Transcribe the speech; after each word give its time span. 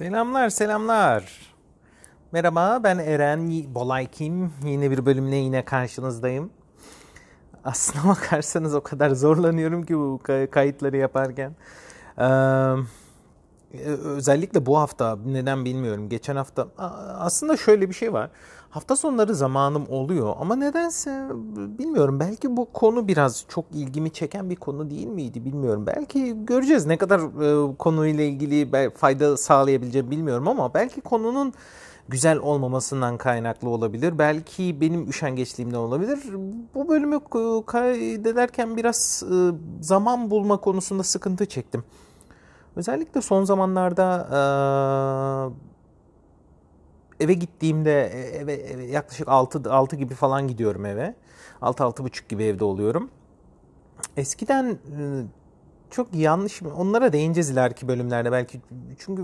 Selamlar 0.00 0.50
selamlar. 0.50 1.54
Merhaba 2.32 2.80
ben 2.84 2.98
Eren 2.98 3.74
Bolaykin. 3.74 4.52
Yeni 4.64 4.90
bir 4.90 5.06
bölümle 5.06 5.36
yine 5.36 5.64
karşınızdayım. 5.64 6.50
Aslına 7.64 8.04
bakarsanız 8.08 8.74
o 8.74 8.80
kadar 8.80 9.10
zorlanıyorum 9.10 9.82
ki 9.82 9.98
bu 9.98 10.20
kayıtları 10.50 10.96
yaparken. 10.96 11.56
Ee, 12.18 12.24
özellikle 14.04 14.66
bu 14.66 14.78
hafta 14.78 15.18
neden 15.26 15.64
bilmiyorum. 15.64 16.08
Geçen 16.08 16.36
hafta 16.36 16.68
aslında 17.18 17.56
şöyle 17.56 17.88
bir 17.88 17.94
şey 17.94 18.12
var. 18.12 18.30
Hafta 18.70 18.96
sonları 18.96 19.34
zamanım 19.34 19.86
oluyor 19.88 20.34
ama 20.40 20.56
nedense 20.56 21.28
bilmiyorum. 21.78 22.20
Belki 22.20 22.56
bu 22.56 22.72
konu 22.72 23.08
biraz 23.08 23.44
çok 23.48 23.64
ilgimi 23.72 24.10
çeken 24.10 24.50
bir 24.50 24.56
konu 24.56 24.90
değil 24.90 25.06
miydi 25.06 25.44
bilmiyorum. 25.44 25.86
Belki 25.86 26.46
göreceğiz 26.46 26.86
ne 26.86 26.96
kadar 26.96 27.20
e, 27.20 27.76
konuyla 27.76 28.24
ilgili 28.24 28.90
fayda 28.90 29.36
sağlayabileceğim 29.36 30.10
bilmiyorum 30.10 30.48
ama 30.48 30.74
belki 30.74 31.00
konunun 31.00 31.52
güzel 32.08 32.38
olmamasından 32.38 33.18
kaynaklı 33.18 33.68
olabilir. 33.68 34.18
Belki 34.18 34.80
benim 34.80 35.08
üşengeçliğimden 35.08 35.78
olabilir. 35.78 36.18
Bu 36.74 36.88
bölümü 36.88 37.20
kaydederken 37.66 38.76
biraz 38.76 39.22
e, 39.32 39.34
zaman 39.80 40.30
bulma 40.30 40.56
konusunda 40.56 41.02
sıkıntı 41.02 41.46
çektim. 41.46 41.84
Özellikle 42.76 43.20
son 43.20 43.44
zamanlarda 43.44 44.26
e, 44.30 45.69
eve 47.20 47.34
gittiğimde 47.34 48.06
e, 48.06 48.20
eve, 48.20 48.52
eve 48.54 48.84
yaklaşık 48.84 49.28
6 49.28 49.72
6 49.72 49.96
gibi 49.96 50.14
falan 50.14 50.48
gidiyorum 50.48 50.86
eve. 50.86 51.14
6 51.62 51.84
6 51.84 52.04
buçuk 52.04 52.28
gibi 52.28 52.44
evde 52.44 52.64
oluyorum. 52.64 53.10
Eskiden 54.16 54.64
e, 54.70 55.22
çok 55.90 56.14
yanlış 56.14 56.62
onlara 56.62 57.12
değineceğiz 57.12 57.50
ileriki 57.50 57.88
bölümlerde 57.88 58.32
belki 58.32 58.60
çünkü 58.98 59.22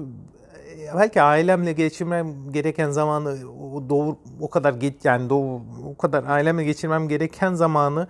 belki 0.94 1.22
ailemle 1.22 1.72
geçirmem 1.72 2.52
gereken 2.52 2.90
zamanı 2.90 3.36
o 3.74 3.88
doğru 3.88 4.16
o 4.40 4.50
kadar 4.50 4.74
geç 4.74 4.94
yani 5.04 5.30
doğu 5.30 5.62
o 5.86 5.96
kadar 5.96 6.24
ailemle 6.24 6.64
geçirmem 6.64 7.08
gereken 7.08 7.54
zamanı 7.54 8.08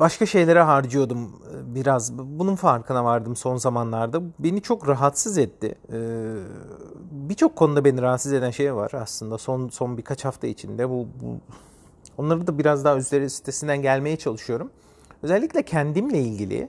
başka 0.00 0.26
şeylere 0.26 0.62
harcıyordum 0.62 1.42
e, 1.54 1.74
biraz. 1.74 2.18
Bunun 2.18 2.56
farkına 2.56 3.04
vardım 3.04 3.36
son 3.36 3.56
zamanlarda. 3.56 4.22
Beni 4.38 4.62
çok 4.62 4.88
rahatsız 4.88 5.38
etti. 5.38 5.74
Ee, 5.92 6.34
birçok 7.10 7.56
konuda 7.56 7.84
beni 7.84 8.02
rahatsız 8.02 8.32
eden 8.32 8.50
şey 8.50 8.74
var 8.74 8.92
aslında 8.94 9.38
son 9.38 9.68
son 9.68 9.98
birkaç 9.98 10.24
hafta 10.24 10.46
içinde. 10.46 10.90
Bu, 10.90 11.08
bu 11.22 11.40
onları 12.18 12.46
da 12.46 12.58
biraz 12.58 12.84
daha 12.84 12.96
üzeri 12.96 13.30
sitesinden 13.30 13.82
gelmeye 13.82 14.16
çalışıyorum. 14.16 14.70
Özellikle 15.22 15.62
kendimle 15.62 16.18
ilgili. 16.18 16.68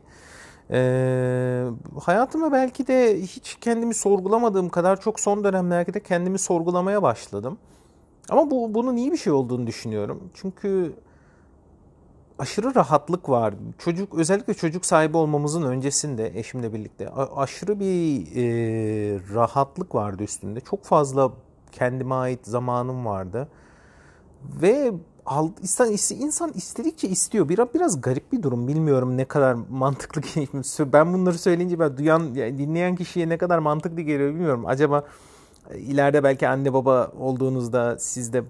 Ee, 0.72 1.66
hayatımda 2.02 2.52
belki 2.52 2.88
de 2.88 3.22
hiç 3.22 3.58
kendimi 3.62 3.94
sorgulamadığım 3.94 4.70
kadar 4.70 5.02
çok 5.02 5.20
son 5.20 5.44
dönemlerde 5.44 5.94
de 5.94 6.00
kendimi 6.00 6.40
sorgulamaya 6.40 7.02
başladım. 7.02 7.58
Ama 8.30 8.52
bu 8.52 8.74
bunun 8.74 8.96
iyi 8.96 9.12
bir 9.12 9.18
şey 9.18 9.34
olduğunu 9.34 9.68
düşünüyorum. 9.68 10.30
Çünkü 10.34 10.94
aşırı 12.40 12.76
rahatlık 12.76 13.30
var. 13.30 13.54
Çocuk 13.78 14.16
özellikle 14.16 14.54
çocuk 14.54 14.86
sahibi 14.86 15.18
olmamızın 15.18 15.64
öncesinde 15.64 16.40
eşimle 16.40 16.74
birlikte 16.74 17.10
aşırı 17.10 17.80
bir 17.80 18.22
e, 18.36 19.20
rahatlık 19.34 19.96
vardı 19.96 20.24
üstünde. 20.24 20.60
Çok 20.60 20.84
fazla 20.84 21.32
kendime 21.72 22.16
ait 22.16 22.40
zamanım 22.44 23.06
vardı. 23.06 23.48
Ve 24.62 24.92
insan, 25.62 25.92
insan 26.20 26.52
istedikçe 26.54 27.08
istiyor. 27.08 27.50
Biraz, 27.50 27.74
biraz 27.74 28.02
garip 28.02 28.32
bir 28.32 28.44
durum. 28.44 28.68
Bilmiyorum 28.68 29.18
ne 29.18 29.26
kadar 29.26 29.54
mantıklı. 29.70 30.22
Ben 30.94 31.14
bunları 31.14 31.38
söyleyince 31.38 31.80
ben 31.80 31.98
duyan, 31.98 32.36
dinleyen 32.36 32.96
kişiye 32.96 33.30
ne 33.30 33.38
kadar 33.38 33.60
mantıklı 33.60 34.02
geliyor 34.02 34.30
bilmiyorum. 34.30 34.64
Acaba 34.66 35.04
İleride 35.74 36.24
belki 36.24 36.48
anne 36.48 36.74
baba 36.74 37.12
olduğunuzda 37.20 37.98
siz 38.00 38.34
de 38.34 38.44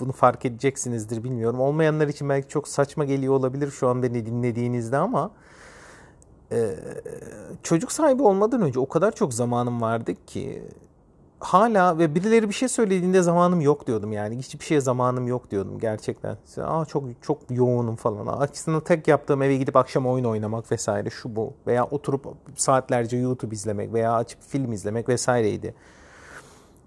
bunu 0.00 0.12
fark 0.12 0.44
edeceksinizdir 0.44 1.24
bilmiyorum. 1.24 1.60
Olmayanlar 1.60 2.08
için 2.08 2.28
belki 2.28 2.48
çok 2.48 2.68
saçma 2.68 3.04
geliyor 3.04 3.34
olabilir 3.34 3.70
şu 3.70 3.88
an 3.88 4.02
beni 4.02 4.26
dinlediğinizde 4.26 4.96
ama 4.96 5.30
e, 6.52 6.74
çocuk 7.62 7.92
sahibi 7.92 8.22
olmadan 8.22 8.62
önce 8.62 8.80
o 8.80 8.88
kadar 8.88 9.12
çok 9.12 9.34
zamanım 9.34 9.80
vardı 9.80 10.14
ki 10.26 10.62
hala 11.40 11.98
ve 11.98 12.14
birileri 12.14 12.48
bir 12.48 12.54
şey 12.54 12.68
söylediğinde 12.68 13.22
zamanım 13.22 13.60
yok 13.60 13.86
diyordum 13.86 14.12
yani 14.12 14.38
hiçbir 14.38 14.64
şeye 14.64 14.80
zamanım 14.80 15.26
yok 15.26 15.50
diyordum 15.50 15.78
gerçekten. 15.78 16.36
Aa 16.62 16.84
çok 16.84 17.04
çok 17.22 17.38
yoğunum 17.50 17.96
falan. 17.96 18.26
Aslında 18.40 18.84
tek 18.84 19.08
yaptığım 19.08 19.42
eve 19.42 19.56
gidip 19.56 19.76
akşam 19.76 20.06
oyun 20.06 20.24
oynamak 20.24 20.72
vesaire 20.72 21.10
şu 21.10 21.36
bu 21.36 21.52
veya 21.66 21.84
oturup 21.84 22.26
saatlerce 22.56 23.16
YouTube 23.16 23.54
izlemek 23.54 23.92
veya 23.92 24.14
açıp 24.14 24.42
film 24.42 24.72
izlemek 24.72 25.08
vesaireydi. 25.08 25.74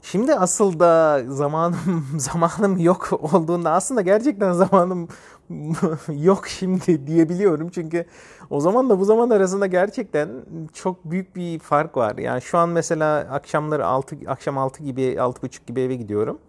Şimdi 0.01 0.35
asıl 0.35 0.79
da 0.79 1.23
zamanım 1.27 2.05
zamanım 2.17 2.77
yok 2.77 3.09
olduğunda 3.33 3.71
aslında 3.71 4.01
gerçekten 4.01 4.51
zamanım 4.51 5.07
yok 6.09 6.47
şimdi 6.47 7.07
diyebiliyorum. 7.07 7.69
Çünkü 7.69 8.05
o 8.49 8.59
zaman 8.59 8.89
da 8.89 8.99
bu 8.99 9.05
zaman 9.05 9.29
arasında 9.29 9.67
gerçekten 9.67 10.29
çok 10.73 11.05
büyük 11.05 11.35
bir 11.35 11.59
fark 11.59 11.97
var. 11.97 12.17
Yani 12.17 12.41
şu 12.41 12.57
an 12.57 12.69
mesela 12.69 13.17
akşamları 13.17 13.85
6 13.85 14.17
akşam 14.27 14.57
6 14.57 14.83
gibi 14.83 15.01
6.30 15.01 15.67
gibi 15.67 15.81
eve 15.81 15.95
gidiyorum. 15.95 16.39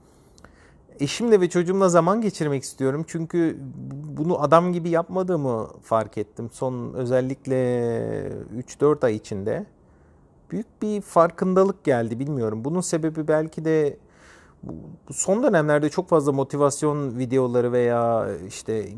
Eşimle 1.01 1.41
ve 1.41 1.49
çocuğumla 1.49 1.89
zaman 1.89 2.21
geçirmek 2.21 2.63
istiyorum. 2.63 3.05
Çünkü 3.09 3.59
bunu 4.17 4.43
adam 4.43 4.73
gibi 4.73 4.91
yapmadığımı 4.91 5.69
fark 5.83 6.19
ettim. 6.19 6.51
Son 6.53 6.95
özellikle 6.95 7.57
3-4 8.57 9.07
ay 9.07 9.17
içinde 9.17 9.67
büyük 10.51 10.83
bir 10.83 11.01
farkındalık 11.01 11.85
geldi 11.85 12.19
bilmiyorum. 12.19 12.65
Bunun 12.65 12.81
sebebi 12.81 13.29
belki 13.29 13.65
de 13.65 13.97
son 15.11 15.43
dönemlerde 15.43 15.89
çok 15.89 16.09
fazla 16.09 16.33
motivasyon 16.33 17.19
videoları 17.19 17.73
veya 17.73 18.29
işte 18.49 18.89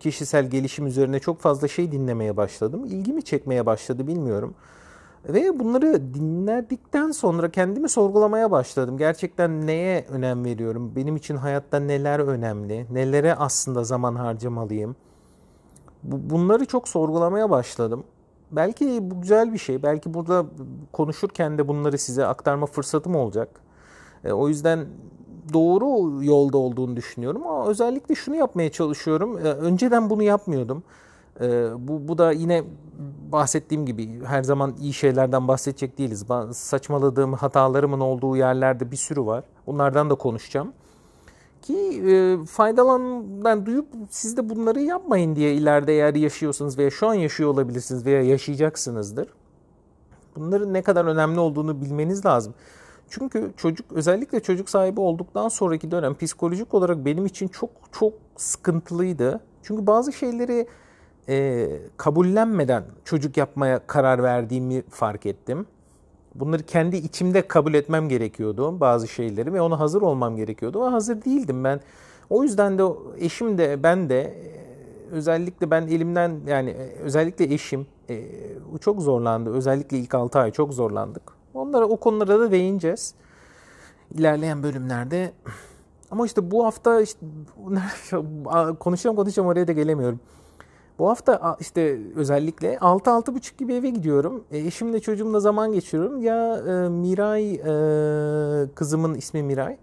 kişisel 0.00 0.50
gelişim 0.50 0.86
üzerine 0.86 1.20
çok 1.20 1.40
fazla 1.40 1.68
şey 1.68 1.92
dinlemeye 1.92 2.36
başladım. 2.36 2.84
İlgimi 2.84 3.22
çekmeye 3.22 3.66
başladı 3.66 4.06
bilmiyorum. 4.06 4.54
Ve 5.28 5.58
bunları 5.58 6.14
dinledikten 6.14 7.10
sonra 7.10 7.50
kendimi 7.50 7.88
sorgulamaya 7.88 8.50
başladım. 8.50 8.98
Gerçekten 8.98 9.66
neye 9.66 10.06
önem 10.10 10.44
veriyorum? 10.44 10.92
Benim 10.96 11.16
için 11.16 11.36
hayatta 11.36 11.80
neler 11.80 12.18
önemli? 12.18 12.86
Nelere 12.90 13.34
aslında 13.34 13.84
zaman 13.84 14.14
harcamalıyım? 14.14 14.96
Bunları 16.02 16.64
çok 16.64 16.88
sorgulamaya 16.88 17.50
başladım. 17.50 18.04
Belki 18.52 19.10
bu 19.10 19.20
güzel 19.20 19.52
bir 19.52 19.58
şey. 19.58 19.82
Belki 19.82 20.14
burada 20.14 20.46
konuşurken 20.92 21.58
de 21.58 21.68
bunları 21.68 21.98
size 21.98 22.26
aktarma 22.26 22.66
fırsatım 22.66 23.16
olacak. 23.16 23.48
E, 24.24 24.32
o 24.32 24.48
yüzden 24.48 24.86
doğru 25.52 26.24
yolda 26.24 26.58
olduğunu 26.58 26.96
düşünüyorum 26.96 27.46
ama 27.46 27.66
özellikle 27.66 28.14
şunu 28.14 28.36
yapmaya 28.36 28.72
çalışıyorum. 28.72 29.38
E, 29.38 29.40
önceden 29.40 30.10
bunu 30.10 30.22
yapmıyordum. 30.22 30.82
E, 31.40 31.68
bu, 31.88 32.08
bu 32.08 32.18
da 32.18 32.32
yine 32.32 32.64
bahsettiğim 33.32 33.86
gibi 33.86 34.24
her 34.24 34.42
zaman 34.42 34.74
iyi 34.80 34.92
şeylerden 34.92 35.48
bahsedecek 35.48 35.98
değiliz. 35.98 36.24
Saçmaladığım 36.52 37.32
hatalarımın 37.32 38.00
olduğu 38.00 38.36
yerlerde 38.36 38.90
bir 38.90 38.96
sürü 38.96 39.26
var. 39.26 39.44
Bunlardan 39.66 40.10
da 40.10 40.14
konuşacağım 40.14 40.72
ki 41.62 42.02
e, 42.06 42.36
faydalandan 42.46 43.66
duyup 43.66 43.86
siz 44.10 44.36
de 44.36 44.48
bunları 44.48 44.80
yapmayın 44.80 45.36
diye 45.36 45.54
ileride 45.54 45.92
eğer 45.92 46.14
yaşıyorsanız 46.14 46.78
veya 46.78 46.90
şu 46.90 47.06
an 47.06 47.14
yaşıyor 47.14 47.50
olabilirsiniz 47.50 48.06
veya 48.06 48.22
yaşayacaksınızdır. 48.22 49.28
Bunların 50.36 50.74
ne 50.74 50.82
kadar 50.82 51.04
önemli 51.04 51.40
olduğunu 51.40 51.80
bilmeniz 51.80 52.26
lazım. 52.26 52.54
Çünkü 53.08 53.52
çocuk 53.56 53.92
özellikle 53.92 54.40
çocuk 54.40 54.70
sahibi 54.70 55.00
olduktan 55.00 55.48
sonraki 55.48 55.90
dönem 55.90 56.14
psikolojik 56.14 56.74
olarak 56.74 57.04
benim 57.04 57.26
için 57.26 57.48
çok 57.48 57.70
çok 57.92 58.12
sıkıntılıydı. 58.36 59.40
Çünkü 59.62 59.86
bazı 59.86 60.12
şeyleri 60.12 60.66
e, 61.28 61.68
kabullenmeden 61.96 62.84
çocuk 63.04 63.36
yapmaya 63.36 63.86
karar 63.86 64.22
verdiğimi 64.22 64.82
fark 64.82 65.26
ettim. 65.26 65.66
Bunları 66.34 66.62
kendi 66.62 66.96
içimde 66.96 67.48
kabul 67.48 67.74
etmem 67.74 68.08
gerekiyordu 68.08 68.80
bazı 68.80 69.08
şeyleri 69.08 69.52
ve 69.52 69.60
ona 69.60 69.80
hazır 69.80 70.02
olmam 70.02 70.36
gerekiyordu. 70.36 70.82
Ama 70.82 70.92
hazır 70.92 71.24
değildim 71.24 71.64
ben. 71.64 71.80
O 72.30 72.42
yüzden 72.42 72.78
de 72.78 72.82
eşim 73.18 73.58
de 73.58 73.82
ben 73.82 74.08
de 74.08 74.20
e, 74.22 74.62
özellikle 75.10 75.70
ben 75.70 75.82
elimden 75.82 76.40
yani 76.46 76.70
e, 76.70 76.98
özellikle 76.98 77.54
eşim 77.54 77.86
e, 78.10 78.24
çok 78.80 79.02
zorlandı. 79.02 79.50
Özellikle 79.50 79.98
ilk 79.98 80.14
6 80.14 80.38
ay 80.38 80.50
çok 80.50 80.74
zorlandık. 80.74 81.22
Onlara 81.54 81.84
o 81.84 81.96
konulara 81.96 82.40
da 82.40 82.50
değineceğiz. 82.50 83.14
ilerleyen 84.14 84.62
bölümlerde. 84.62 85.32
Ama 86.10 86.26
işte 86.26 86.50
bu 86.50 86.64
hafta 86.64 87.00
işte 87.00 87.26
konuşacağım 88.80 89.16
konuşacağım 89.16 89.48
oraya 89.48 89.68
da 89.68 89.72
gelemiyorum. 89.72 90.20
Bu 91.02 91.08
hafta 91.08 91.56
işte 91.60 91.98
özellikle 92.16 92.74
6-6.30 92.74 93.58
gibi 93.58 93.74
eve 93.74 93.90
gidiyorum. 93.90 94.44
E, 94.50 94.58
eşimle 94.58 95.00
çocuğumla 95.00 95.40
zaman 95.40 95.72
geçiriyorum. 95.72 96.22
Ya 96.22 96.56
e, 96.56 96.88
Miray, 96.88 97.54
e, 97.54 98.74
kızımın 98.74 99.14
ismi 99.14 99.42
Miray. 99.42 99.76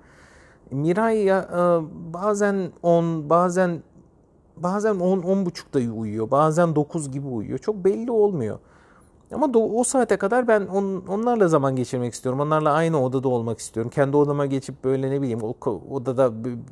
Miray 0.72 1.24
ya 1.24 1.40
e, 1.40 1.60
bazen 2.14 2.72
10, 2.84 3.30
bazen 3.30 3.84
bazen 4.58 4.96
10 4.96 5.20
10 5.20 5.46
buçukta 5.46 5.80
uyuyor. 5.80 6.32
Bazen 6.32 6.76
9 6.76 7.12
gibi 7.12 7.28
uyuyor. 7.28 7.60
Çok 7.60 7.76
belli 7.76 8.12
olmuyor. 8.12 8.60
Ama 9.32 9.50
o 9.54 9.84
saate 9.84 10.18
kadar 10.18 10.48
ben 10.48 10.68
on, 10.68 11.04
onlarla 11.08 11.48
zaman 11.48 11.76
geçirmek 11.76 12.14
istiyorum. 12.14 12.40
Onlarla 12.40 12.72
aynı 12.72 13.04
odada 13.04 13.28
olmak 13.28 13.60
istiyorum. 13.60 13.92
Kendi 13.96 14.18
odama 14.18 14.46
geçip 14.46 14.84
böyle 14.84 15.12
ne 15.12 15.22
bileyim 15.22 15.44
o 15.44 15.56
odada 15.90 16.32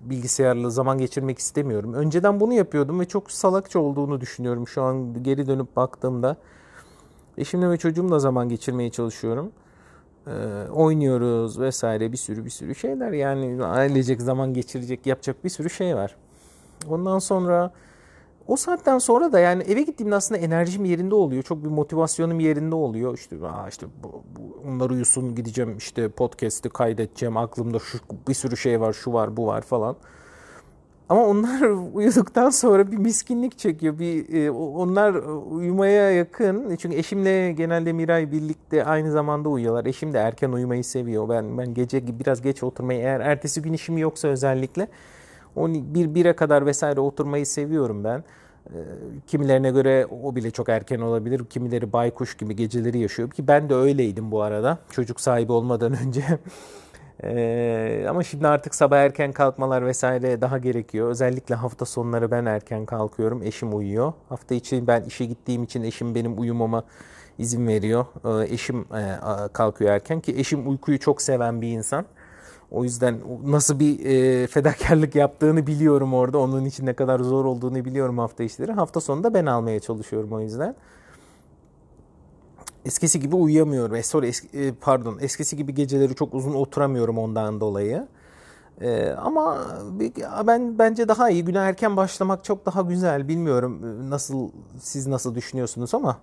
bilgisayarla 0.09 0.69
zaman 0.69 0.97
geçirmek 0.97 1.39
istemiyorum. 1.39 1.93
Önceden 1.93 2.39
bunu 2.39 2.53
yapıyordum 2.53 2.99
ve 2.99 3.05
çok 3.05 3.31
salakça 3.31 3.79
olduğunu 3.79 4.21
düşünüyorum 4.21 4.67
şu 4.67 4.81
an 4.81 5.23
geri 5.23 5.47
dönüp 5.47 5.75
baktığımda. 5.75 6.35
Eşimle 7.37 7.69
ve 7.69 7.77
çocuğumla 7.77 8.19
zaman 8.19 8.49
geçirmeye 8.49 8.89
çalışıyorum. 8.89 9.51
Ee, 10.27 10.31
oynuyoruz 10.71 11.59
vesaire 11.59 12.11
bir 12.11 12.17
sürü 12.17 12.45
bir 12.45 12.49
sürü 12.49 12.75
şeyler. 12.75 13.11
Yani 13.11 13.63
ailecek 13.63 14.21
zaman 14.21 14.53
geçirecek 14.53 15.05
yapacak 15.05 15.43
bir 15.43 15.49
sürü 15.49 15.69
şey 15.69 15.95
var. 15.95 16.15
Ondan 16.89 17.19
sonra 17.19 17.71
o 18.47 18.55
saatten 18.55 18.97
sonra 18.97 19.31
da 19.31 19.39
yani 19.39 19.63
eve 19.63 19.81
gittiğimde 19.81 20.15
aslında 20.15 20.41
enerjim 20.41 20.85
yerinde 20.85 21.15
oluyor. 21.15 21.43
Çok 21.43 21.63
bir 21.63 21.69
motivasyonum 21.69 22.39
yerinde 22.39 22.75
oluyor. 22.75 23.17
İşte 23.17 23.35
aa 23.47 23.67
işte 23.69 23.87
bu, 24.03 24.23
bu, 24.35 24.69
onlar 24.69 24.89
uyusun 24.89 25.35
gideceğim 25.35 25.77
işte 25.77 26.09
podcast'i 26.09 26.69
kaydedeceğim. 26.69 27.37
Aklımda 27.37 27.79
şu 27.79 27.97
bir 28.27 28.33
sürü 28.33 28.57
şey 28.57 28.81
var, 28.81 28.93
şu 28.93 29.13
var, 29.13 29.37
bu 29.37 29.47
var 29.47 29.61
falan. 29.61 29.95
Ama 31.09 31.25
onlar 31.25 31.61
uyuduktan 31.93 32.49
sonra 32.49 32.91
bir 32.91 32.97
miskinlik 32.97 33.57
çekiyor. 33.57 33.99
Bir 33.99 34.33
e, 34.33 34.51
onlar 34.51 35.13
uyumaya 35.51 36.11
yakın. 36.11 36.75
Çünkü 36.75 36.97
eşimle 36.97 37.51
genelde 37.51 37.93
Miray 37.93 38.31
birlikte 38.31 38.85
aynı 38.85 39.11
zamanda 39.11 39.49
uyuyorlar. 39.49 39.85
Eşim 39.85 40.13
de 40.13 40.17
erken 40.17 40.51
uyumayı 40.51 40.83
seviyor. 40.83 41.29
Ben 41.29 41.57
ben 41.57 41.73
gece 41.73 42.19
biraz 42.19 42.41
geç 42.41 42.63
oturmayı 42.63 42.99
eğer 42.99 43.19
ertesi 43.19 43.61
gün 43.61 43.73
işim 43.73 43.97
yoksa 43.97 44.27
özellikle 44.27 44.87
bir 45.65 46.15
bire 46.15 46.33
kadar 46.33 46.65
vesaire 46.65 46.99
oturmayı 46.99 47.45
seviyorum 47.45 48.03
ben. 48.03 48.23
Ee, 48.69 48.77
kimilerine 49.27 49.71
göre 49.71 50.07
o 50.23 50.35
bile 50.35 50.51
çok 50.51 50.69
erken 50.69 50.99
olabilir. 50.99 51.45
Kimileri 51.45 51.93
baykuş 51.93 52.37
gibi 52.37 52.55
geceleri 52.55 52.99
yaşıyor 52.99 53.31
ki 53.31 53.47
ben 53.47 53.69
de 53.69 53.75
öyleydim 53.75 54.31
bu 54.31 54.41
arada. 54.41 54.77
Çocuk 54.91 55.19
sahibi 55.21 55.51
olmadan 55.51 55.93
önce. 56.07 56.23
Ee, 57.23 58.05
ama 58.09 58.23
şimdi 58.23 58.47
artık 58.47 58.75
sabah 58.75 58.97
erken 58.97 59.31
kalkmalar 59.31 59.85
vesaire 59.85 60.41
daha 60.41 60.57
gerekiyor. 60.57 61.09
Özellikle 61.09 61.55
hafta 61.55 61.85
sonları 61.85 62.31
ben 62.31 62.45
erken 62.45 62.85
kalkıyorum. 62.85 63.43
Eşim 63.43 63.77
uyuyor. 63.77 64.13
Hafta 64.29 64.55
içi 64.55 64.87
ben 64.87 65.03
işe 65.03 65.25
gittiğim 65.25 65.63
için 65.63 65.83
eşim 65.83 66.15
benim 66.15 66.39
uyumama 66.39 66.83
izin 67.37 67.67
veriyor. 67.67 68.05
Ee, 68.25 68.53
eşim 68.53 68.79
e, 68.79 69.17
kalkıyor 69.53 69.91
erken 69.91 70.19
ki 70.19 70.35
eşim 70.37 70.69
uykuyu 70.69 70.99
çok 70.99 71.21
seven 71.21 71.61
bir 71.61 71.67
insan. 71.67 72.05
O 72.71 72.83
yüzden 72.83 73.19
nasıl 73.45 73.79
bir 73.79 74.05
e, 74.05 74.47
fedakarlık 74.47 75.15
yaptığını 75.15 75.67
biliyorum 75.67 76.13
orada. 76.13 76.37
Onun 76.37 76.65
için 76.65 76.85
ne 76.85 76.93
kadar 76.93 77.19
zor 77.19 77.45
olduğunu 77.45 77.85
biliyorum 77.85 78.17
hafta 78.17 78.43
işleri. 78.43 78.71
Hafta 78.71 79.01
sonunda 79.01 79.33
ben 79.33 79.45
almaya 79.45 79.79
çalışıyorum 79.79 80.33
o 80.33 80.39
yüzden. 80.39 80.75
Eskisi 82.85 83.19
gibi 83.19 83.35
uyuyamıyorum. 83.35 83.95
E, 83.95 84.03
sorry, 84.03 84.27
eski, 84.27 84.59
e, 84.59 84.73
pardon. 84.73 85.17
Eskisi 85.21 85.57
gibi 85.57 85.73
geceleri 85.73 86.15
çok 86.15 86.33
uzun 86.33 86.53
oturamıyorum 86.53 87.17
ondan 87.17 87.59
dolayı. 87.59 88.07
E, 88.81 89.09
ama 89.09 89.57
ben 90.47 90.79
bence 90.79 91.07
daha 91.07 91.29
iyi. 91.29 91.45
Güne 91.45 91.57
erken 91.57 91.97
başlamak 91.97 92.43
çok 92.43 92.65
daha 92.65 92.81
güzel. 92.81 93.27
Bilmiyorum 93.27 93.81
e, 93.83 94.09
nasıl 94.09 94.49
siz 94.79 95.07
nasıl 95.07 95.35
düşünüyorsunuz 95.35 95.95
ama 95.95 96.17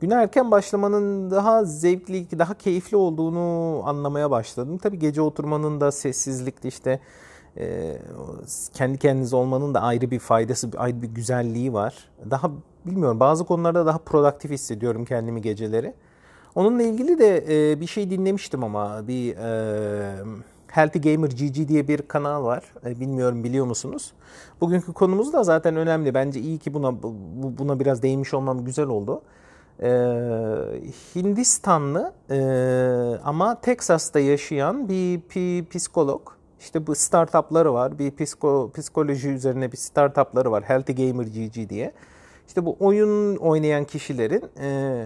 güne 0.00 0.14
erken 0.14 0.50
başlamanın 0.50 1.30
daha 1.30 1.64
zevkli, 1.64 2.38
daha 2.38 2.54
keyifli 2.54 2.96
olduğunu 2.96 3.80
anlamaya 3.84 4.30
başladım. 4.30 4.78
Tabii 4.78 4.98
gece 4.98 5.22
oturmanın 5.22 5.80
da 5.80 5.92
sessizlikte 5.92 6.68
işte 6.68 7.00
e, 7.56 7.96
kendi 8.74 8.98
kendiniz 8.98 9.34
olmanın 9.34 9.74
da 9.74 9.80
ayrı 9.80 10.10
bir 10.10 10.18
faydası, 10.18 10.70
ayrı 10.76 11.02
bir 11.02 11.08
güzelliği 11.08 11.72
var. 11.72 12.08
Daha 12.30 12.50
bilmiyorum 12.86 13.20
bazı 13.20 13.44
konularda 13.44 13.86
daha 13.86 13.98
produktif 13.98 14.50
hissediyorum 14.50 15.04
kendimi 15.04 15.42
geceleri. 15.42 15.94
Onunla 16.54 16.82
ilgili 16.82 17.18
de 17.18 17.44
e, 17.48 17.80
bir 17.80 17.86
şey 17.86 18.10
dinlemiştim 18.10 18.64
ama 18.64 19.08
bir 19.08 19.36
e, 19.36 20.24
Healthy 20.68 21.14
Gamer 21.14 21.28
GG 21.28 21.68
diye 21.68 21.88
bir 21.88 22.02
kanal 22.02 22.44
var. 22.44 22.64
Bilmiyorum 22.84 23.44
biliyor 23.44 23.66
musunuz? 23.66 24.12
Bugünkü 24.60 24.92
konumuz 24.92 25.32
da 25.32 25.44
zaten 25.44 25.76
önemli. 25.76 26.14
Bence 26.14 26.40
iyi 26.40 26.58
ki 26.58 26.74
buna 26.74 27.02
buna 27.58 27.80
biraz 27.80 28.02
değinmiş 28.02 28.34
olmam 28.34 28.64
güzel 28.64 28.86
oldu 28.86 29.22
e, 29.82 29.90
Hindistanlı 31.14 32.12
e, 32.30 32.38
ama 33.24 33.60
Texas'ta 33.60 34.20
yaşayan 34.20 34.88
bir, 34.88 35.20
bir 35.34 35.66
psikolog. 35.66 36.22
İşte 36.60 36.86
bu 36.86 36.94
startupları 36.94 37.74
var. 37.74 37.98
Bir 37.98 38.16
psiko, 38.16 38.70
psikoloji 38.74 39.28
üzerine 39.28 39.72
bir 39.72 39.76
startupları 39.76 40.50
var. 40.50 40.62
Healthy 40.62 41.10
Gamer 41.10 41.24
GG 41.24 41.70
diye. 41.70 41.92
İşte 42.48 42.64
bu 42.66 42.76
oyun 42.80 43.36
oynayan 43.36 43.84
kişilerin 43.84 44.44
e, 44.60 45.04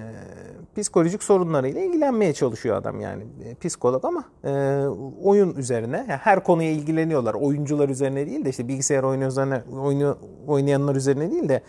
psikolojik 0.76 1.22
sorunlarıyla 1.22 1.80
ilgilenmeye 1.80 2.32
çalışıyor 2.32 2.76
adam 2.76 3.00
yani 3.00 3.22
e, 3.44 3.54
psikolog 3.54 4.04
ama 4.04 4.24
e, 4.44 4.84
oyun 5.22 5.54
üzerine 5.54 5.96
yani 5.96 6.20
her 6.20 6.44
konuya 6.44 6.70
ilgileniyorlar. 6.70 7.34
Oyuncular 7.34 7.88
üzerine 7.88 8.26
değil 8.26 8.44
de 8.44 8.50
işte 8.50 8.68
bilgisayar 8.68 9.02
oyunu 9.02 9.26
üzerine 9.26 9.62
oyunu 9.82 10.18
oynayanlar 10.46 10.96
üzerine 10.96 11.30
değil 11.30 11.48
de 11.48 11.62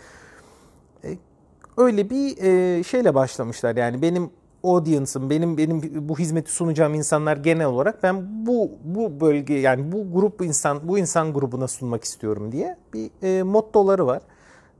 öyle 1.76 2.10
bir 2.10 2.36
e, 2.42 2.82
şeyle 2.82 3.14
başlamışlar. 3.14 3.76
Yani 3.76 4.02
benim 4.02 4.30
audience'ım, 4.64 5.30
benim 5.30 5.58
benim 5.58 6.08
bu 6.08 6.18
hizmeti 6.18 6.52
sunacağım 6.52 6.94
insanlar 6.94 7.36
genel 7.36 7.66
olarak 7.66 8.02
ben 8.02 8.46
bu 8.46 8.70
bu 8.84 9.20
bölge 9.20 9.54
yani 9.54 9.92
bu 9.92 10.12
grup 10.12 10.42
insan 10.42 10.88
bu 10.88 10.98
insan 10.98 11.32
grubuna 11.32 11.68
sunmak 11.68 12.04
istiyorum 12.04 12.52
diye 12.52 12.76
bir 12.94 13.10
e, 13.22 13.42
mottoları 13.42 14.06
var. 14.06 14.22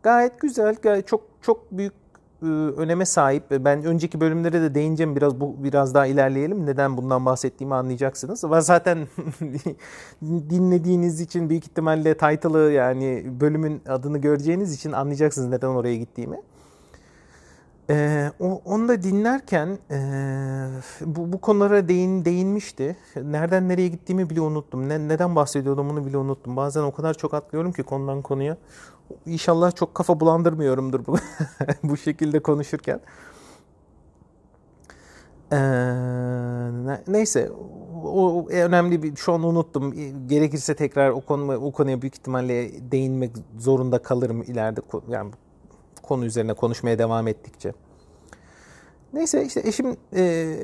Gayet 0.02 0.41
güzel, 0.41 0.76
gayet 0.82 1.08
çok 1.08 1.20
çok 1.43 1.73
büyük 1.73 1.93
e, 2.43 2.46
öneme 2.46 3.05
sahip. 3.06 3.44
Ben 3.50 3.85
önceki 3.85 4.20
bölümlere 4.20 4.62
de 4.62 4.75
değineceğim 4.75 5.17
biraz 5.17 5.40
bu 5.40 5.64
biraz 5.64 5.94
daha 5.94 6.06
ilerleyelim. 6.06 6.67
Neden 6.67 6.97
bundan 6.97 7.26
bahsettiğimi 7.26 7.75
anlayacaksınız. 7.75 8.44
Ve 8.44 8.61
zaten 8.61 8.99
dinlediğiniz 10.23 11.20
için 11.20 11.50
büyük 11.50 11.64
ihtimalle 11.64 12.17
title'ı 12.17 12.73
yani 12.73 13.26
bölümün 13.40 13.82
adını 13.88 14.19
göreceğiniz 14.19 14.75
için 14.75 14.93
anlayacaksınız 14.93 15.49
neden 15.49 15.69
oraya 15.69 15.97
gittiğimi. 15.97 16.37
O, 18.41 18.63
onu 18.65 18.89
da 18.89 19.03
dinlerken 19.03 19.79
e, 19.91 19.99
bu, 21.01 21.33
bu 21.33 21.41
konulara 21.41 21.89
değin, 21.89 22.25
değinmişti. 22.25 22.97
Nereden 23.17 23.69
nereye 23.69 23.89
gittiğimi 23.89 24.31
bile 24.31 24.41
unuttum. 24.41 24.89
Ne, 24.89 25.09
neden 25.09 25.37
bahsediyordum 25.37 25.91
onu 25.91 26.07
bile 26.07 26.17
unuttum. 26.17 26.57
Bazen 26.57 26.83
o 26.83 26.93
kadar 26.93 27.15
çok 27.15 27.35
atlıyorum 27.35 27.73
ki 27.73 27.83
konudan 27.83 28.23
konuya. 28.23 28.57
İnşallah 29.27 29.75
çok 29.75 29.95
kafa 29.95 30.21
bulandırmıyorumdur 30.21 31.07
bu, 31.07 31.17
bu 31.83 31.97
şekilde 31.97 32.41
konuşurken. 32.41 33.01
Ee, 35.53 35.57
neyse 37.09 37.51
o 38.05 38.49
önemli 38.51 39.03
bir 39.03 39.17
şu 39.17 39.33
an 39.33 39.43
unuttum. 39.43 39.95
Gerekirse 40.29 40.75
tekrar 40.76 41.11
o 41.11 41.21
konu 41.21 41.55
o 41.55 41.73
konuya 41.73 42.03
büyük 42.03 42.14
ihtimalle 42.14 42.71
değinmek 42.93 43.31
zorunda 43.59 43.99
kalırım 44.03 44.43
ileride. 44.43 44.81
Yani 45.09 45.31
konu 46.06 46.25
üzerine 46.25 46.54
konuşmaya 46.54 46.99
devam 46.99 47.28
ettikçe. 47.28 47.73
Neyse 49.12 49.44
işte 49.44 49.62
eşim 49.64 49.96
e, 50.16 50.58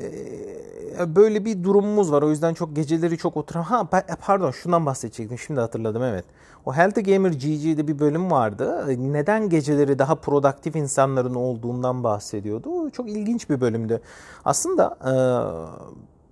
böyle 1.07 1.45
bir 1.45 1.63
durumumuz 1.63 2.11
var. 2.11 2.21
O 2.21 2.29
yüzden 2.29 2.53
çok 2.53 2.75
geceleri 2.75 3.17
çok 3.17 3.37
oturan. 3.37 3.63
Ha 3.63 3.87
e, 3.93 4.15
pardon 4.25 4.51
şundan 4.51 4.85
bahsedecektim. 4.85 5.39
Şimdi 5.39 5.59
hatırladım 5.59 6.03
evet. 6.03 6.25
O 6.65 6.73
Healthy 6.73 7.13
Gamer 7.13 7.31
GG'de 7.31 7.87
bir 7.87 7.99
bölüm 7.99 8.31
vardı. 8.31 8.85
Neden 9.13 9.49
geceleri 9.49 9.99
daha 9.99 10.15
produktif 10.15 10.75
insanların 10.75 11.35
olduğundan 11.35 12.03
bahsediyordu. 12.03 12.89
Çok 12.89 13.09
ilginç 13.09 13.49
bir 13.49 13.61
bölümdü. 13.61 14.01
Aslında 14.45 14.97
e, 15.05 15.13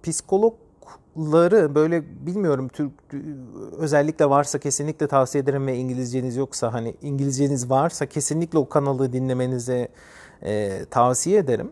psikolog 0.03 0.53
ları 1.17 1.75
böyle 1.75 2.25
bilmiyorum 2.25 2.67
Türk 2.67 2.91
özellikle 3.77 4.29
varsa 4.29 4.59
kesinlikle 4.59 5.07
tavsiye 5.07 5.43
ederim 5.43 5.67
ve 5.67 5.77
İngilizceniz 5.77 6.35
yoksa 6.35 6.73
hani 6.73 6.95
İngilizceniz 7.01 7.69
varsa 7.69 8.05
kesinlikle 8.05 8.59
o 8.59 8.69
kanalı 8.69 9.13
dinlemenizi 9.13 9.89
e, 10.41 10.85
tavsiye 10.85 11.39
ederim. 11.39 11.71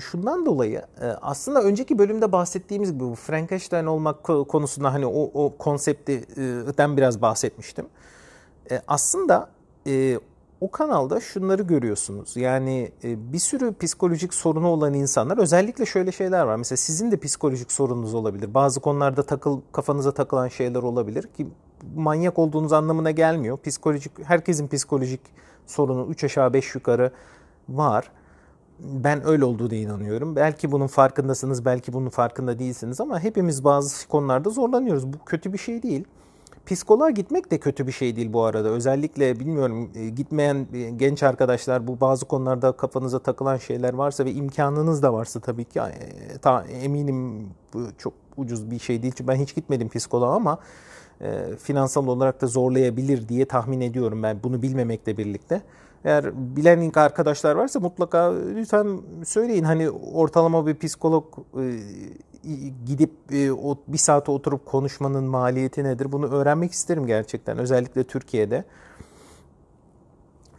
Şundan 0.00 0.46
dolayı 0.46 0.82
e, 1.00 1.06
aslında 1.06 1.62
önceki 1.62 1.98
bölümde 1.98 2.32
bahsettiğimiz 2.32 2.92
gibi 2.92 3.00
bu 3.00 3.14
Frankenstein 3.14 3.86
olmak 3.86 4.24
konusunda 4.24 4.92
hani 4.92 5.06
o, 5.06 5.44
o 5.44 5.56
konseptten 5.58 6.96
biraz 6.96 7.22
bahsetmiştim. 7.22 7.86
E, 8.70 8.82
aslında 8.88 9.50
e, 9.86 10.18
o 10.60 10.70
kanalda 10.70 11.20
şunları 11.20 11.62
görüyorsunuz. 11.62 12.36
Yani 12.36 12.92
e, 13.04 13.32
bir 13.32 13.38
sürü 13.38 13.74
psikolojik 13.74 14.34
sorunu 14.34 14.68
olan 14.68 14.94
insanlar 14.94 15.38
özellikle 15.38 15.86
şöyle 15.86 16.12
şeyler 16.12 16.42
var. 16.42 16.56
Mesela 16.56 16.76
sizin 16.76 17.10
de 17.10 17.16
psikolojik 17.16 17.72
sorununuz 17.72 18.14
olabilir. 18.14 18.54
Bazı 18.54 18.80
konularda 18.80 19.22
takıl 19.22 19.60
kafanıza 19.72 20.12
takılan 20.12 20.48
şeyler 20.48 20.82
olabilir 20.82 21.22
ki 21.36 21.46
manyak 21.96 22.38
olduğunuz 22.38 22.72
anlamına 22.72 23.10
gelmiyor. 23.10 23.58
Psikolojik 23.58 24.12
herkesin 24.24 24.68
psikolojik 24.68 25.20
sorunu 25.66 26.06
3 26.10 26.24
aşağı 26.24 26.52
5 26.52 26.74
yukarı 26.74 27.12
var. 27.68 28.10
Ben 28.80 29.26
öyle 29.26 29.44
olduğuna 29.44 29.74
inanıyorum. 29.74 30.36
Belki 30.36 30.72
bunun 30.72 30.86
farkındasınız, 30.86 31.64
belki 31.64 31.92
bunun 31.92 32.08
farkında 32.08 32.58
değilsiniz 32.58 33.00
ama 33.00 33.20
hepimiz 33.20 33.64
bazı 33.64 34.08
konularda 34.08 34.50
zorlanıyoruz. 34.50 35.12
Bu 35.12 35.16
kötü 35.26 35.52
bir 35.52 35.58
şey 35.58 35.82
değil 35.82 36.04
psikoloğa 36.68 37.10
gitmek 37.10 37.50
de 37.50 37.58
kötü 37.58 37.86
bir 37.86 37.92
şey 37.92 38.16
değil 38.16 38.32
bu 38.32 38.42
arada. 38.44 38.68
Özellikle 38.68 39.40
bilmiyorum 39.40 39.90
e, 39.94 40.08
gitmeyen 40.08 40.66
e, 40.74 40.90
genç 40.90 41.22
arkadaşlar 41.22 41.86
bu 41.86 42.00
bazı 42.00 42.26
konularda 42.26 42.72
kafanıza 42.72 43.18
takılan 43.18 43.56
şeyler 43.56 43.94
varsa 43.94 44.24
ve 44.24 44.32
imkanınız 44.32 45.02
da 45.02 45.12
varsa 45.12 45.40
tabii 45.40 45.64
ki 45.64 45.80
e, 45.80 46.38
ta, 46.38 46.64
eminim 46.64 47.48
bu 47.74 47.82
çok 47.98 48.12
ucuz 48.36 48.70
bir 48.70 48.78
şey 48.78 49.02
değil. 49.02 49.14
Çünkü 49.16 49.28
ben 49.28 49.36
hiç 49.36 49.54
gitmedim 49.54 49.88
psikoloğa 49.88 50.34
ama 50.34 50.58
e, 51.20 51.56
finansal 51.56 52.06
olarak 52.06 52.40
da 52.40 52.46
zorlayabilir 52.46 53.28
diye 53.28 53.44
tahmin 53.44 53.80
ediyorum 53.80 54.22
ben 54.22 54.42
bunu 54.42 54.62
bilmemekle 54.62 55.16
birlikte. 55.16 55.62
Eğer 56.04 56.56
bilen 56.56 56.92
arkadaşlar 56.94 57.54
varsa 57.54 57.80
mutlaka 57.80 58.34
lütfen 58.54 59.00
söyleyin. 59.24 59.64
Hani 59.64 59.90
ortalama 59.90 60.66
bir 60.66 60.74
psikolog 60.74 61.24
e, 61.56 61.62
gidip 62.86 63.12
e, 63.32 63.50
bir 63.88 63.98
saate 63.98 64.30
oturup 64.30 64.66
konuşmanın 64.66 65.24
maliyeti 65.24 65.84
nedir? 65.84 66.12
Bunu 66.12 66.26
öğrenmek 66.26 66.72
isterim 66.72 67.06
gerçekten. 67.06 67.58
Özellikle 67.58 68.04
Türkiye'de. 68.04 68.64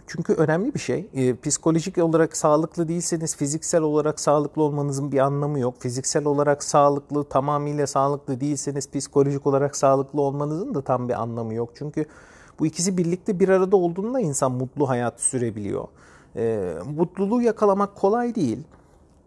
Çünkü 0.10 0.34
önemli 0.34 0.74
bir 0.74 0.80
şey. 0.80 1.08
E, 1.14 1.36
psikolojik 1.36 1.98
olarak 1.98 2.38
sağlıklı 2.38 2.88
değilseniz 2.88 3.36
fiziksel 3.36 3.82
olarak 3.82 4.20
sağlıklı 4.20 4.64
olmanızın 4.64 5.12
bir 5.12 5.20
anlamı 5.20 5.60
yok. 5.60 5.76
Fiziksel 5.80 6.26
olarak 6.26 6.64
sağlıklı, 6.64 7.24
tamamıyla 7.24 7.88
sağlıklı 7.88 8.42
değilseniz 8.42 8.92
psikolojik 8.92 9.48
olarak 9.48 9.76
sağlıklı 9.76 10.22
olmanızın 10.22 10.74
da 10.74 10.82
tam 10.82 11.10
bir 11.10 11.22
anlamı 11.22 11.54
yok. 11.54 11.70
Çünkü 11.76 12.06
bu 12.60 12.66
ikisi 12.66 12.98
birlikte 12.98 13.40
bir 13.40 13.50
arada 13.50 13.76
olduğunda 13.76 14.20
insan 14.20 14.52
mutlu 14.52 14.90
hayat 14.90 15.22
sürebiliyor. 15.22 15.88
E, 16.36 16.74
mutluluğu 16.96 17.42
yakalamak 17.42 17.96
kolay 17.96 18.36
değil. 18.36 18.60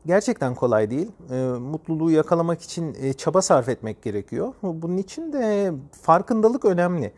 Gerçekten 0.06 0.54
kolay 0.54 0.90
değil. 0.90 1.10
E, 1.30 1.34
mutluluğu 1.58 2.10
yakalamak 2.10 2.62
için 2.62 2.96
e, 3.00 3.12
çaba 3.12 3.42
sarf 3.42 3.68
etmek 3.68 4.02
gerekiyor. 4.02 4.54
Bunun 4.62 4.96
için 4.96 5.32
de 5.32 5.72
farkındalık 6.02 6.64
önemli. 6.64 7.12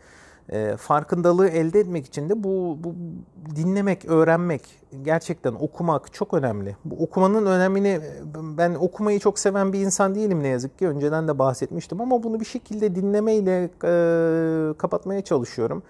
E, 0.49 0.77
farkındalığı 0.77 1.47
elde 1.47 1.79
etmek 1.79 2.05
için 2.05 2.29
de 2.29 2.43
bu, 2.43 2.77
bu 2.83 2.95
dinlemek, 3.55 4.05
öğrenmek, 4.05 4.61
gerçekten 5.01 5.53
okumak 5.53 6.13
çok 6.13 6.33
önemli. 6.33 6.77
Bu 6.85 7.03
okumanın 7.03 7.45
önemini 7.45 8.01
ben 8.57 8.75
okumayı 8.75 9.19
çok 9.19 9.39
seven 9.39 9.73
bir 9.73 9.79
insan 9.79 10.15
değilim 10.15 10.43
ne 10.43 10.47
yazık 10.47 10.79
ki. 10.79 10.87
Önceden 10.87 11.27
de 11.27 11.39
bahsetmiştim 11.39 12.01
ama 12.01 12.23
bunu 12.23 12.39
bir 12.39 12.45
şekilde 12.45 12.95
dinlemeyle 12.95 13.63
e, 13.63 14.73
kapatmaya 14.77 15.21
çalışıyorum. 15.21 15.83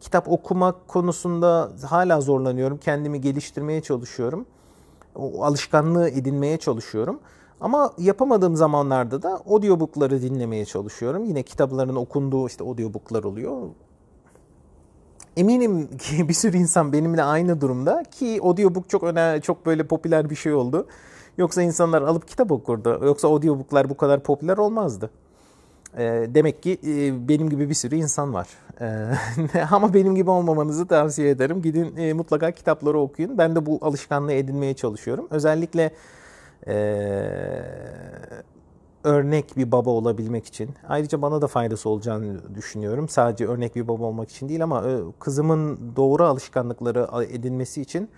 Kitap 0.00 0.28
okumak 0.28 0.88
konusunda 0.88 1.70
hala 1.88 2.20
zorlanıyorum. 2.20 2.78
Kendimi 2.78 3.20
geliştirmeye 3.20 3.80
çalışıyorum. 3.80 4.46
O 5.14 5.44
alışkanlığı 5.44 6.08
edinmeye 6.08 6.56
çalışıyorum. 6.56 7.20
Ama 7.60 7.92
yapamadığım 7.98 8.56
zamanlarda 8.56 9.22
da 9.22 9.42
audiobookları 9.46 10.22
dinlemeye 10.22 10.64
çalışıyorum. 10.64 11.24
Yine 11.24 11.42
kitapların 11.42 11.96
okunduğu 11.96 12.46
işte 12.46 12.64
audiobooklar 12.64 13.24
oluyor. 13.24 13.68
Eminim 15.36 15.96
ki 15.96 16.28
bir 16.28 16.34
sürü 16.34 16.56
insan 16.56 16.92
benimle 16.92 17.22
aynı 17.22 17.60
durumda 17.60 18.02
ki 18.10 18.40
audiobook 18.42 18.88
çok 18.88 19.02
önemli, 19.02 19.42
çok 19.42 19.66
böyle 19.66 19.86
popüler 19.86 20.30
bir 20.30 20.36
şey 20.36 20.54
oldu. 20.54 20.86
Yoksa 21.38 21.62
insanlar 21.62 22.02
alıp 22.02 22.28
kitap 22.28 22.52
okurdu. 22.52 23.00
Yoksa 23.04 23.28
audiobooklar 23.28 23.90
bu 23.90 23.96
kadar 23.96 24.22
popüler 24.22 24.58
olmazdı. 24.58 25.10
E, 25.98 26.26
demek 26.34 26.62
ki 26.62 26.78
e, 26.86 27.28
benim 27.28 27.50
gibi 27.50 27.68
bir 27.68 27.74
sürü 27.74 27.96
insan 27.96 28.34
var. 28.34 28.48
E, 28.80 29.64
ama 29.70 29.94
benim 29.94 30.14
gibi 30.14 30.30
olmamanızı 30.30 30.86
tavsiye 30.86 31.30
ederim. 31.30 31.62
Gidin 31.62 31.96
e, 31.96 32.12
mutlaka 32.12 32.50
kitapları 32.50 32.98
okuyun. 32.98 33.38
Ben 33.38 33.56
de 33.56 33.66
bu 33.66 33.78
alışkanlığı 33.82 34.32
edinmeye 34.32 34.74
çalışıyorum. 34.74 35.26
Özellikle 35.30 35.90
e, 36.66 36.74
örnek 39.04 39.56
bir 39.56 39.72
baba 39.72 39.90
olabilmek 39.90 40.46
için. 40.46 40.70
Ayrıca 40.88 41.22
bana 41.22 41.42
da 41.42 41.46
faydası 41.46 41.88
olacağını 41.88 42.54
düşünüyorum. 42.54 43.08
Sadece 43.08 43.46
örnek 43.46 43.76
bir 43.76 43.88
baba 43.88 44.04
olmak 44.04 44.30
için 44.30 44.48
değil 44.48 44.62
ama 44.62 44.84
kızımın 45.18 45.78
doğru 45.96 46.24
alışkanlıkları 46.24 47.08
edinmesi 47.30 47.82
için 47.82 48.08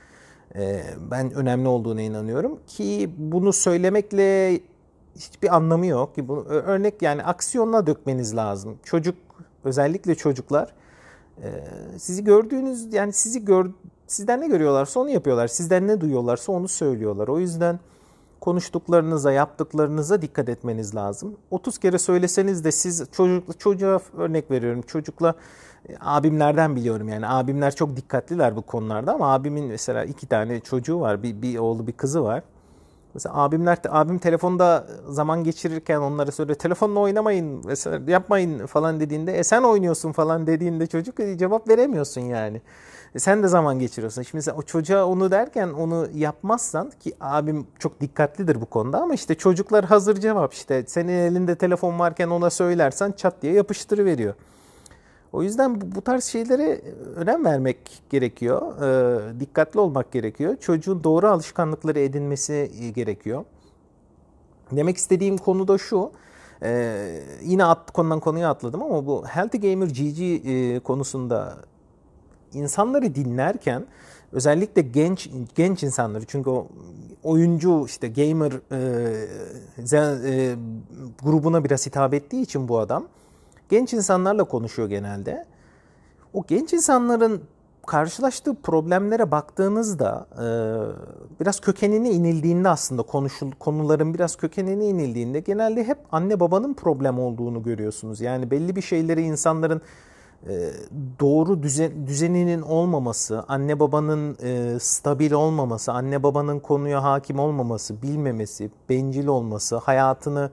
ben 1.11 1.35
önemli 1.35 1.69
olduğuna 1.69 2.01
inanıyorum. 2.01 2.59
Ki 2.67 3.11
bunu 3.19 3.53
söylemekle 3.53 4.61
hiçbir 5.17 5.57
anlamı 5.57 5.87
yok. 5.87 6.15
ki 6.15 6.29
Bu 6.29 6.45
örnek 6.45 7.03
yani 7.03 7.23
aksiyonla 7.23 7.87
dökmeniz 7.87 8.37
lazım. 8.37 8.79
Çocuk 8.85 9.15
özellikle 9.65 10.15
çocuklar 10.15 10.75
sizi 11.99 12.25
gördüğünüz 12.25 12.95
yani 12.95 13.13
sizi 13.13 13.45
gör 13.45 13.67
sizden 14.07 14.41
ne 14.41 14.49
görüyorlarsa 14.49 15.01
onu 15.01 15.11
yapıyorlar. 15.11 15.49
Sizden 15.49 15.89
ne 15.89 16.01
duyuyorlarsa 16.01 16.53
onu 16.53 16.69
söylüyorlar. 16.69 17.29
O 17.29 17.39
yüzden 17.39 17.81
konuştuklarınıza, 18.41 19.33
yaptıklarınıza 19.33 20.23
dikkat 20.23 20.49
etmeniz 20.49 20.95
lazım. 20.95 21.37
30 21.51 21.79
kere 21.79 21.99
söyleseniz 21.99 22.65
de 22.65 22.73
siz 22.73 23.05
çocuk 23.13 23.61
çocuğa 23.61 24.01
örnek 24.17 24.51
veriyorum. 24.51 24.83
Çocukla 24.83 25.35
e, 25.89 25.93
abimlerden 26.01 26.77
biliyorum 26.77 27.09
yani 27.09 27.29
abimler 27.29 27.75
çok 27.75 27.97
dikkatliler 27.97 28.57
bu 28.57 28.63
konularda 28.63 29.13
ama 29.13 29.35
abimin 29.35 29.65
mesela 29.65 30.05
iki 30.05 30.27
tane 30.27 30.61
çocuğu 30.61 31.01
var. 31.01 31.23
Bir, 31.23 31.43
bir 31.43 31.59
oğlu 31.59 31.87
bir 31.87 31.93
kızı 31.93 32.25
var. 32.25 32.43
Mesela 33.15 33.35
abimler 33.37 33.79
abim 33.89 34.19
telefonda 34.19 34.87
zaman 35.09 35.45
geçirirken 35.45 35.99
onlara 35.99 36.33
söyle 36.33 36.55
telefonla 36.55 37.01
oynamayın 37.01 37.63
mesela 37.67 38.11
yapmayın 38.13 38.67
falan 38.67 39.01
dediğinde 39.01 39.39
e 39.39 39.45
sen 39.45 39.63
oynuyorsun 39.63 40.13
falan 40.13 40.47
dediğinde 40.47 40.87
çocuk 40.87 41.21
e, 41.21 41.39
cevap 41.39 41.69
veremiyorsun 41.69 42.21
yani. 42.21 42.63
E 43.15 43.19
sen 43.19 43.43
de 43.43 43.49
zaman 43.49 43.79
geçiriyorsun. 43.79 44.23
Şimdi 44.23 44.53
o 44.53 44.63
çocuğa 44.63 45.05
onu 45.07 45.31
derken 45.31 45.69
onu 45.69 46.09
yapmazsan 46.15 46.91
ki 47.01 47.13
abim 47.21 47.67
çok 47.79 48.01
dikkatlidir 48.01 48.61
bu 48.61 48.67
konuda 48.67 49.01
ama 49.01 49.15
işte 49.15 49.35
çocuklar 49.35 49.85
hazır 49.85 50.21
cevap 50.21 50.53
işte 50.53 50.85
senin 50.87 51.13
elinde 51.19 51.55
telefon 51.55 51.99
varken 51.99 52.29
ona 52.29 52.51
söylersen 52.51 53.13
çat 53.13 53.43
diye 53.43 53.53
yapıştırıveriyor. 53.53 54.35
veriyor. 54.35 54.35
O 55.35 55.43
yüzden 55.43 55.81
bu, 55.95 56.01
tarz 56.01 56.25
şeylere 56.25 56.81
önem 57.17 57.45
vermek 57.45 58.03
gerekiyor. 58.11 58.83
E, 58.83 59.41
dikkatli 59.41 59.81
olmak 59.81 60.13
gerekiyor. 60.13 60.57
Çocuğun 60.61 61.05
doğru 61.05 61.29
alışkanlıkları 61.29 62.01
edinmesi 62.01 62.71
gerekiyor. 62.95 63.45
Demek 64.73 64.97
istediğim 64.97 65.39
konu 65.39 65.69
da 65.69 65.79
şu. 65.79 66.11
Ee, 66.63 67.21
yine 67.43 67.65
at, 67.65 67.91
konudan 67.91 68.21
konuya 68.21 68.51
atladım 68.51 68.83
ama 68.83 69.07
bu 69.07 69.27
Healthy 69.27 69.71
Gamer 69.71 69.87
GG 69.87 70.21
e, 70.21 70.81
konusunda 70.81 71.57
insanları 72.53 73.15
dinlerken 73.15 73.87
özellikle 74.33 74.83
genç 74.83 75.31
genç 75.55 75.83
insanları 75.83 76.25
çünkü 76.27 76.51
o 76.51 76.67
oyuncu 77.23 77.85
işte 77.87 78.09
gamer 78.09 78.53
e, 78.73 79.29
e, 80.33 80.57
grubuna 81.23 81.65
biraz 81.65 81.87
hitap 81.87 82.15
ettiği 82.15 82.43
için 82.43 82.69
bu 82.69 82.79
adam 82.79 83.05
genç 83.69 83.93
insanlarla 83.93 84.45
konuşuyor 84.45 84.89
genelde. 84.89 85.45
O 86.33 86.45
genç 86.49 86.73
insanların 86.73 87.43
karşılaştığı 87.87 88.55
problemlere 88.55 89.31
baktığınızda 89.31 90.27
e, 90.33 90.47
biraz 91.41 91.61
kökenine 91.61 92.11
inildiğinde 92.11 92.69
aslında 92.69 93.03
konuşul 93.03 93.53
konuların 93.53 94.15
biraz 94.15 94.37
kökenine 94.37 94.87
inildiğinde 94.87 95.41
genelde 95.41 95.85
hep 95.85 95.99
anne 96.13 96.41
babanın 96.41 96.75
problem 96.75 97.19
olduğunu 97.19 97.63
görüyorsunuz. 97.63 98.21
Yani 98.21 98.51
belli 98.51 98.77
bir 98.77 98.83
şeyleri 98.83 99.23
insanların 99.23 99.81
e, 100.49 100.71
doğru 101.21 101.63
düzen, 101.63 102.07
düzeninin 102.07 102.63
olmaması, 102.63 103.45
anne 103.49 103.81
babanın 103.81 104.37
e, 104.43 104.79
stabil 104.81 105.33
olmaması, 105.33 105.93
anne 105.93 106.23
babanın 106.23 106.61
konuya 106.61 107.03
hakim 107.03 107.39
olmaması, 107.39 108.03
bilmemesi, 108.03 108.71
bencil 108.89 109.27
olması, 109.27 109.77
hayatını 109.77 110.51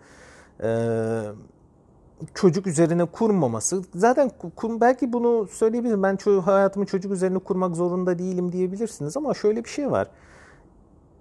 çocuk 2.34 2.68
üzerine 2.68 3.06
kurmaması. 3.06 3.84
Zaten 3.96 4.32
belki 4.64 5.14
bunu 5.14 5.48
söyleyebilirim. 5.48 6.04
Ben 6.04 6.18
hayatımı 6.42 6.86
çocuk 6.86 7.12
üzerine 7.12 7.40
kurmak 7.40 7.76
zorunda 7.76 8.20
değilim 8.20 8.52
diyebilirsiniz 8.52 9.18
ama 9.18 9.34
şöyle 9.34 9.64
bir 9.64 9.70
şey 9.70 9.92
var. 9.92 10.08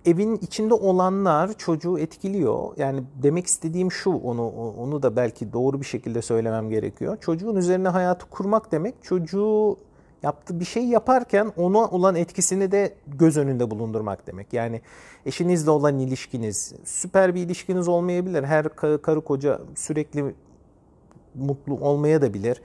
Evin 0.07 0.37
içinde 0.37 0.75
olanlar 0.75 1.53
çocuğu 1.59 1.99
etkiliyor. 1.99 2.73
Yani 2.77 3.03
demek 3.23 3.47
istediğim 3.47 3.93
şu, 3.93 4.11
onu 4.11 4.49
onu 4.79 5.03
da 5.03 5.17
belki 5.17 5.53
doğru 5.53 5.81
bir 5.81 5.87
şekilde 5.87 6.23
söylemem 6.23 6.71
gerekiyor. 6.71 7.17
Çocuğun 7.21 7.57
üzerine 7.57 7.89
hayatı 7.89 8.27
kurmak 8.31 8.73
demek 8.73 8.95
çocuğu 9.03 9.77
yaptığı 10.23 10.61
bir 10.61 10.65
şey 10.65 10.85
yaparken 10.85 11.53
ona 11.57 11.79
olan 11.79 12.17
etkisini 12.17 12.73
de 12.73 12.95
göz 13.07 13.37
önünde 13.37 13.71
bulundurmak 13.71 14.27
demek. 14.27 14.53
Yani 14.53 14.81
eşinizle 15.27 15.71
olan 15.71 15.99
ilişkiniz 15.99 16.75
süper 16.85 17.35
bir 17.35 17.41
ilişkiniz 17.43 17.89
olmayabilir. 17.89 18.45
Her 18.45 18.69
karı 19.03 19.21
koca 19.21 19.61
sürekli 19.75 20.35
mutlu 21.35 21.75
olmaya 21.75 22.23
da 22.23 22.35
bilir. 22.35 22.63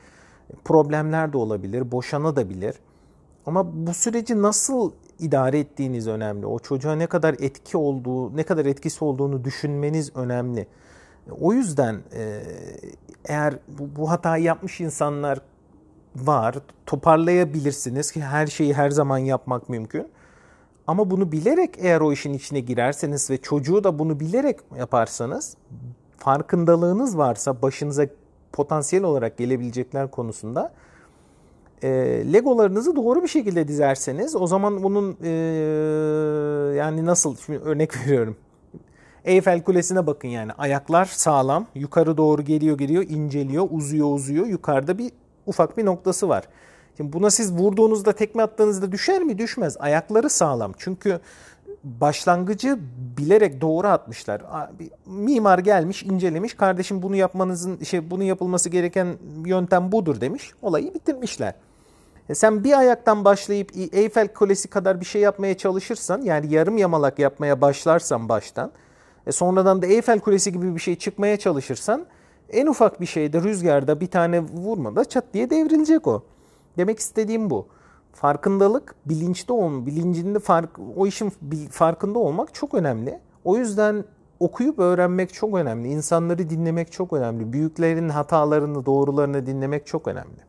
Problemler 0.66 1.34
de 1.34 1.38
olabilir, 1.38 1.92
boşana 1.92 2.36
da 2.36 2.50
bilir. 2.50 2.76
Ama 3.46 3.88
bu 3.88 3.94
süreci 3.94 4.42
nasıl 4.42 4.92
idare 5.20 5.60
ettiğiniz 5.60 6.08
önemli. 6.08 6.46
O 6.46 6.60
çocuğa 6.60 6.96
ne 6.96 7.08
kadar 7.08 7.34
etki 7.34 7.78
olduğu, 7.78 8.38
ne 8.38 8.44
kadar 8.44 8.66
etkisi 8.66 9.06
olduğunu 9.06 9.44
düşünmeniz 9.44 10.16
önemli. 10.16 10.68
O 11.42 11.54
yüzden 11.54 11.96
e, 12.14 12.42
eğer 13.26 13.54
bu, 13.80 14.02
bu 14.02 14.10
hatayı 14.10 14.44
yapmış 14.44 14.82
insanlar 14.82 15.42
var, 16.16 16.56
toparlayabilirsiniz 16.86 18.12
ki 18.12 18.22
her 18.22 18.48
şeyi 18.48 18.74
her 18.74 18.90
zaman 18.90 19.18
yapmak 19.18 19.70
mümkün. 19.70 20.08
Ama 20.88 21.12
bunu 21.12 21.32
bilerek 21.32 21.76
eğer 21.78 22.02
o 22.02 22.12
işin 22.12 22.34
içine 22.34 22.60
girerseniz 22.60 23.30
ve 23.30 23.38
çocuğu 23.38 23.84
da 23.84 24.00
bunu 24.00 24.20
bilerek 24.20 24.60
yaparsanız 24.78 25.58
farkındalığınız 26.18 27.18
varsa 27.18 27.62
başınıza 27.62 28.06
potansiyel 28.56 29.06
olarak 29.06 29.38
gelebilecekler 29.38 30.12
konusunda 30.12 30.72
e, 31.84 31.90
Legolarınızı 32.34 32.96
doğru 32.96 33.24
bir 33.24 33.28
şekilde 33.28 33.68
dizerseniz 33.68 34.36
o 34.36 34.48
zaman 34.48 34.84
bunun 34.84 35.18
e, 35.24 35.30
yani 36.78 37.06
nasıl 37.06 37.36
şimdi 37.46 37.60
örnek 37.60 37.98
veriyorum. 38.06 38.38
Eyfel 39.26 39.64
Kulesi'ne 39.64 40.08
bakın 40.08 40.28
yani 40.28 40.52
ayaklar 40.54 41.06
sağlam 41.06 41.68
yukarı 41.76 42.18
doğru 42.18 42.42
geliyor 42.42 42.78
geliyor 42.78 43.04
inceliyor 43.04 43.68
uzuyor 43.72 44.14
uzuyor 44.14 44.46
yukarıda 44.46 44.98
bir 44.98 45.12
ufak 45.46 45.78
bir 45.78 45.86
noktası 45.86 46.30
var. 46.30 46.44
Şimdi 46.98 47.14
buna 47.14 47.30
siz 47.30 47.54
vurduğunuzda 47.54 48.14
tekme 48.14 48.44
attığınızda 48.44 48.92
düşer 48.92 49.24
mi? 49.24 49.38
Düşmez. 49.38 49.78
Ayakları 49.80 50.30
sağlam. 50.30 50.72
Çünkü 50.78 51.20
başlangıcı 51.86 52.80
bilerek 53.18 53.62
doğru 53.62 53.88
atmışlar. 53.88 54.42
Mimar 55.06 55.60
gelmiş, 55.60 56.04
incelemiş. 56.04 56.54
Kardeşim 56.54 57.02
bunu 57.02 57.16
yapmanızın 57.16 57.84
şey 57.84 58.12
bunu 58.12 58.24
yapılması 58.24 58.70
gereken 58.70 59.08
yöntem 59.46 59.92
budur 59.92 60.22
demiş. 60.22 60.52
Olayı 60.62 60.94
bitirmişler. 60.94 61.54
E 62.30 62.36
sen 62.36 62.64
bir 62.64 62.78
ayaktan 62.78 63.26
başlayıp 63.26 63.72
Eyfel 63.94 64.28
Kulesi 64.28 64.68
kadar 64.68 65.00
bir 65.00 65.06
şey 65.06 65.22
yapmaya 65.22 65.58
çalışırsan 65.58 66.22
yani 66.22 66.54
yarım 66.54 66.78
yamalak 66.78 67.20
yapmaya 67.20 67.62
başlarsan 67.62 68.30
baştan 68.30 68.72
e 69.28 69.32
sonradan 69.32 69.82
da 69.82 69.86
Eyfel 69.86 70.20
Kulesi 70.20 70.52
gibi 70.52 70.76
bir 70.76 70.80
şey 70.80 70.96
çıkmaya 70.96 71.38
çalışırsan 71.38 72.06
en 72.50 72.68
ufak 72.68 73.02
bir 73.02 73.06
şeyde 73.06 73.42
rüzgarda 73.42 74.02
bir 74.02 74.08
tane 74.08 74.40
vurmada 74.40 75.06
çat 75.06 75.24
diye 75.34 75.50
devrilecek 75.50 76.08
o. 76.08 76.24
Demek 76.78 77.00
istediğim 77.00 77.50
bu. 77.50 77.68
Farkındalık, 78.16 78.96
bilinçli 79.06 79.54
olma, 79.54 79.86
bilincinde 79.86 80.40
fark, 80.40 80.70
o 80.98 81.08
işin 81.08 81.30
farkında 81.72 82.20
olmak 82.20 82.54
çok 82.54 82.74
önemli. 82.74 83.20
O 83.44 83.58
yüzden 83.58 84.04
okuyup 84.40 84.80
öğrenmek 84.80 85.34
çok 85.34 85.56
önemli. 85.56 85.88
İnsanları 85.88 86.50
dinlemek 86.50 86.92
çok 86.92 87.14
önemli. 87.14 87.54
Büyüklerin 87.54 88.10
hatalarını, 88.10 88.86
doğrularını 88.86 89.46
dinlemek 89.46 89.88
çok 89.88 90.08
önemli. 90.08 90.46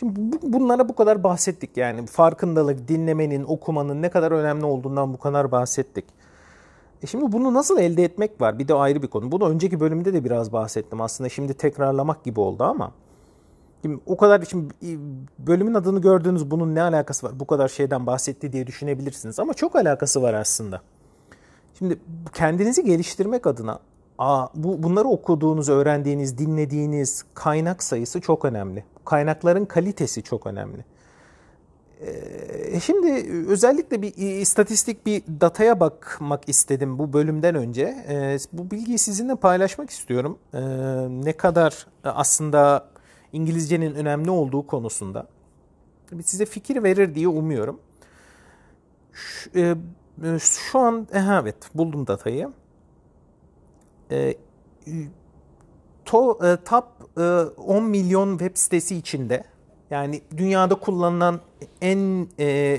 Şimdi 0.00 0.12
bu, 0.16 0.52
bunlara 0.52 0.88
bu 0.88 0.94
kadar 0.94 1.22
bahsettik 1.22 1.76
yani 1.76 2.06
farkındalık, 2.06 2.88
dinlemenin, 2.88 3.44
okumanın 3.44 4.02
ne 4.02 4.10
kadar 4.10 4.32
önemli 4.32 4.64
olduğundan 4.64 5.14
bu 5.14 5.18
kadar 5.18 5.52
bahsettik. 5.52 6.04
E 7.02 7.06
şimdi 7.06 7.32
bunu 7.32 7.54
nasıl 7.54 7.78
elde 7.78 8.04
etmek 8.04 8.40
var 8.40 8.58
bir 8.58 8.68
de 8.68 8.74
ayrı 8.74 9.02
bir 9.02 9.08
konu. 9.08 9.32
Bunu 9.32 9.48
önceki 9.48 9.80
bölümde 9.80 10.12
de 10.12 10.24
biraz 10.24 10.52
bahsettim 10.52 11.00
aslında 11.00 11.28
şimdi 11.28 11.54
tekrarlamak 11.54 12.24
gibi 12.24 12.40
oldu 12.40 12.64
ama. 12.64 12.92
Şimdi 13.82 14.00
o 14.06 14.16
kadar 14.16 14.42
şimdi 14.42 14.74
bölümün 15.38 15.74
adını 15.74 16.00
gördüğünüz 16.00 16.50
bunun 16.50 16.74
ne 16.74 16.82
alakası 16.82 17.26
var? 17.26 17.40
Bu 17.40 17.46
kadar 17.46 17.68
şeyden 17.68 18.06
bahsetti 18.06 18.52
diye 18.52 18.66
düşünebilirsiniz 18.66 19.40
ama 19.40 19.54
çok 19.54 19.76
alakası 19.76 20.22
var 20.22 20.34
aslında. 20.34 20.82
Şimdi 21.78 21.98
kendinizi 22.34 22.84
geliştirmek 22.84 23.46
adına 23.46 23.78
bu 24.54 24.82
bunları 24.82 25.08
okuduğunuz, 25.08 25.68
öğrendiğiniz, 25.68 26.38
dinlediğiniz 26.38 27.24
kaynak 27.34 27.82
sayısı 27.82 28.20
çok 28.20 28.44
önemli. 28.44 28.84
Kaynakların 29.04 29.64
kalitesi 29.64 30.22
çok 30.22 30.46
önemli. 30.46 30.84
Ee, 32.00 32.80
şimdi 32.80 33.30
özellikle 33.48 34.02
bir 34.02 34.16
istatistik 34.16 35.06
bir 35.06 35.22
dataya 35.40 35.80
bakmak 35.80 36.48
istedim 36.48 36.98
bu 36.98 37.12
bölümden 37.12 37.54
önce. 37.54 37.96
Bu 38.52 38.70
bilgiyi 38.70 38.98
sizinle 38.98 39.34
paylaşmak 39.34 39.90
istiyorum. 39.90 40.38
Ne 41.24 41.32
kadar 41.32 41.86
aslında 42.04 42.88
İngilizcenin 43.32 43.94
önemli 43.94 44.30
olduğu 44.30 44.66
konusunda 44.66 45.26
size 46.24 46.46
fikir 46.46 46.82
verir 46.82 47.14
diye 47.14 47.28
umuyorum. 47.28 47.80
Şu, 49.12 49.50
e, 49.54 49.74
şu 50.38 50.78
an 50.78 51.06
evet 51.12 51.56
buldum 51.74 52.06
datayı. 52.06 52.52
To, 56.04 56.38
e, 56.46 56.56
top 56.64 56.84
10 57.16 57.76
e, 57.76 57.80
milyon 57.80 58.38
web 58.38 58.56
sitesi 58.56 58.96
içinde 58.96 59.44
yani 59.90 60.22
dünyada 60.36 60.74
kullanılan 60.74 61.40
en 61.80 62.28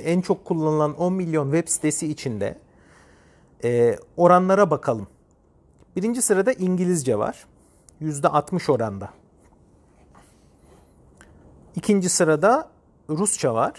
en 0.05 0.21
çok 0.21 0.45
kullanılan 0.45 0.97
10 0.97 1.13
milyon 1.13 1.51
web 1.51 1.67
sitesi 1.67 2.07
içinde 2.07 2.59
oranlara 4.17 4.71
bakalım. 4.71 5.07
Birinci 5.95 6.21
sırada 6.21 6.53
İngilizce 6.53 7.19
var. 7.19 7.45
%60 8.01 8.71
oranda. 8.71 9.18
İkinci 11.75 12.09
sırada 12.09 12.69
Rusça 13.09 13.53
var. 13.53 13.73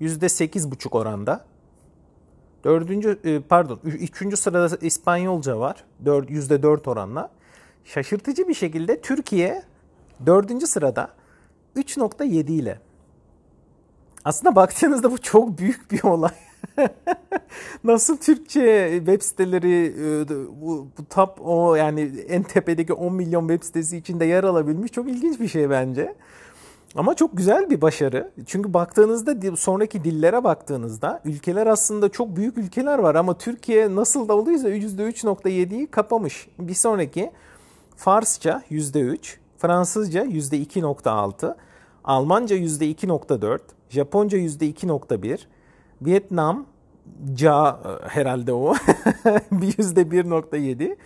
%8,5 0.00 0.98
oranda. 0.98 1.44
Dördüncü, 2.64 3.18
e, 3.24 3.40
pardon, 3.40 3.80
üçüncü 3.84 4.36
sırada 4.36 4.76
İspanyolca 4.76 5.58
var. 5.58 5.84
%4 6.04 6.90
oranla. 6.90 7.30
Şaşırtıcı 7.84 8.48
bir 8.48 8.54
şekilde 8.54 9.00
Türkiye 9.00 9.62
dördüncü 10.26 10.66
sırada 10.66 11.10
3.7 11.76 12.52
ile. 12.52 12.78
Aslında 14.24 14.56
baktığınızda 14.56 15.12
bu 15.12 15.18
çok 15.18 15.58
büyük 15.58 15.92
bir 15.92 16.02
olay. 16.02 16.34
Nasıl 17.84 18.16
Türkçe 18.16 18.92
web 18.96 19.22
siteleri 19.22 19.94
e, 19.98 20.28
bu, 20.60 20.88
bu 20.98 21.04
top 21.10 21.38
o 21.40 21.74
yani 21.74 22.00
en 22.28 22.42
tepedeki 22.42 22.92
10 22.92 23.14
milyon 23.14 23.48
web 23.48 23.62
sitesi 23.64 23.96
içinde 23.96 24.24
yer 24.24 24.44
alabilmiş 24.44 24.92
çok 24.92 25.08
ilginç 25.08 25.40
bir 25.40 25.48
şey 25.48 25.70
bence. 25.70 26.14
Ama 26.96 27.14
çok 27.14 27.36
güzel 27.36 27.70
bir 27.70 27.80
başarı. 27.80 28.30
Çünkü 28.46 28.74
baktığınızda 28.74 29.56
sonraki 29.56 30.04
dillere 30.04 30.44
baktığınızda 30.44 31.20
ülkeler 31.24 31.66
aslında 31.66 32.08
çok 32.08 32.36
büyük 32.36 32.58
ülkeler 32.58 32.98
var 32.98 33.14
ama 33.14 33.38
Türkiye 33.38 33.94
nasıl 33.94 34.28
da 34.28 34.36
olduysa 34.36 34.70
%3.7'yi 34.70 35.86
kapamış. 35.86 36.48
Bir 36.58 36.74
sonraki 36.74 37.30
Farsça 37.96 38.62
%3, 38.70 39.36
Fransızca 39.58 40.24
%2.6, 40.24 41.56
Almanca 42.04 42.56
%2.4, 42.56 43.58
Japonca 43.88 44.38
%2.1, 44.38 45.38
Vietnam 46.02 46.66
ca 47.34 47.80
herhalde 48.08 48.52
o 48.52 48.74
%1.7, 49.52 50.96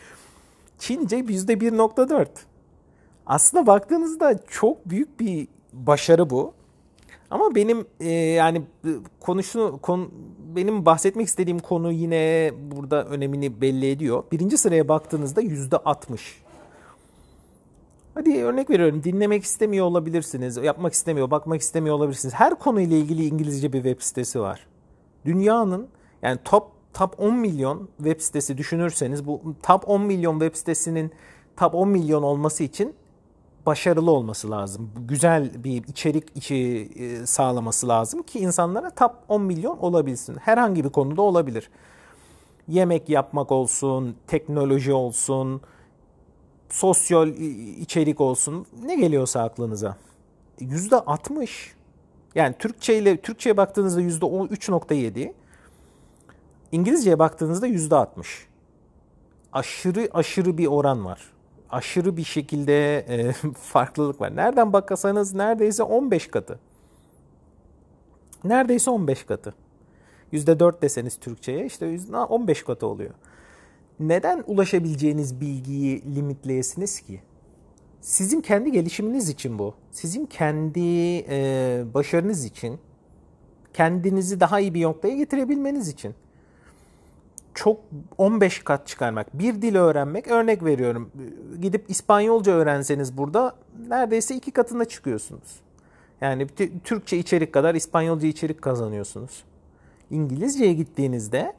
Çince 0.79 1.19
%1.4. 1.19 2.27
Aslında 3.27 3.67
baktığınızda 3.67 4.39
çok 4.49 4.89
büyük 4.89 5.21
bir 5.21 5.49
başarı 5.87 6.31
bu. 6.31 6.53
Ama 7.31 7.55
benim 7.55 7.87
e, 8.01 8.11
yani 8.11 8.63
konuşu 9.21 9.79
konu, 9.83 10.11
benim 10.57 10.87
bahsetmek 10.87 11.27
istediğim 11.27 11.59
konu 11.59 11.93
yine 11.93 12.53
burada 12.71 13.05
önemini 13.05 13.61
belli 13.61 13.91
ediyor. 13.91 14.25
Birinci 14.33 14.59
sıraya 14.59 14.89
baktığınızda 14.89 15.41
yüzde 15.41 15.77
60. 15.77 16.43
Hadi 18.15 18.45
örnek 18.45 18.71
veriyorum 18.71 19.05
dinlemek 19.05 19.45
istemiyor 19.45 19.87
olabilirsiniz, 19.87 20.57
yapmak 20.57 20.93
istemiyor, 20.93 21.31
bakmak 21.31 21.61
istemiyor 21.61 21.97
olabilirsiniz. 21.97 22.35
Her 22.35 22.55
konuyla 22.55 22.97
ilgili 22.97 23.25
İngilizce 23.25 23.73
bir 23.73 23.83
web 23.83 24.01
sitesi 24.03 24.41
var. 24.41 24.67
Dünyanın 25.25 25.89
yani 26.23 26.39
top 26.45 26.71
top 26.95 27.21
10 27.21 27.35
milyon 27.35 27.89
web 27.97 28.21
sitesi 28.21 28.59
düşünürseniz 28.59 29.27
bu 29.27 29.43
top 29.63 29.89
10 29.89 30.03
milyon 30.03 30.41
web 30.41 30.57
sitesinin 30.57 31.13
top 31.57 31.75
10 31.75 31.89
milyon 31.89 32.23
olması 32.23 32.65
için 32.65 32.95
başarılı 33.67 34.11
olması 34.11 34.51
lazım. 34.51 34.91
Güzel 35.09 35.65
bir 35.65 35.85
içerik 35.89 36.51
e, 36.53 37.27
sağlaması 37.27 37.89
lazım 37.89 38.23
ki 38.23 38.39
insanlara 38.39 38.91
top 38.91 39.13
10 39.29 39.43
milyon 39.43 39.79
olabilsin. 39.79 40.37
Herhangi 40.37 40.85
bir 40.85 40.89
konuda 40.89 41.23
olabilir. 41.23 41.71
Yemek 42.69 43.09
yapmak 43.09 43.53
olsun, 43.53 44.17
teknoloji 44.27 44.93
olsun, 44.93 45.61
sosyal 46.69 47.29
içerik 47.79 48.21
olsun. 48.21 48.67
Ne 48.85 48.97
geliyorsa 48.97 49.43
aklınıza. 49.43 49.97
Yüzde 50.61 50.97
60. 50.97 51.75
Yani 52.35 52.55
Türkçe 52.59 52.99
ile 52.99 53.17
Türkçe'ye 53.17 53.57
baktığınızda 53.57 54.01
yüzde 54.01 54.25
3.7. 54.25 55.33
İngilizce'ye 56.73 57.19
baktığınızda 57.19 57.67
yüzde 57.67 57.95
60. 57.95 58.47
Aşırı 59.53 60.09
aşırı 60.13 60.59
bir 60.59 60.67
oran 60.67 61.05
var 61.05 61.36
aşırı 61.71 62.17
bir 62.17 62.25
şekilde 62.25 62.99
e, 62.99 63.33
farklılık 63.61 64.21
var. 64.21 64.37
Nereden 64.37 64.73
bakasanız 64.73 65.35
neredeyse 65.35 65.83
15 65.83 66.27
katı. 66.27 66.59
Neredeyse 68.45 68.91
15 68.91 69.25
katı. 69.25 69.55
%4 70.33 70.83
deseniz 70.83 71.17
Türkçe'ye 71.17 71.67
işte 71.67 71.99
15 72.29 72.63
katı 72.63 72.87
oluyor. 72.87 73.15
Neden 74.01 74.45
ulaşabileceğiniz 74.47 75.41
bilgiyi 75.41 76.15
limitleyesiniz 76.15 77.01
ki? 77.01 77.21
Sizin 78.01 78.41
kendi 78.41 78.73
gelişiminiz 78.73 79.29
için 79.29 79.59
bu. 79.59 79.75
Sizin 79.91 80.27
kendi 80.27 81.17
e, 81.29 81.85
başarınız 81.95 82.45
için. 82.45 82.79
Kendinizi 83.73 84.41
daha 84.41 84.61
iyi 84.61 84.75
bir 84.75 84.83
noktaya 84.83 85.17
getirebilmeniz 85.17 85.89
için 85.89 86.15
çok 87.57 87.81
15 88.19 88.65
kat 88.65 88.87
çıkarmak, 88.87 89.39
bir 89.39 89.63
dil 89.63 89.77
öğrenmek 89.77 90.29
örnek 90.29 90.65
veriyorum. 90.65 91.11
Gidip 91.61 91.91
İspanyolca 91.91 92.53
öğrenseniz 92.53 93.17
burada 93.17 93.57
neredeyse 93.89 94.35
iki 94.35 94.51
katına 94.51 94.85
çıkıyorsunuz. 94.85 95.61
Yani 96.21 96.47
Türkçe 96.85 97.19
içerik 97.19 97.53
kadar 97.53 97.75
İspanyolca 97.75 98.29
içerik 98.29 98.63
kazanıyorsunuz. 98.63 99.45
İngilizceye 100.11 100.73
gittiğinizde 100.73 101.55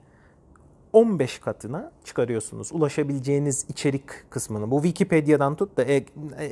15 0.94 1.40
katına 1.40 1.92
çıkarıyorsunuz. 2.06 2.70
Ulaşabileceğiniz 2.72 3.66
içerik 3.70 4.30
kısmını. 4.30 4.72
Bu 4.72 4.84
Wikipedia'dan 4.84 5.56
tut 5.56 5.78
da 5.78 5.84
e, 5.84 5.96
e, 5.96 6.06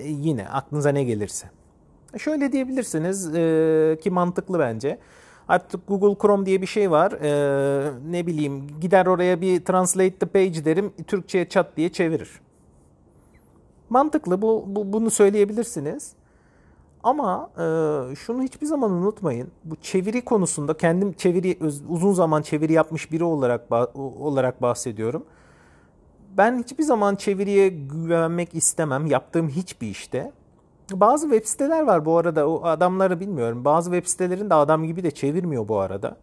yine 0.07 0.49
aklınıza 0.49 0.89
ne 0.89 1.03
gelirse. 1.03 1.47
Şöyle 2.17 2.51
diyebilirsiniz 2.51 3.35
e, 3.35 3.97
ki 4.01 4.11
mantıklı 4.11 4.59
bence. 4.59 4.99
Artık 5.47 5.87
Google 5.87 6.21
Chrome 6.21 6.45
diye 6.45 6.61
bir 6.61 6.67
şey 6.67 6.91
var. 6.91 7.11
E, 7.11 7.91
ne 8.09 8.27
bileyim 8.27 8.67
gider 8.81 9.05
oraya 9.05 9.41
bir 9.41 9.65
translate 9.65 10.15
the 10.15 10.25
page 10.25 10.65
derim. 10.65 10.93
Türkçe'ye 11.07 11.49
çat 11.49 11.77
diye 11.77 11.89
çevirir. 11.89 12.29
Mantıklı 13.89 14.41
bu, 14.41 14.63
bu 14.67 14.93
bunu 14.93 15.11
söyleyebilirsiniz. 15.11 16.13
Ama 17.03 17.49
e, 17.57 18.15
şunu 18.15 18.43
hiçbir 18.43 18.65
zaman 18.67 18.91
unutmayın. 18.91 19.51
Bu 19.63 19.75
çeviri 19.75 20.25
konusunda 20.25 20.77
kendim 20.77 21.13
çeviri 21.13 21.57
uzun 21.89 22.13
zaman 22.13 22.41
çeviri 22.41 22.73
yapmış 22.73 23.11
biri 23.11 23.23
olarak 23.23 23.71
olarak 23.95 24.61
bahsediyorum. 24.61 25.25
Ben 26.37 26.59
hiçbir 26.59 26.83
zaman 26.83 27.15
çeviriye 27.15 27.69
güvenmek 27.69 28.55
istemem 28.55 29.05
yaptığım 29.05 29.49
hiçbir 29.49 29.87
işte. 29.87 30.31
Bazı 30.91 31.29
web 31.29 31.47
siteler 31.47 31.81
var 31.81 32.05
bu 32.05 32.17
arada. 32.17 32.49
O 32.49 32.63
adamları 32.63 33.19
bilmiyorum. 33.19 33.65
Bazı 33.65 33.91
web 33.91 34.09
sitelerin 34.09 34.49
de 34.49 34.53
adam 34.53 34.83
gibi 34.83 35.03
de 35.03 35.11
çevirmiyor 35.11 35.67
bu 35.67 35.79
arada. 35.79 36.17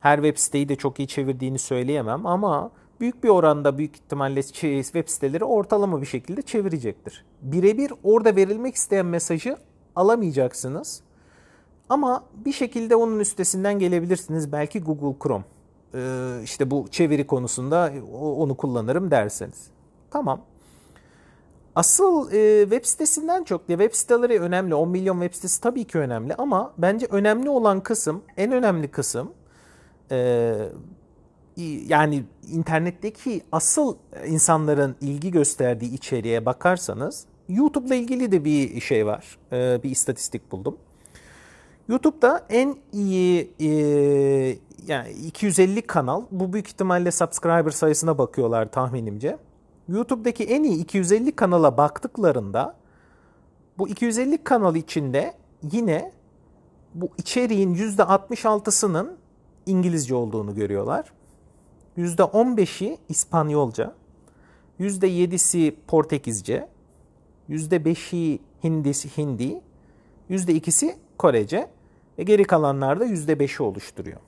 Her 0.00 0.16
web 0.16 0.36
siteyi 0.36 0.68
de 0.68 0.76
çok 0.76 0.98
iyi 0.98 1.08
çevirdiğini 1.08 1.58
söyleyemem 1.58 2.26
ama 2.26 2.70
büyük 3.00 3.24
bir 3.24 3.28
oranda 3.28 3.78
büyük 3.78 3.96
ihtimalle 3.96 4.42
web 4.42 5.08
siteleri 5.08 5.44
ortalama 5.44 6.00
bir 6.00 6.06
şekilde 6.06 6.42
çevirecektir. 6.42 7.24
Birebir 7.42 7.92
orada 8.02 8.36
verilmek 8.36 8.74
isteyen 8.74 9.06
mesajı 9.06 9.56
alamayacaksınız. 9.96 11.00
Ama 11.88 12.24
bir 12.46 12.52
şekilde 12.52 12.96
onun 12.96 13.20
üstesinden 13.20 13.78
gelebilirsiniz. 13.78 14.52
Belki 14.52 14.80
Google 14.80 15.18
Chrome. 15.22 15.44
İşte 16.42 16.70
bu 16.70 16.86
çeviri 16.90 17.26
konusunda 17.26 17.92
onu 18.38 18.56
kullanırım 18.56 19.10
derseniz. 19.10 19.66
Tamam. 20.10 20.40
Asıl 21.76 22.32
e, 22.32 22.62
web 22.62 22.84
sitesinden 22.84 23.44
çok 23.44 23.68
diye 23.68 23.78
web 23.78 23.94
siteleri 23.94 24.40
önemli. 24.40 24.74
10 24.74 24.88
milyon 24.88 25.20
web 25.20 25.34
sitesi 25.34 25.60
tabii 25.60 25.84
ki 25.84 25.98
önemli 25.98 26.34
ama 26.34 26.74
bence 26.78 27.06
önemli 27.10 27.50
olan 27.50 27.80
kısım, 27.80 28.22
en 28.36 28.52
önemli 28.52 28.88
kısım 28.88 29.32
e, 30.10 30.54
yani 31.86 32.24
internetteki 32.52 33.42
asıl 33.52 33.96
insanların 34.26 34.96
ilgi 35.00 35.30
gösterdiği 35.30 35.94
içeriğe 35.94 36.46
bakarsanız 36.46 37.24
YouTube'la 37.48 37.94
ilgili 37.94 38.32
de 38.32 38.44
bir 38.44 38.80
şey 38.80 39.06
var. 39.06 39.38
E, 39.52 39.82
bir 39.82 39.90
istatistik 39.90 40.52
buldum. 40.52 40.76
YouTube'da 41.88 42.46
en 42.50 42.76
iyi 42.92 43.50
e, 43.60 43.68
yani 44.86 45.10
250 45.10 45.82
kanal 45.82 46.22
bu 46.30 46.52
büyük 46.52 46.68
ihtimalle 46.68 47.10
subscriber 47.10 47.70
sayısına 47.70 48.18
bakıyorlar 48.18 48.70
tahminimce. 48.70 49.38
YouTube'daki 49.88 50.44
en 50.44 50.62
iyi 50.62 50.82
250 50.82 51.32
kanala 51.32 51.76
baktıklarında 51.76 52.76
bu 53.78 53.88
250 53.88 54.44
kanal 54.44 54.76
içinde 54.76 55.34
yine 55.72 56.12
bu 56.94 57.08
içeriğin 57.18 57.74
%66'sının 57.74 59.16
İngilizce 59.66 60.14
olduğunu 60.14 60.54
görüyorlar. 60.54 61.12
%15'i 61.98 62.98
İspanyolca, 63.08 63.94
%7'si 64.80 65.74
Portekizce, 65.86 66.68
%5'i 67.50 68.38
Hindisi 68.64 69.18
Hindi, 69.18 69.60
%2'si 70.30 70.94
Korece 71.18 71.70
ve 72.18 72.22
geri 72.22 72.44
kalanlar 72.44 73.00
da 73.00 73.06
%5'i 73.06 73.62
oluşturuyor. 73.62 74.20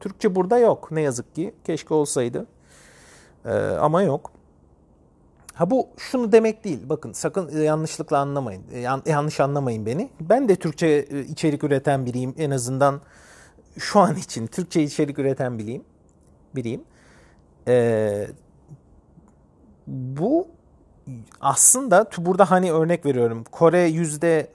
Türkçe 0.00 0.34
burada 0.34 0.58
yok 0.58 0.90
ne 0.90 1.00
yazık 1.00 1.34
ki. 1.34 1.54
Keşke 1.64 1.94
olsaydı. 1.94 2.46
Ee, 3.44 3.50
ama 3.80 4.02
yok. 4.02 4.35
Ha 5.56 5.70
bu 5.70 5.88
şunu 5.96 6.32
demek 6.32 6.64
değil. 6.64 6.78
Bakın 6.88 7.12
sakın 7.12 7.62
yanlışlıkla 7.62 8.18
anlamayın. 8.18 8.62
Yan, 8.82 9.02
yanlış 9.06 9.40
anlamayın 9.40 9.86
beni. 9.86 10.10
Ben 10.20 10.48
de 10.48 10.56
Türkçe 10.56 10.86
e, 10.86 11.20
içerik 11.20 11.64
üreten 11.64 12.06
biriyim. 12.06 12.34
En 12.38 12.50
azından 12.50 13.00
şu 13.78 14.00
an 14.00 14.16
için 14.16 14.46
Türkçe 14.46 14.82
içerik 14.82 15.18
üreten 15.18 15.58
biriyim. 15.58 15.84
Biriyim. 16.54 16.80
Ee, 17.68 18.26
bu 19.86 20.48
aslında 21.40 22.10
burada 22.18 22.50
hani 22.50 22.72
örnek 22.72 23.06
veriyorum. 23.06 23.44
Kore 23.44 23.80
yüzde 23.80 24.48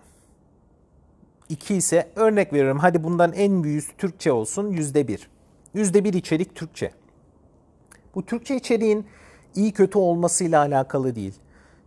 iki 1.50 1.76
ise 1.76 2.12
örnek 2.16 2.54
veriyorum. 2.54 2.80
Hadi 2.80 3.04
bundan 3.04 3.34
en 3.34 3.64
büyüğü 3.64 3.82
Türkçe 3.98 4.32
olsun 4.32 4.72
yüzde 4.72 5.08
bir. 5.08 5.30
Yüzde 5.74 6.04
bir 6.04 6.14
içerik 6.14 6.56
Türkçe. 6.56 6.92
Bu 8.16 8.26
Türkçe 8.26 8.56
içeriğin 8.56 9.08
iyi 9.56 9.72
kötü 9.72 9.98
olmasıyla 9.98 10.60
alakalı 10.60 11.16
değil. 11.16 11.34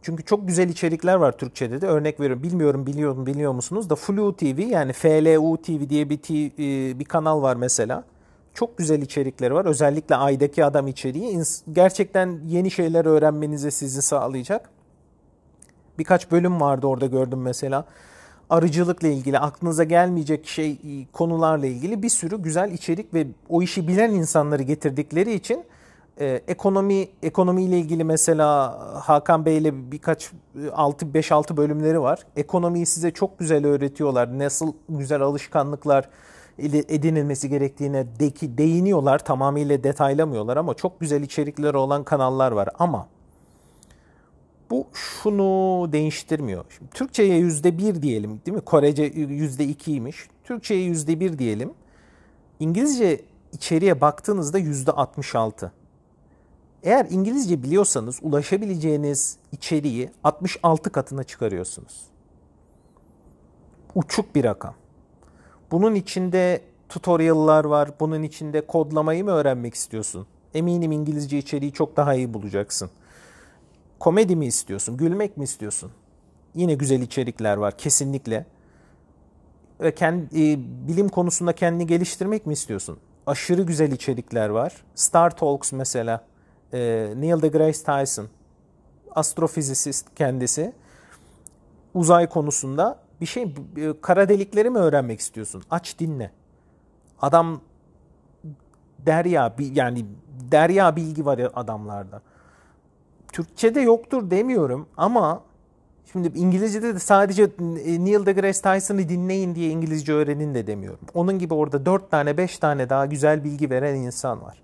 Çünkü 0.04 0.24
çok 0.24 0.48
güzel 0.48 0.68
içerikler 0.68 1.14
var 1.14 1.32
Türkçe'de 1.38 1.80
de. 1.80 1.86
Örnek 1.86 2.20
veriyorum. 2.20 2.42
Bilmiyorum 2.42 2.86
biliyorum 2.86 3.26
biliyor 3.26 3.52
musunuz 3.52 3.90
da 3.90 3.96
Flu 3.96 4.36
TV 4.36 4.60
yani 4.60 4.92
FLU 4.92 5.56
TV 5.62 5.88
diye 5.88 6.10
bir, 6.10 6.18
e, 6.18 6.98
bir 6.98 7.04
kanal 7.04 7.42
var 7.42 7.56
mesela. 7.56 8.04
Çok 8.54 8.78
güzel 8.78 9.02
içerikleri 9.02 9.54
var. 9.54 9.64
Özellikle 9.64 10.16
Ay'daki 10.16 10.64
Adam 10.64 10.86
içeriği 10.88 11.42
gerçekten 11.72 12.40
yeni 12.46 12.70
şeyler 12.70 13.04
öğrenmenize 13.04 13.70
sizi 13.70 14.02
sağlayacak. 14.02 14.70
Birkaç 15.98 16.30
bölüm 16.30 16.60
vardı 16.60 16.86
orada 16.86 17.06
gördüm 17.06 17.42
mesela. 17.42 17.84
Arıcılıkla 18.50 19.08
ilgili 19.08 19.38
aklınıza 19.38 19.84
gelmeyecek 19.84 20.46
şey 20.46 20.70
e, 20.70 21.06
konularla 21.12 21.66
ilgili 21.66 22.02
bir 22.02 22.08
sürü 22.08 22.42
güzel 22.42 22.72
içerik 22.72 23.14
ve 23.14 23.26
o 23.48 23.62
işi 23.62 23.88
bilen 23.88 24.10
insanları 24.10 24.62
getirdikleri 24.62 25.34
için 25.34 25.64
e, 26.20 26.40
ekonomi 26.48 27.08
ekonomiyle 27.22 27.78
ilgili 27.78 28.04
mesela 28.04 28.78
Hakan 29.04 29.44
Bey 29.46 29.58
ile 29.58 29.92
birkaç 29.92 30.30
6 30.72 31.06
5-6 31.06 31.56
bölümleri 31.56 32.00
var. 32.00 32.20
Ekonomiyi 32.36 32.86
size 32.86 33.10
çok 33.10 33.38
güzel 33.38 33.66
öğretiyorlar. 33.66 34.38
Nasıl 34.38 34.72
güzel 34.88 35.20
alışkanlıklar 35.20 36.08
edinilmesi 36.58 37.48
gerektiğine 37.48 38.06
de, 38.20 38.58
değiniyorlar. 38.58 39.24
Tamamıyla 39.24 39.84
detaylamıyorlar 39.84 40.56
ama 40.56 40.74
çok 40.74 41.00
güzel 41.00 41.22
içerikleri 41.22 41.76
olan 41.76 42.04
kanallar 42.04 42.52
var. 42.52 42.68
Ama 42.78 43.08
bu 44.70 44.86
şunu 44.92 45.88
değiştirmiyor. 45.92 46.64
Şimdi 46.78 46.90
Türkçe'ye 46.90 47.36
yüzde 47.36 47.78
bir 47.78 48.02
diyelim 48.02 48.40
değil 48.46 48.56
mi? 48.56 48.60
Korece 48.60 49.02
yüzde 49.14 49.64
ikiymiş. 49.64 50.28
Türkçe'ye 50.44 50.82
yüzde 50.82 51.20
bir 51.20 51.38
diyelim. 51.38 51.70
İngilizce 52.60 53.20
içeriye 53.52 54.00
baktığınızda 54.00 54.58
yüzde 54.58 54.92
altmış 54.92 55.34
altı. 55.34 55.72
Eğer 56.84 57.06
İngilizce 57.10 57.62
biliyorsanız 57.62 58.18
ulaşabileceğiniz 58.22 59.36
içeriği 59.52 60.10
66 60.24 60.92
katına 60.92 61.24
çıkarıyorsunuz. 61.24 62.00
Uçuk 63.94 64.34
bir 64.34 64.44
rakam. 64.44 64.74
Bunun 65.70 65.94
içinde 65.94 66.60
tutorial'lar 66.88 67.64
var. 67.64 67.90
Bunun 68.00 68.22
içinde 68.22 68.66
kodlamayı 68.66 69.24
mı 69.24 69.30
öğrenmek 69.30 69.74
istiyorsun? 69.74 70.26
Eminim 70.54 70.92
İngilizce 70.92 71.38
içeriği 71.38 71.72
çok 71.72 71.96
daha 71.96 72.14
iyi 72.14 72.34
bulacaksın. 72.34 72.90
Komedi 73.98 74.36
mi 74.36 74.46
istiyorsun? 74.46 74.96
Gülmek 74.96 75.36
mi 75.36 75.44
istiyorsun? 75.44 75.92
Yine 76.54 76.74
güzel 76.74 77.00
içerikler 77.00 77.56
var 77.56 77.78
kesinlikle. 77.78 78.46
Ve 79.80 79.94
kendi, 79.94 80.52
e, 80.52 80.58
bilim 80.88 81.08
konusunda 81.08 81.52
kendini 81.52 81.86
geliştirmek 81.86 82.46
mi 82.46 82.52
istiyorsun? 82.52 82.98
Aşırı 83.26 83.62
güzel 83.62 83.92
içerikler 83.92 84.48
var. 84.48 84.84
Star 84.94 85.36
Talks 85.36 85.72
mesela. 85.72 86.24
E, 86.74 87.12
Neil 87.16 87.42
deGrasse 87.42 87.84
Tyson. 87.84 88.28
Astrofizisist 89.14 90.06
kendisi. 90.14 90.72
Uzay 91.94 92.28
konusunda 92.28 92.98
bir 93.20 93.26
şey 93.26 93.42
e, 93.42 94.00
kara 94.00 94.28
delikleri 94.28 94.70
mi 94.70 94.78
öğrenmek 94.78 95.20
istiyorsun? 95.20 95.62
Aç 95.70 95.98
dinle. 95.98 96.30
Adam 97.20 97.60
derya 99.06 99.54
yani 99.58 100.06
derya 100.52 100.96
bilgi 100.96 101.26
var 101.26 101.40
adamlarda. 101.54 102.22
Türkçe'de 103.32 103.80
yoktur 103.80 104.30
demiyorum 104.30 104.86
ama 104.96 105.42
şimdi 106.12 106.38
İngilizce'de 106.38 106.94
de 106.94 106.98
sadece 106.98 107.42
e, 107.42 108.04
Neil 108.04 108.26
deGrasse 108.26 108.62
Tyson'ı 108.62 109.08
dinleyin 109.08 109.54
diye 109.54 109.70
İngilizce 109.70 110.12
öğrenin 110.12 110.54
de 110.54 110.66
demiyorum. 110.66 111.06
Onun 111.14 111.38
gibi 111.38 111.54
orada 111.54 111.86
4 111.86 112.10
tane 112.10 112.36
5 112.36 112.58
tane 112.58 112.90
daha 112.90 113.06
güzel 113.06 113.44
bilgi 113.44 113.70
veren 113.70 113.94
insan 113.94 114.42
var. 114.42 114.62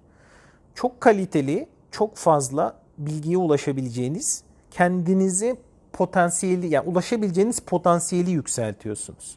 Çok 0.74 1.00
kaliteli, 1.00 1.68
çok 1.90 2.16
fazla 2.16 2.76
bilgiye 2.98 3.36
ulaşabileceğiniz, 3.36 4.42
kendinizi 4.70 5.56
potansiyeli 5.92 6.68
yani 6.68 6.88
ulaşabileceğiniz 6.88 7.60
potansiyeli 7.60 8.30
yükseltiyorsunuz. 8.30 9.36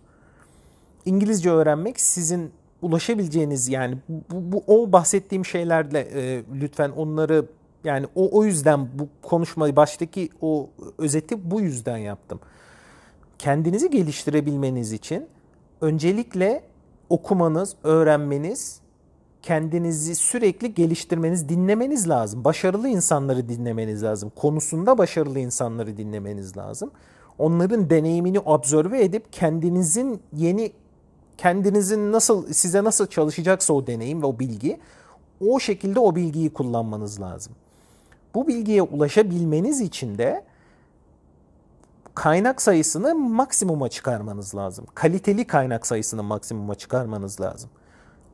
İngilizce 1.05 1.49
öğrenmek 1.51 1.99
sizin 1.99 2.51
ulaşabileceğiniz 2.81 3.67
yani 3.67 3.97
bu, 4.09 4.51
bu 4.51 4.63
o 4.67 4.91
bahsettiğim 4.91 5.45
şeylerle 5.45 5.99
e, 5.99 6.43
lütfen 6.61 6.89
onları 6.89 7.45
yani 7.83 8.07
o 8.15 8.39
o 8.39 8.45
yüzden 8.45 8.87
bu 8.99 9.07
konuşmayı 9.21 9.75
baştaki 9.75 10.29
o 10.41 10.69
özeti 10.97 11.51
bu 11.51 11.61
yüzden 11.61 11.97
yaptım. 11.97 12.39
Kendinizi 13.37 13.89
geliştirebilmeniz 13.89 14.91
için 14.93 15.27
öncelikle 15.81 16.63
okumanız, 17.09 17.75
öğrenmeniz 17.83 18.82
kendinizi 19.43 20.15
sürekli 20.15 20.73
geliştirmeniz, 20.73 21.49
dinlemeniz 21.49 22.09
lazım. 22.09 22.43
Başarılı 22.43 22.87
insanları 22.87 23.49
dinlemeniz 23.49 24.03
lazım. 24.03 24.31
Konusunda 24.35 24.97
başarılı 24.97 25.39
insanları 25.39 25.97
dinlemeniz 25.97 26.57
lazım. 26.57 26.91
Onların 27.37 27.89
deneyimini 27.89 28.39
observe 28.39 29.03
edip 29.03 29.33
kendinizin 29.33 30.21
yeni 30.33 30.71
kendinizin 31.37 32.11
nasıl 32.11 32.53
size 32.53 32.83
nasıl 32.83 33.07
çalışacaksa 33.07 33.73
o 33.73 33.87
deneyim 33.87 34.21
ve 34.21 34.25
o 34.25 34.39
bilgi 34.39 34.79
o 35.47 35.59
şekilde 35.59 35.99
o 35.99 36.15
bilgiyi 36.15 36.53
kullanmanız 36.53 37.21
lazım. 37.21 37.53
Bu 38.35 38.47
bilgiye 38.47 38.81
ulaşabilmeniz 38.81 39.81
için 39.81 40.17
de 40.17 40.43
kaynak 42.15 42.61
sayısını 42.61 43.15
maksimuma 43.15 43.89
çıkarmanız 43.89 44.55
lazım. 44.55 44.85
Kaliteli 44.95 45.47
kaynak 45.47 45.87
sayısını 45.87 46.23
maksimuma 46.23 46.75
çıkarmanız 46.75 47.41
lazım. 47.41 47.69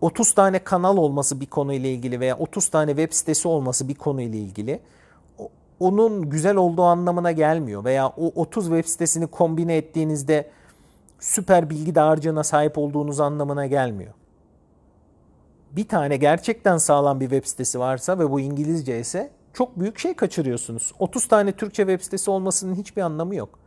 30 0.02 0.32
tane 0.34 0.60
kanal 0.60 0.98
olması 0.98 1.42
bir 1.42 1.46
konuyla 1.46 1.90
ilgili 1.90 2.20
veya 2.20 2.38
30 2.38 2.68
tane 2.68 2.92
web 2.92 3.14
sitesi 3.14 3.48
olması 3.48 3.88
bir 3.88 3.96
konuyla 3.96 4.40
ilgili 4.40 4.80
onun 5.80 6.30
güzel 6.30 6.56
olduğu 6.56 6.84
anlamına 6.84 7.32
gelmiyor 7.32 7.84
veya 7.84 8.08
o 8.08 8.42
30 8.42 8.66
web 8.66 8.86
sitesini 8.86 9.28
kombine 9.28 9.78
ettiğinizde 9.78 10.50
süper 11.20 11.70
bilgi 11.70 11.96
dağarcığına 11.96 12.44
sahip 12.44 12.78
olduğunuz 12.78 13.20
anlamına 13.20 13.66
gelmiyor. 13.66 14.14
Bir 15.72 15.88
tane 15.88 16.18
gerçekten 16.18 16.78
sağlam 16.78 17.20
bir 17.20 17.30
web 17.30 17.46
sitesi 17.46 17.80
varsa 17.80 18.20
ve 18.20 18.32
bu 18.32 18.40
İngilizce 18.40 19.00
ise 19.00 19.32
çok 19.54 19.80
büyük 19.80 20.00
şey 20.00 20.14
kaçırıyorsunuz. 20.14 20.94
30 21.00 21.28
tane 21.28 21.52
Türkçe 21.52 21.84
web 21.84 22.02
sitesi 22.02 22.32
olmasının 22.32 22.76
hiçbir 22.76 23.02
anlamı 23.02 23.36
yok. 23.36 23.60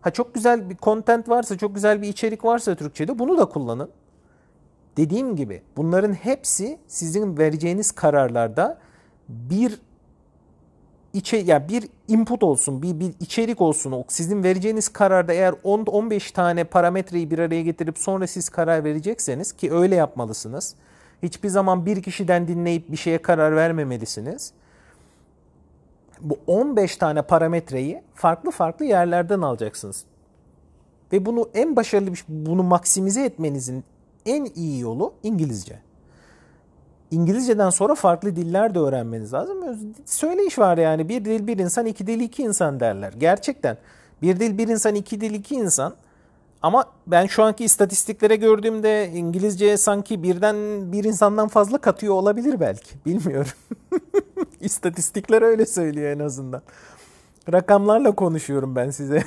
Ha 0.00 0.10
çok 0.10 0.34
güzel 0.34 0.70
bir 0.70 0.76
content 0.76 1.28
varsa, 1.28 1.58
çok 1.58 1.74
güzel 1.74 2.02
bir 2.02 2.08
içerik 2.08 2.44
varsa 2.44 2.74
Türkçe'de 2.74 3.18
bunu 3.18 3.38
da 3.38 3.44
kullanın. 3.44 3.90
Dediğim 4.96 5.36
gibi 5.36 5.62
bunların 5.76 6.12
hepsi 6.12 6.78
sizin 6.86 7.38
vereceğiniz 7.38 7.92
kararlarda 7.92 8.78
bir 9.28 9.80
içe 11.12 11.36
ya 11.36 11.44
yani 11.46 11.68
bir 11.68 11.88
input 12.08 12.42
olsun, 12.42 12.82
bir 12.82 13.00
bir 13.00 13.14
içerik 13.20 13.60
olsun. 13.60 14.04
Sizin 14.08 14.44
vereceğiniz 14.44 14.88
kararda 14.88 15.32
eğer 15.32 15.54
10 15.62 15.84
15 15.86 16.32
tane 16.32 16.64
parametreyi 16.64 17.30
bir 17.30 17.38
araya 17.38 17.62
getirip 17.62 17.98
sonra 17.98 18.26
siz 18.26 18.48
karar 18.48 18.84
verecekseniz 18.84 19.52
ki 19.52 19.72
öyle 19.72 19.94
yapmalısınız. 19.94 20.74
Hiçbir 21.22 21.48
zaman 21.48 21.86
bir 21.86 22.02
kişiden 22.02 22.48
dinleyip 22.48 22.90
bir 22.92 22.96
şeye 22.96 23.18
karar 23.18 23.56
vermemelisiniz. 23.56 24.52
Bu 26.20 26.38
15 26.46 26.96
tane 26.96 27.22
parametreyi 27.22 28.02
farklı 28.14 28.50
farklı 28.50 28.84
yerlerden 28.84 29.40
alacaksınız. 29.40 30.04
Ve 31.12 31.26
bunu 31.26 31.48
en 31.54 31.76
başarılı 31.76 32.12
bir 32.12 32.24
bunu 32.28 32.62
maksimize 32.62 33.24
etmenizin 33.24 33.84
en 34.26 34.44
iyi 34.44 34.80
yolu 34.80 35.14
İngilizce. 35.22 35.78
İngilizceden 37.10 37.70
sonra 37.70 37.94
farklı 37.94 38.36
diller 38.36 38.74
de 38.74 38.78
öğrenmeniz 38.78 39.32
lazım. 39.32 39.58
Söyleyiş 40.04 40.58
var 40.58 40.78
yani 40.78 41.08
bir 41.08 41.24
dil 41.24 41.46
bir 41.46 41.58
insan, 41.58 41.86
iki 41.86 42.06
dil 42.06 42.20
iki 42.20 42.42
insan 42.42 42.80
derler. 42.80 43.12
Gerçekten 43.18 43.76
bir 44.22 44.40
dil 44.40 44.58
bir 44.58 44.68
insan, 44.68 44.94
iki 44.94 45.20
dil 45.20 45.34
iki 45.34 45.54
insan. 45.54 45.94
Ama 46.62 46.84
ben 47.06 47.26
şu 47.26 47.42
anki 47.42 47.64
istatistiklere 47.64 48.36
gördüğümde 48.36 49.10
İngilizce 49.14 49.76
sanki 49.76 50.22
birden 50.22 50.56
bir 50.92 51.04
insandan 51.04 51.48
fazla 51.48 51.78
katıyor 51.78 52.14
olabilir 52.14 52.60
belki. 52.60 52.90
Bilmiyorum. 53.06 53.50
İstatistikler 54.60 55.42
öyle 55.42 55.66
söylüyor 55.66 56.10
en 56.10 56.18
azından. 56.18 56.62
Rakamlarla 57.52 58.14
konuşuyorum 58.14 58.76
ben 58.76 58.90
size. 58.90 59.22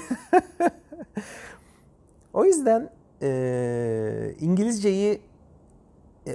o 2.34 2.46
yüzden 2.46 2.90
e, 3.22 4.36
İngilizceyi 4.40 5.22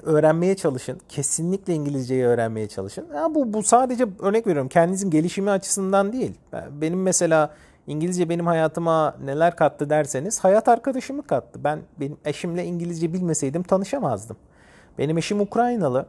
öğrenmeye 0.03 0.57
çalışın. 0.57 1.01
Kesinlikle 1.09 1.75
İngilizceyi 1.75 2.25
öğrenmeye 2.25 2.69
çalışın. 2.69 3.07
Ya 3.15 3.35
bu 3.35 3.53
bu 3.53 3.63
sadece 3.63 4.07
örnek 4.19 4.47
veriyorum 4.47 4.69
kendinizin 4.69 5.11
gelişimi 5.11 5.51
açısından 5.51 6.13
değil. 6.13 6.33
Benim 6.71 7.03
mesela 7.03 7.55
İngilizce 7.87 8.29
benim 8.29 8.47
hayatıma 8.47 9.17
neler 9.25 9.57
kattı 9.57 9.91
derseniz 9.91 10.45
hayat 10.45 10.69
arkadaşımı 10.69 11.27
kattı. 11.27 11.65
Ben 11.65 11.79
benim 12.01 12.17
eşimle 12.25 12.65
İngilizce 12.65 13.13
bilmeseydim 13.13 13.63
tanışamazdım. 13.63 14.37
Benim 14.99 15.19
eşim 15.19 15.41
Ukraynalı. 15.41 16.07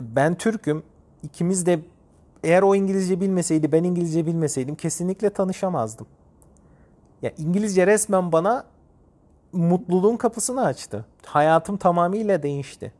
Ben 0.00 0.34
Türk'üm. 0.34 0.82
İkimiz 1.22 1.66
de 1.66 1.80
eğer 2.44 2.62
o 2.62 2.74
İngilizce 2.74 3.20
bilmeseydi, 3.20 3.72
ben 3.72 3.84
İngilizce 3.84 4.26
bilmeseydim 4.26 4.74
kesinlikle 4.74 5.30
tanışamazdım. 5.30 6.06
Ya 7.22 7.32
İngilizce 7.38 7.86
resmen 7.86 8.32
bana 8.32 8.64
mutluluğun 9.52 10.16
kapısını 10.16 10.64
açtı. 10.64 11.04
Hayatım 11.26 11.76
tamamıyla 11.76 12.42
değişti. 12.42 12.92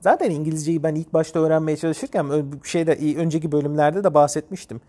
Zaten 0.00 0.30
İngilizceyi 0.30 0.82
ben 0.82 0.94
ilk 0.94 1.14
başta 1.14 1.40
öğrenmeye 1.40 1.76
çalışırken 1.76 2.26
şeyde 2.64 3.16
önceki 3.16 3.52
bölümlerde 3.52 4.04
de 4.04 4.14
bahsetmiştim. 4.14 4.80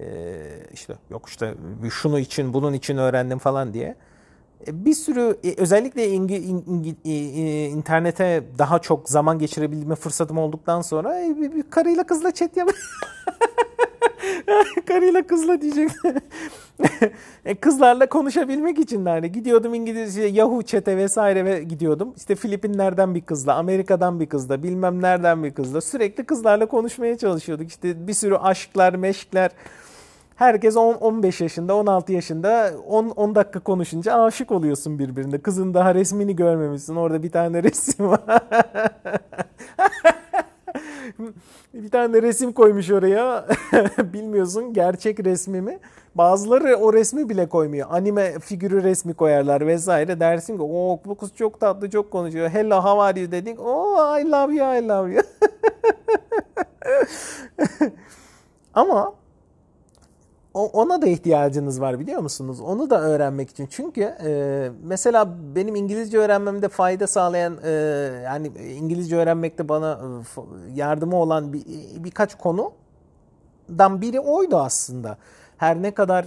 Ee, 0.00 0.34
işte 0.72 0.94
yok 1.10 1.28
işte 1.28 1.54
şunu 1.90 2.18
için 2.18 2.54
bunun 2.54 2.72
için 2.72 2.96
öğrendim 2.96 3.38
falan 3.38 3.74
diye. 3.74 3.96
E, 4.66 4.84
bir 4.84 4.94
sürü 4.94 5.36
e, 5.44 5.54
özellikle 5.56 6.08
ingi, 6.08 6.36
ingi, 6.36 6.96
internete 7.70 8.44
daha 8.58 8.78
çok 8.78 9.08
zaman 9.08 9.38
geçirebilme 9.38 9.94
fırsatım 9.94 10.38
olduktan 10.38 10.82
sonra 10.82 11.20
e, 11.20 11.36
bir, 11.36 11.54
bir 11.54 11.62
karıyla 11.70 12.04
kızla 12.04 12.34
chat 12.34 12.56
yap. 12.56 12.70
karıyla 14.86 15.26
kızla 15.26 15.60
diyecek. 15.60 15.90
Kızlarla 17.60 18.08
konuşabilmek 18.08 18.78
için 18.78 19.04
de 19.04 19.10
hani 19.10 19.32
gidiyordum 19.32 19.74
İngilizce 19.74 20.22
Yahoo 20.22 20.62
chat'e 20.62 20.96
vesaire 20.96 21.44
ve 21.44 21.62
gidiyordum. 21.62 22.14
İşte 22.16 22.34
Filipinler'den 22.34 23.14
bir 23.14 23.20
kızla, 23.20 23.54
Amerika'dan 23.54 24.20
bir 24.20 24.26
kızla, 24.26 24.62
bilmem 24.62 25.02
nereden 25.02 25.44
bir 25.44 25.54
kızla 25.54 25.80
sürekli 25.80 26.24
kızlarla 26.24 26.66
konuşmaya 26.66 27.18
çalışıyorduk. 27.18 27.68
İşte 27.68 28.06
bir 28.06 28.14
sürü 28.14 28.36
aşklar, 28.36 28.94
meşkler. 28.94 29.50
Herkes 30.36 30.76
10 30.76 30.94
15 30.94 31.40
yaşında, 31.40 31.76
16 31.76 32.12
yaşında 32.12 32.70
10 32.86 33.08
10 33.08 33.34
dakika 33.34 33.60
konuşunca 33.60 34.14
aşık 34.14 34.52
oluyorsun 34.52 34.98
birbirine. 34.98 35.38
Kızın 35.38 35.74
daha 35.74 35.94
resmini 35.94 36.36
görmemişsin. 36.36 36.96
Orada 36.96 37.22
bir 37.22 37.30
tane 37.30 37.62
resim 37.62 38.08
var. 38.08 38.20
bir 41.74 41.90
tane 41.90 42.22
resim 42.22 42.52
koymuş 42.52 42.90
oraya. 42.90 43.46
Bilmiyorsun 43.98 44.72
gerçek 44.72 45.24
resmi 45.24 45.60
mi? 45.60 45.78
Bazıları 46.14 46.76
o 46.76 46.92
resmi 46.92 47.28
bile 47.28 47.48
koymuyor. 47.48 47.88
Anime 47.90 48.38
figürü 48.38 48.82
resmi 48.82 49.14
koyarlar 49.14 49.66
vesaire. 49.66 50.20
Dersin 50.20 50.56
ki 50.56 50.62
o 50.62 51.00
bu 51.04 51.14
kız 51.14 51.34
çok 51.34 51.60
tatlı 51.60 51.90
çok 51.90 52.10
konuşuyor. 52.10 52.50
Hello 52.50 52.76
how 52.76 53.02
are 53.02 53.20
you 53.20 53.30
dedik. 53.30 53.60
Oh 53.60 54.20
I 54.20 54.30
love 54.30 54.54
you 54.54 54.78
I 54.78 54.88
love 54.88 55.12
you. 55.12 55.22
Ama 58.74 59.14
ona 60.54 61.02
da 61.02 61.06
ihtiyacınız 61.06 61.80
var 61.80 62.00
biliyor 62.00 62.20
musunuz? 62.20 62.60
Onu 62.60 62.90
da 62.90 63.00
öğrenmek 63.00 63.50
için. 63.50 63.66
Çünkü 63.70 64.02
e, 64.02 64.70
mesela 64.82 65.28
benim 65.54 65.74
İngilizce 65.74 66.18
öğrenmemde 66.18 66.68
fayda 66.68 67.06
sağlayan 67.06 67.58
e, 67.64 67.70
yani 68.24 68.46
İngilizce 68.56 69.16
öğrenmekte 69.16 69.68
bana 69.68 70.00
e, 70.36 70.40
yardımı 70.74 71.16
olan 71.16 71.52
bir, 71.52 71.64
birkaç 72.04 72.34
konudan 72.34 74.00
biri 74.00 74.20
oydu 74.20 74.56
aslında. 74.56 75.18
Her 75.56 75.82
ne 75.82 75.90
kadar 75.90 76.26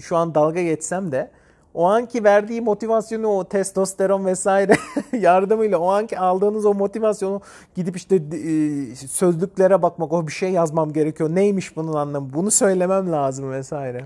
şu 0.00 0.16
an 0.16 0.34
dalga 0.34 0.62
geçsem 0.62 1.12
de 1.12 1.30
o 1.76 1.84
anki 1.84 2.24
verdiği 2.24 2.60
motivasyonu 2.60 3.28
o 3.28 3.44
testosteron 3.44 4.26
vesaire 4.26 4.76
yardımıyla 5.12 5.78
o 5.78 5.88
anki 5.88 6.18
aldığınız 6.18 6.66
o 6.66 6.74
motivasyonu 6.74 7.40
gidip 7.74 7.96
işte 7.96 8.16
e, 8.16 8.96
sözlüklere 8.96 9.82
bakmak 9.82 10.12
o 10.12 10.26
bir 10.26 10.32
şey 10.32 10.50
yazmam 10.50 10.92
gerekiyor. 10.92 11.30
Neymiş 11.30 11.76
bunun 11.76 11.94
anlamı? 11.94 12.32
Bunu 12.32 12.50
söylemem 12.50 13.12
lazım 13.12 13.50
vesaire. 13.50 14.04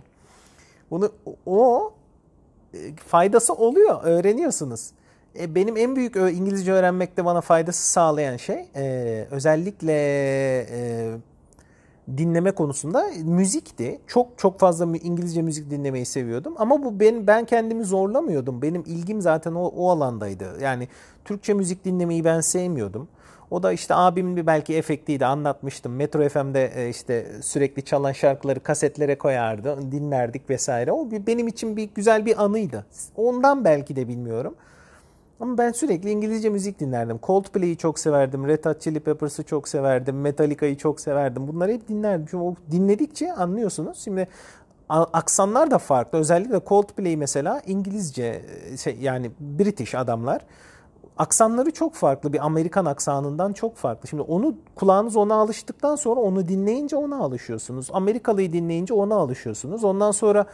Bunu 0.91 1.11
o 1.47 1.93
e, 2.75 2.79
faydası 3.07 3.55
oluyor. 3.55 4.01
Öğreniyorsunuz. 4.03 4.91
E, 5.39 5.55
benim 5.55 5.77
en 5.77 5.97
büyük 5.97 6.17
İngilizce 6.17 6.73
öğrenmekte 6.73 7.25
bana 7.25 7.41
faydası 7.41 7.91
sağlayan 7.91 8.37
şey 8.37 8.67
özellikle 9.31 9.93
dinleme 12.19 12.51
konusunda 12.51 13.07
müzikti. 13.25 14.01
Çok 14.07 14.39
çok 14.39 14.61
fazla 14.61 14.97
İngilizce 14.97 15.43
müzik 15.43 15.71
dinlemeyi 15.71 16.07
seviyordum 16.07 16.55
ama 16.59 16.85
bu 16.85 17.01
ben 17.01 17.27
ben 17.27 17.45
kendimi 17.45 17.85
zorlamıyordum. 17.85 18.63
Benim 18.63 18.83
ilgim 18.87 19.21
zaten 19.21 19.55
o, 19.55 19.65
o 19.65 19.91
alandaydı. 19.91 20.61
Yani 20.63 20.89
Türkçe 21.25 21.55
müzik 21.55 21.85
dinlemeyi 21.85 22.25
ben 22.25 22.41
sevmiyordum. 22.41 23.09
O 23.51 23.63
da 23.63 23.73
işte 23.73 23.95
abimin 23.95 24.47
belki 24.47 24.77
efektiydi 24.77 25.27
anlatmıştım. 25.27 25.97
Metro 25.97 26.29
FM'de 26.29 26.73
e, 26.77 26.89
işte 26.89 27.27
sürekli 27.43 27.85
çalan 27.85 28.13
şarkıları 28.13 28.61
kasetlere 28.61 29.19
koyardı, 29.19 29.93
dinlerdik 29.93 30.51
vesaire. 30.51 30.93
O 30.93 31.11
benim 31.11 31.49
için 31.49 31.77
bir 31.77 31.91
güzel 31.95 32.27
bir 32.27 32.45
anıydı. 32.45 32.87
Ondan 33.17 33.65
belki 33.65 33.97
de 33.97 34.09
bilmiyorum. 34.09 34.55
Ama 35.41 35.59
ben 35.59 35.73
sürekli 35.73 36.11
İngilizce 36.11 36.49
müzik 36.49 36.81
dinlerdim. 36.81 37.21
Coldplay'i 37.23 37.77
çok 37.77 37.99
severdim. 37.99 38.47
Red 38.47 38.65
Hot 38.65 38.81
Chili 38.81 39.01
Peppers'ı 39.01 39.43
çok 39.43 39.69
severdim. 39.69 40.21
Metallica'yı 40.21 40.77
çok 40.77 41.01
severdim. 41.01 41.49
Bunları 41.49 41.73
hep 41.73 41.89
dinlerdim. 41.89 42.27
Çünkü 42.31 42.45
o 42.45 42.55
dinledikçe 42.71 43.33
anlıyorsunuz. 43.33 43.99
Şimdi 43.99 44.29
aksanlar 44.89 45.71
da 45.71 45.79
farklı. 45.79 46.19
Özellikle 46.19 46.61
Coldplay 46.67 47.17
mesela 47.17 47.63
İngilizce 47.67 48.43
şey 48.83 48.97
yani 49.01 49.31
British 49.41 49.95
adamlar. 49.95 50.41
aksanları 51.19 51.71
çok 51.71 51.95
farklı. 51.95 52.33
Bir 52.33 52.47
Amerikan 52.47 52.85
aksanından 52.85 53.53
çok 53.53 53.77
farklı. 53.77 54.09
Şimdi 54.09 54.23
onu 54.23 54.55
kulağınız 54.75 55.17
ona 55.17 55.35
alıştıktan 55.35 55.97
sonra 55.97 56.21
onu 56.21 56.49
dinleyince 56.49 56.97
ona 56.97 57.19
alışıyorsunuz. 57.19 57.89
Amerikalıyı 57.93 58.53
dinleyince 58.53 58.95
ona 58.95 59.15
alışıyorsunuz. 59.15 59.85
Ondan 59.85 60.11
sonra 60.11 60.47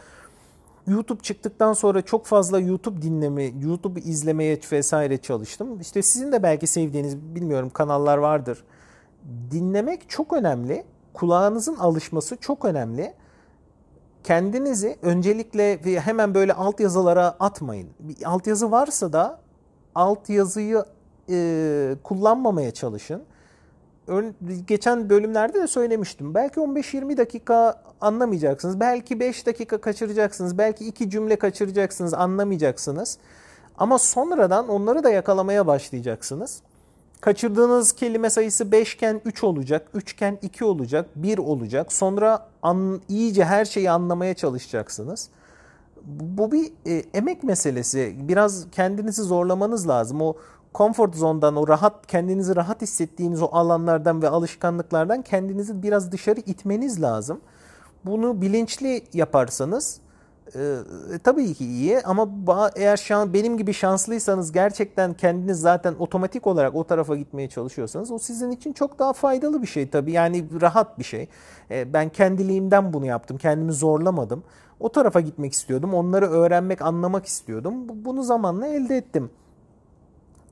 YouTube 0.87 1.21
çıktıktan 1.21 1.73
sonra 1.73 2.01
çok 2.01 2.25
fazla 2.25 2.59
YouTube 2.59 3.01
dinleme, 3.01 3.43
YouTube 3.43 4.01
izlemeye 4.01 4.59
vesaire 4.71 5.17
çalıştım. 5.17 5.81
İşte 5.81 6.01
sizin 6.01 6.31
de 6.31 6.43
belki 6.43 6.67
sevdiğiniz 6.67 7.17
bilmiyorum 7.17 7.69
kanallar 7.69 8.17
vardır. 8.17 8.63
Dinlemek 9.51 10.09
çok 10.09 10.33
önemli. 10.33 10.83
Kulağınızın 11.13 11.75
alışması 11.75 12.37
çok 12.37 12.65
önemli. 12.65 13.13
Kendinizi 14.23 14.97
öncelikle 15.01 15.99
hemen 15.99 16.33
böyle 16.33 16.53
altyazılara 16.53 17.25
atmayın. 17.39 17.89
Bir 17.99 18.15
altyazı 18.25 18.71
varsa 18.71 19.13
da 19.13 19.39
altyazıyı 19.95 20.85
e, 21.29 21.95
kullanmamaya 22.03 22.71
çalışın. 22.71 23.23
Geçen 24.67 25.09
bölümlerde 25.09 25.61
de 25.61 25.67
söylemiştim. 25.67 26.33
Belki 26.33 26.59
15-20 26.59 27.17
dakika 27.17 27.81
anlamayacaksınız. 28.01 28.79
Belki 28.79 29.19
5 29.19 29.45
dakika 29.45 29.81
kaçıracaksınız. 29.81 30.57
Belki 30.57 30.87
2 30.87 31.09
cümle 31.09 31.35
kaçıracaksınız. 31.35 32.13
Anlamayacaksınız. 32.13 33.17
Ama 33.77 33.97
sonradan 33.97 34.67
onları 34.67 35.03
da 35.03 35.09
yakalamaya 35.09 35.67
başlayacaksınız. 35.67 36.61
Kaçırdığınız 37.21 37.91
kelime 37.91 38.29
sayısı 38.29 38.71
5 38.71 38.93
iken 38.93 39.21
3 39.25 39.43
olacak, 39.43 39.87
3 39.93 40.11
iken 40.11 40.37
2 40.41 40.65
olacak, 40.65 41.09
1 41.15 41.37
olacak. 41.37 41.93
Sonra 41.93 42.47
an, 42.61 43.01
iyice 43.09 43.45
her 43.45 43.65
şeyi 43.65 43.91
anlamaya 43.91 44.33
çalışacaksınız. 44.33 45.29
Bu 46.05 46.51
bir 46.51 46.71
e, 46.85 47.03
emek 47.13 47.43
meselesi. 47.43 48.15
Biraz 48.19 48.71
kendinizi 48.71 49.21
zorlamanız 49.21 49.87
lazım. 49.87 50.21
O 50.21 50.35
comfort 50.75 51.15
zone'dan, 51.15 51.55
o 51.55 51.67
rahat 51.67 52.07
kendinizi 52.07 52.55
rahat 52.55 52.81
hissettiğiniz 52.81 53.41
o 53.41 53.49
alanlardan 53.51 54.21
ve 54.21 54.29
alışkanlıklardan 54.29 55.21
kendinizi 55.21 55.83
biraz 55.83 56.11
dışarı 56.11 56.39
itmeniz 56.39 57.01
lazım. 57.01 57.41
Bunu 58.05 58.41
bilinçli 58.41 59.03
yaparsanız 59.13 60.01
e, 60.55 60.59
e, 61.13 61.19
tabii 61.23 61.53
ki 61.53 61.65
iyi 61.65 62.01
ama 62.01 62.29
eğer 62.75 62.97
şan, 62.97 63.33
benim 63.33 63.57
gibi 63.57 63.73
şanslıysanız 63.73 64.51
gerçekten 64.51 65.13
kendiniz 65.13 65.59
zaten 65.59 65.95
otomatik 65.99 66.47
olarak 66.47 66.75
o 66.75 66.83
tarafa 66.83 67.15
gitmeye 67.15 67.49
çalışıyorsanız 67.49 68.11
o 68.11 68.19
sizin 68.19 68.51
için 68.51 68.73
çok 68.73 68.99
daha 68.99 69.13
faydalı 69.13 69.61
bir 69.61 69.67
şey 69.67 69.89
tabii. 69.89 70.11
Yani 70.11 70.45
rahat 70.61 70.99
bir 70.99 71.03
şey. 71.03 71.27
E, 71.71 71.93
ben 71.93 72.09
kendiliğimden 72.09 72.93
bunu 72.93 73.05
yaptım. 73.05 73.37
Kendimi 73.37 73.73
zorlamadım. 73.73 74.43
O 74.79 74.91
tarafa 74.91 75.21
gitmek 75.21 75.53
istiyordum. 75.53 75.93
Onları 75.93 76.29
öğrenmek, 76.29 76.81
anlamak 76.81 77.25
istiyordum. 77.25 78.05
Bunu 78.05 78.23
zamanla 78.23 78.67
elde 78.67 78.97
ettim. 78.97 79.29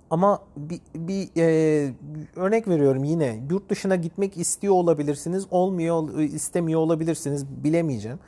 Ama 0.10 0.42
bir, 0.58 0.82
bir 0.96 1.30
e, 1.38 1.94
örnek 2.36 2.68
veriyorum 2.68 3.04
yine 3.04 3.40
yurt 3.50 3.70
dışına 3.70 3.96
gitmek 3.96 4.38
istiyor 4.38 4.74
olabilirsiniz, 4.74 5.46
olmuyor 5.52 6.20
istemiyor 6.20 6.80
olabilirsiniz 6.80 7.46
bilemeyeceğim. 7.64 8.20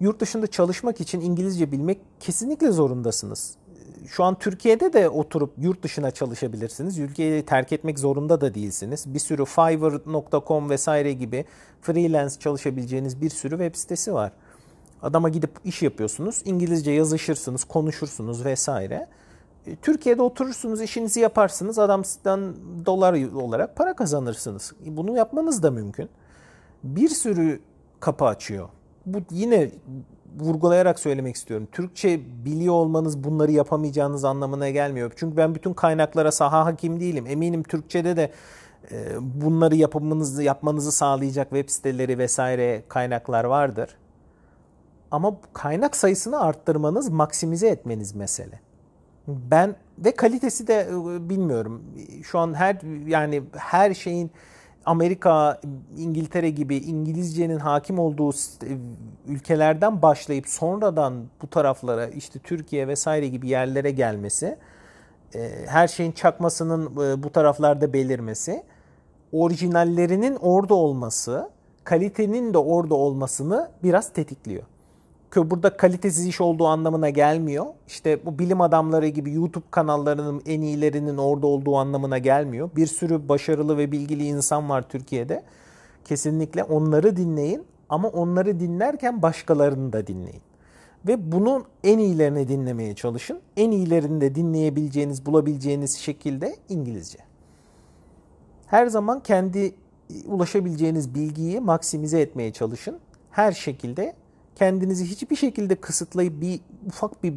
Yurt 0.00 0.20
dışında 0.20 0.46
çalışmak 0.46 1.00
için 1.00 1.20
İngilizce 1.20 1.72
bilmek 1.72 1.98
kesinlikle 2.20 2.70
zorundasınız. 2.70 3.56
Şu 4.08 4.24
an 4.24 4.38
Türkiye'de 4.38 4.92
de 4.92 5.08
oturup 5.08 5.52
yurt 5.58 5.82
dışına 5.82 6.10
çalışabilirsiniz. 6.10 6.98
Ülkeyi 6.98 7.42
terk 7.42 7.72
etmek 7.72 7.98
zorunda 7.98 8.40
da 8.40 8.54
değilsiniz. 8.54 9.14
Bir 9.14 9.18
sürü 9.18 9.44
Fiverr.com 9.44 10.70
vesaire 10.70 11.12
gibi 11.12 11.44
freelance 11.82 12.34
çalışabileceğiniz 12.38 13.20
bir 13.20 13.30
sürü 13.30 13.50
web 13.50 13.74
sitesi 13.74 14.14
var. 14.14 14.32
Adama 15.02 15.28
gidip 15.28 15.50
iş 15.64 15.82
yapıyorsunuz. 15.82 16.42
İngilizce 16.44 16.90
yazışırsınız, 16.90 17.64
konuşursunuz 17.64 18.44
vesaire. 18.44 19.08
E, 19.66 19.76
Türkiye'de 19.76 20.22
oturursunuz, 20.22 20.82
işinizi 20.82 21.20
yaparsınız. 21.20 21.78
Adam 21.78 22.04
sizden 22.04 22.54
dolar 22.86 23.32
olarak 23.32 23.76
para 23.76 23.96
kazanırsınız. 23.96 24.72
E, 24.86 24.96
bunu 24.96 25.16
yapmanız 25.16 25.62
da 25.62 25.70
mümkün. 25.70 26.08
Bir 26.84 27.08
sürü 27.08 27.60
kapı 28.00 28.24
açıyor. 28.24 28.68
Bu 29.06 29.18
yine 29.30 29.70
vurgulayarak 30.38 30.98
söylemek 30.98 31.36
istiyorum. 31.36 31.68
Türkçe 31.72 32.20
biliyor 32.44 32.74
olmanız 32.74 33.24
bunları 33.24 33.52
yapamayacağınız 33.52 34.24
anlamına 34.24 34.70
gelmiyor. 34.70 35.12
Çünkü 35.16 35.36
ben 35.36 35.54
bütün 35.54 35.74
kaynaklara 35.74 36.32
saha 36.32 36.64
hakim 36.64 37.00
değilim. 37.00 37.26
Eminim 37.26 37.62
Türkçe'de 37.62 38.16
de 38.16 38.32
e, 38.90 39.16
bunları 39.20 39.76
yapmanızı 39.76 40.42
yapmanızı 40.42 40.92
sağlayacak 40.92 41.50
web 41.50 41.68
siteleri 41.68 42.18
vesaire 42.18 42.82
kaynaklar 42.88 43.44
vardır. 43.44 43.96
Ama 45.10 45.36
kaynak 45.52 45.96
sayısını 45.96 46.40
arttırmanız, 46.40 47.08
maksimize 47.08 47.68
etmeniz 47.68 48.14
mesele. 48.14 48.60
Ben 49.28 49.76
ve 49.98 50.16
kalitesi 50.16 50.66
de 50.66 50.88
e, 50.90 51.28
bilmiyorum. 51.28 51.82
Şu 52.24 52.38
an 52.38 52.54
her 52.54 53.06
yani 53.06 53.42
her 53.56 53.94
şeyin 53.94 54.30
Amerika, 54.84 55.60
İngiltere 55.96 56.50
gibi 56.50 56.76
İngilizcenin 56.76 57.58
hakim 57.58 57.98
olduğu 57.98 58.30
ülkelerden 59.26 60.02
başlayıp 60.02 60.48
sonradan 60.48 61.24
bu 61.42 61.50
taraflara 61.50 62.06
işte 62.06 62.38
Türkiye 62.38 62.88
vesaire 62.88 63.28
gibi 63.28 63.48
yerlere 63.48 63.90
gelmesi, 63.90 64.58
e, 65.34 65.50
her 65.66 65.88
şeyin 65.88 66.12
çakmasının 66.12 66.86
e, 66.86 67.22
bu 67.22 67.32
taraflarda 67.32 67.92
belirmesi, 67.92 68.62
orijinallerinin 69.32 70.36
orada 70.36 70.74
olması, 70.74 71.50
kalitenin 71.84 72.54
de 72.54 72.58
orada 72.58 72.94
olmasını 72.94 73.70
biraz 73.82 74.12
tetikliyor 74.12 74.62
burada 75.36 75.76
kalitesiz 75.76 76.26
iş 76.26 76.40
olduğu 76.40 76.66
anlamına 76.66 77.10
gelmiyor. 77.10 77.66
İşte 77.86 78.26
bu 78.26 78.38
bilim 78.38 78.60
adamları 78.60 79.08
gibi 79.08 79.32
YouTube 79.32 79.64
kanallarının 79.70 80.42
en 80.46 80.60
iyilerinin 80.60 81.16
orada 81.16 81.46
olduğu 81.46 81.76
anlamına 81.76 82.18
gelmiyor. 82.18 82.70
Bir 82.76 82.86
sürü 82.86 83.28
başarılı 83.28 83.78
ve 83.78 83.92
bilgili 83.92 84.24
insan 84.24 84.68
var 84.68 84.88
Türkiye'de. 84.88 85.42
Kesinlikle 86.04 86.64
onları 86.64 87.16
dinleyin 87.16 87.62
ama 87.88 88.08
onları 88.08 88.60
dinlerken 88.60 89.22
başkalarını 89.22 89.92
da 89.92 90.06
dinleyin. 90.06 90.42
Ve 91.06 91.32
bunun 91.32 91.64
en 91.84 91.98
iyilerini 91.98 92.48
dinlemeye 92.48 92.94
çalışın. 92.94 93.40
En 93.56 93.70
iyilerini 93.70 94.20
de 94.20 94.34
dinleyebileceğiniz, 94.34 95.26
bulabileceğiniz 95.26 95.98
şekilde 95.98 96.56
İngilizce. 96.68 97.18
Her 98.66 98.86
zaman 98.86 99.20
kendi 99.20 99.74
ulaşabileceğiniz 100.26 101.14
bilgiyi 101.14 101.60
maksimize 101.60 102.20
etmeye 102.20 102.52
çalışın. 102.52 102.98
Her 103.30 103.52
şekilde 103.52 104.14
kendinizi 104.60 105.04
hiçbir 105.04 105.36
şekilde 105.36 105.74
kısıtlayıp 105.74 106.40
bir 106.40 106.60
ufak 106.86 107.22
bir 107.22 107.34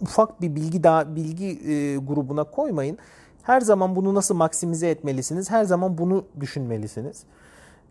ufak 0.00 0.40
bir 0.40 0.54
bilgi 0.54 0.82
daha 0.82 1.16
bilgi 1.16 1.46
e, 1.46 1.96
grubuna 1.96 2.44
koymayın. 2.44 2.98
Her 3.42 3.60
zaman 3.60 3.96
bunu 3.96 4.14
nasıl 4.14 4.34
maksimize 4.34 4.90
etmelisiniz? 4.90 5.50
Her 5.50 5.64
zaman 5.64 5.98
bunu 5.98 6.24
düşünmelisiniz. 6.40 7.24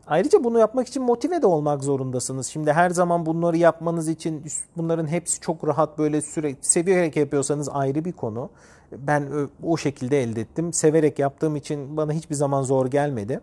Ayrıca 0.07 0.43
bunu 0.43 0.59
yapmak 0.59 0.87
için 0.87 1.03
motive 1.03 1.41
de 1.41 1.47
olmak 1.47 1.83
zorundasınız. 1.83 2.47
Şimdi 2.47 2.73
her 2.73 2.89
zaman 2.89 3.25
bunları 3.25 3.57
yapmanız 3.57 4.07
için 4.07 4.43
bunların 4.77 5.07
hepsi 5.07 5.39
çok 5.39 5.67
rahat 5.67 5.97
böyle 5.97 6.21
sürekli 6.21 6.65
severek 6.65 7.15
yapıyorsanız 7.15 7.69
ayrı 7.69 8.05
bir 8.05 8.13
konu. 8.13 8.49
Ben 8.91 9.29
o 9.63 9.77
şekilde 9.77 10.23
elde 10.23 10.41
ettim. 10.41 10.73
Severek 10.73 11.19
yaptığım 11.19 11.55
için 11.55 11.97
bana 11.97 12.13
hiçbir 12.13 12.35
zaman 12.35 12.63
zor 12.63 12.87
gelmedi. 12.87 13.41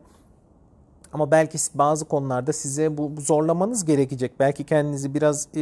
Ama 1.13 1.31
belki 1.31 1.59
bazı 1.75 2.05
konularda 2.05 2.53
size 2.53 2.99
bu, 2.99 3.13
zorlamanız 3.21 3.85
gerekecek. 3.85 4.33
Belki 4.41 4.65
kendinizi 4.65 5.15
biraz 5.15 5.49
e, 5.57 5.61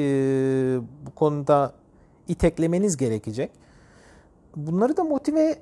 bu 1.06 1.10
konuda 1.14 1.72
iteklemeniz 2.28 2.96
gerekecek. 2.96 3.50
Bunları 4.56 4.96
da 4.96 5.04
motive 5.04 5.58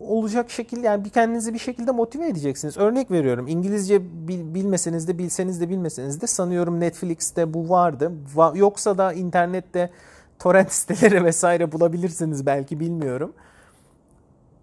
olacak 0.00 0.50
şekilde 0.50 0.86
yani 0.86 1.04
bir 1.04 1.10
kendinizi 1.10 1.54
bir 1.54 1.58
şekilde 1.58 1.90
motive 1.90 2.28
edeceksiniz. 2.28 2.76
Örnek 2.76 3.10
veriyorum 3.10 3.46
İngilizce 3.48 4.28
bil, 4.28 4.54
bilmeseniz 4.54 5.08
de 5.08 5.18
bilseniz 5.18 5.60
de 5.60 5.68
bilmeseniz 5.68 6.20
de 6.20 6.26
sanıyorum 6.26 6.80
Netflix'te 6.80 7.54
bu 7.54 7.68
vardı. 7.68 8.12
Va, 8.34 8.52
yoksa 8.54 8.98
da 8.98 9.12
internette 9.12 9.90
torrent 10.38 10.72
siteleri 10.72 11.24
vesaire 11.24 11.72
bulabilirsiniz 11.72 12.46
belki 12.46 12.80
bilmiyorum. 12.80 13.32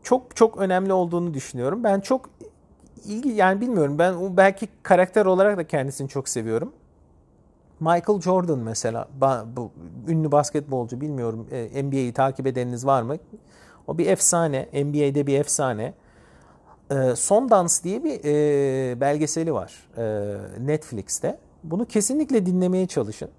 Çok 0.04 0.36
çok 0.36 0.58
önemli 0.58 0.94
olduğunu 0.94 1.34
düşünüyorum. 1.34 1.84
Ben 1.84 2.00
çok 2.00 2.30
ilgi 3.06 3.30
yani 3.30 3.62
bilmiyorum 3.62 4.00
ben 4.00 4.38
belki 4.38 4.68
karakter 4.84 5.26
olarak 5.26 5.58
da 5.58 5.68
kendisini 5.68 6.10
çok 6.10 6.30
seviyorum. 6.30 6.74
Michael 7.80 8.22
Jordan 8.22 8.60
mesela 8.60 9.08
bu 9.56 9.72
ünlü 10.08 10.32
basketbolcu 10.32 11.02
bilmiyorum 11.02 11.48
e, 11.52 11.84
NBA'yi 11.84 12.14
takip 12.14 12.48
edeniniz 12.48 12.86
var 12.86 13.02
mı? 13.02 13.18
O 13.88 13.98
bir 13.98 14.08
efsane. 14.08 14.70
NBA'de 14.74 15.28
bir 15.28 15.40
efsane. 15.40 15.94
E, 16.92 17.16
Son 17.16 17.50
Dans 17.50 17.84
diye 17.84 18.04
bir 18.04 18.20
e, 18.26 19.02
belgeseli 19.02 19.54
var 19.54 19.88
Netflix'te. 20.60 21.40
Bunu 21.64 21.86
kesinlikle 21.86 22.46
dinlemeye 22.46 22.88
çalışın. 22.88 23.30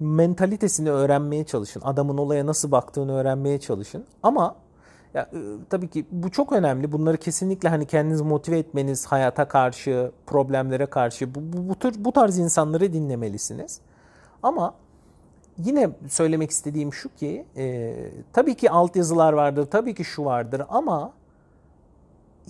Mentalitesini 0.00 0.90
öğrenmeye 0.90 1.44
çalışın. 1.44 1.82
Adamın 1.84 2.18
olaya 2.18 2.46
nasıl 2.46 2.70
baktığını 2.70 3.12
öğrenmeye 3.16 3.60
çalışın. 3.60 4.04
Ama 4.22 4.56
ya, 5.16 5.22
e, 5.22 5.38
tabii 5.70 5.88
ki 5.88 6.06
bu 6.10 6.30
çok 6.30 6.52
önemli. 6.52 6.92
Bunları 6.92 7.16
kesinlikle 7.16 7.68
hani 7.68 7.86
kendinizi 7.86 8.24
motive 8.24 8.58
etmeniz, 8.58 9.06
hayata 9.06 9.48
karşı, 9.48 10.10
problemlere 10.26 10.86
karşı 10.86 11.34
bu, 11.34 11.40
bu, 11.52 11.68
bu 11.68 11.74
tür 11.74 12.04
bu 12.04 12.12
tarz 12.12 12.38
insanları 12.38 12.92
dinlemelisiniz. 12.92 13.80
Ama 14.42 14.74
yine 15.58 15.90
söylemek 16.08 16.50
istediğim 16.50 16.92
şu 16.92 17.14
ki 17.14 17.46
e, 17.56 17.94
tabii 18.32 18.54
ki 18.54 18.70
altyazılar 18.70 19.32
vardır, 19.32 19.66
tabii 19.70 19.94
ki 19.94 20.04
şu 20.04 20.24
vardır 20.24 20.62
ama 20.68 21.12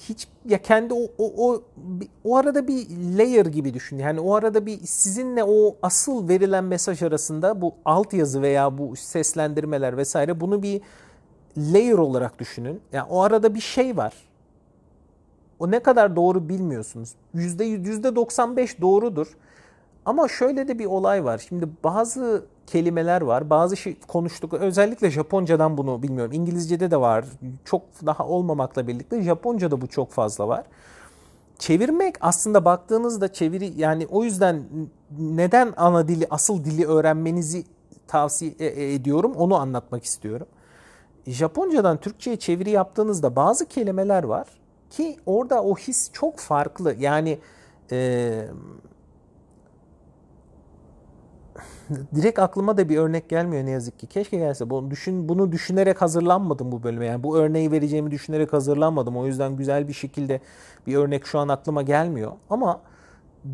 hiç 0.01 0.29
ya 0.45 0.63
kendi 0.63 0.95
o, 0.95 1.03
o, 1.19 1.49
o, 1.49 1.63
o 2.25 2.37
arada 2.37 2.69
bir 2.69 2.87
layer 3.19 3.47
gibi 3.47 3.75
düşün. 3.75 3.99
Yani 3.99 4.21
o 4.21 4.35
arada 4.35 4.67
bir 4.67 4.79
sizinle 4.87 5.45
o 5.45 5.77
asıl 5.83 6.29
verilen 6.29 6.65
mesaj 6.65 7.03
arasında 7.03 7.61
bu 7.61 7.75
altyazı 7.85 8.43
veya 8.43 8.79
bu 8.79 8.97
seslendirmeler 8.97 9.97
vesaire 9.97 10.41
bunu 10.41 10.63
bir 10.63 10.81
layer 11.57 11.99
olarak 11.99 12.39
düşünün. 12.39 12.81
Yani 12.93 13.07
o 13.11 13.23
arada 13.23 13.55
bir 13.55 13.61
şey 13.61 13.97
var. 13.97 14.15
O 15.59 15.71
ne 15.71 15.81
kadar 15.81 16.17
doğru 16.17 16.49
bilmiyorsunuz. 16.49 17.13
Yüzde, 17.35 17.65
yüzde 17.65 18.17
95 18.17 18.81
doğrudur. 18.81 19.37
Ama 20.05 20.29
şöyle 20.29 20.69
de 20.69 20.79
bir 20.79 20.87
olay 20.87 21.25
var. 21.25 21.45
Şimdi 21.49 21.69
bazı 21.85 22.45
kelimeler 22.67 23.21
var. 23.21 23.51
Bazı 23.51 23.77
şey 23.77 23.97
konuştuk. 24.09 24.55
Özellikle 24.55 25.11
Japoncadan 25.11 25.79
bunu 25.79 26.03
bilmiyorum. 26.03 26.33
İngilizce'de 26.33 26.91
de 26.91 27.01
var. 27.01 27.25
Çok 27.65 27.83
daha 28.07 28.27
olmamakla 28.27 28.87
birlikte 28.87 29.23
Japonca'da 29.23 29.81
bu 29.81 29.87
çok 29.87 30.11
fazla 30.11 30.49
var. 30.49 30.65
Çevirmek 31.59 32.15
aslında 32.21 32.65
baktığınızda 32.65 33.33
çeviri 33.33 33.73
yani 33.77 34.07
o 34.11 34.25
yüzden 34.25 34.63
neden 35.19 35.73
ana 35.77 36.09
dili, 36.09 36.27
asıl 36.31 36.65
dili 36.65 36.87
öğrenmenizi 36.87 37.65
tavsiye 38.09 38.55
e, 38.59 38.67
e, 38.67 38.95
ediyorum. 38.95 39.33
Onu 39.37 39.57
anlatmak 39.57 40.05
istiyorum. 40.05 40.47
Japoncadan 41.27 41.97
Türkçe'ye 41.97 42.37
çeviri 42.37 42.71
yaptığınızda 42.71 43.37
bazı 43.37 43.67
kelimeler 43.67 44.23
var 44.25 44.47
ki 44.91 45.17
orada 45.27 45.63
o 45.63 45.77
his 45.77 46.11
çok 46.13 46.39
farklı. 46.39 46.95
Yani 46.99 47.39
e, 47.93 48.49
direkt 52.15 52.39
aklıma 52.39 52.77
da 52.77 52.89
bir 52.89 52.99
örnek 52.99 53.29
gelmiyor 53.29 53.65
ne 53.65 53.71
yazık 53.71 53.99
ki. 53.99 54.07
Keşke 54.07 54.37
gelse. 54.37 54.71
Bunu, 54.71 54.91
düşün, 54.91 55.29
bunu 55.29 55.53
düşünerek 55.53 56.03
hazırlanmadım 56.03 56.73
bu 56.73 56.83
bölüme. 56.83 57.07
Yani 57.07 57.23
bu 57.23 57.39
örneği 57.39 57.73
vereceğimi 57.73 58.11
düşünerek 58.11 58.53
hazırlanmadım. 58.53 59.17
O 59.17 59.27
yüzden 59.27 59.57
güzel 59.57 59.89
bir 59.89 59.93
şekilde 59.93 60.41
bir 60.87 60.97
örnek 60.97 61.27
şu 61.27 61.39
an 61.39 61.49
aklıma 61.49 61.83
gelmiyor. 61.83 62.33
Ama 62.51 62.81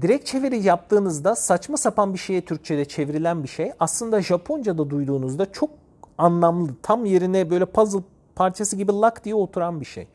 direkt 0.01 0.27
çeviri 0.27 0.63
yaptığınızda 0.63 1.35
saçma 1.35 1.77
sapan 1.77 2.15
bir 2.15 2.19
şeye 2.19 2.45
Türkçe'de 2.45 2.85
çevrilen 2.85 3.43
bir 3.43 3.49
şey 3.49 3.73
aslında 3.81 4.23
Japonca'da 4.23 4.91
duyduğunuzda 4.91 5.53
çok 5.53 5.71
anlamlı, 6.19 6.71
tam 6.83 7.05
yerine 7.05 7.51
böyle 7.51 7.65
puzzle 7.65 8.03
parçası 8.35 8.77
gibi 8.77 8.93
lak 8.93 9.25
diye 9.25 9.35
oturan 9.35 9.81
bir 9.81 9.87
şey. 9.87 10.09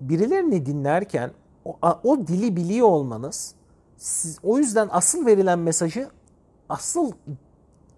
Birilerini 0.00 0.66
dinlerken 0.66 1.30
o, 1.64 1.76
o 2.04 2.26
dili 2.26 2.56
biliyor 2.56 2.88
olmanız 2.88 3.54
siz, 3.96 4.38
o 4.42 4.58
yüzden 4.58 4.88
asıl 4.90 5.26
verilen 5.26 5.58
mesajı 5.58 6.08
asıl 6.68 7.12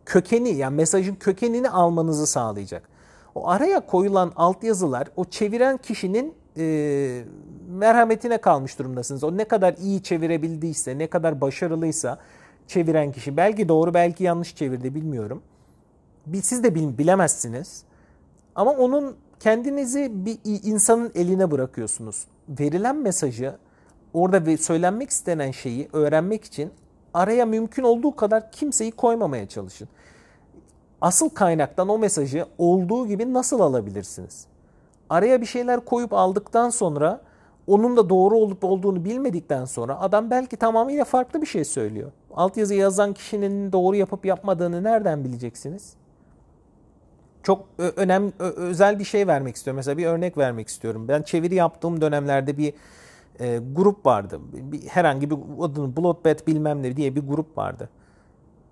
kökeni 0.07 0.49
yani 0.49 0.77
mesajın 0.77 1.15
kökenini 1.15 1.71
almanızı 1.71 2.27
sağlayacak. 2.27 2.89
O 3.35 3.49
araya 3.49 3.87
koyulan 3.87 4.33
altyazılar 4.37 5.09
o 5.17 5.25
çeviren 5.25 5.77
kişinin 5.77 6.35
e, 6.59 7.25
merhametine 7.69 8.39
kalmış 8.39 8.79
durumdasınız. 8.79 9.25
O 9.25 9.37
ne 9.37 9.45
kadar 9.45 9.75
iyi 9.75 10.03
çevirebildiyse, 10.03 10.99
ne 10.99 11.07
kadar 11.07 11.41
başarılıysa 11.41 12.19
çeviren 12.67 13.13
kişi 13.13 13.37
belki 13.37 13.69
doğru 13.69 13.95
belki 13.95 14.25
yanlış 14.25 14.57
çevirdi 14.57 14.95
bilmiyorum. 14.95 15.43
Siz 16.43 16.65
de 16.65 16.75
bilemezsiniz. 16.75 17.83
Ama 18.55 18.71
onun 18.71 19.17
kendinizi 19.41 20.11
bir 20.13 20.39
insanın 20.45 21.13
eline 21.15 21.51
bırakıyorsunuz. 21.51 22.25
Verilen 22.49 22.97
mesajı 22.97 23.57
orada 24.13 24.57
söylenmek 24.57 25.11
istenen 25.11 25.51
şeyi 25.51 25.89
öğrenmek 25.93 26.45
için 26.45 26.71
araya 27.15 27.47
mümkün 27.47 27.83
olduğu 27.83 28.17
kadar 28.17 28.53
kimseyi 28.53 28.93
koymamaya 28.93 29.49
çalışın. 29.49 29.89
Asıl 31.01 31.29
kaynaktan 31.29 31.89
o 31.89 31.99
mesajı 31.99 32.47
olduğu 32.59 33.07
gibi 33.07 33.33
nasıl 33.33 33.61
alabilirsiniz? 33.61 34.47
Araya 35.11 35.41
bir 35.41 35.47
şeyler 35.47 35.85
koyup 35.85 36.13
aldıktan 36.13 36.71
sonra 36.71 37.21
onun 37.67 37.97
da 37.97 38.09
doğru 38.09 38.37
olup 38.37 38.65
olduğunu 38.65 39.05
bilmedikten 39.05 39.65
sonra 39.65 40.01
adam 40.01 40.31
belki 40.31 40.57
tamamıyla 40.57 41.05
farklı 41.05 41.43
bir 41.43 41.47
şey 41.47 41.65
söylüyor. 41.65 42.13
Altyazı 42.35 42.75
yazan 42.75 43.13
kişinin 43.13 43.73
doğru 43.73 43.97
yapıp 43.97 44.27
yapmadığını 44.27 44.85
nereden 44.85 45.25
bileceksiniz? 45.25 45.97
Çok 47.47 47.67
önemli 47.79 48.33
özel 48.39 48.99
bir 48.99 49.05
şey 49.05 49.27
vermek 49.27 49.57
istiyorum. 49.57 49.77
Mesela 49.77 49.99
bir 49.99 50.07
örnek 50.07 50.39
vermek 50.39 50.69
istiyorum. 50.69 51.09
Ben 51.09 51.23
çeviri 51.23 51.55
yaptığım 51.55 52.01
dönemlerde 52.01 52.59
bir 52.59 52.75
e, 53.41 53.61
grup 53.73 54.07
vardı. 54.07 54.41
Bir, 54.53 54.87
herhangi 54.87 55.31
bir 55.31 55.37
adını 55.61 55.97
Bloodbath 55.97 56.47
bilmem 56.47 56.83
ne 56.83 56.97
diye 56.97 57.17
bir 57.17 57.21
grup 57.21 57.59
vardı. 57.59 57.89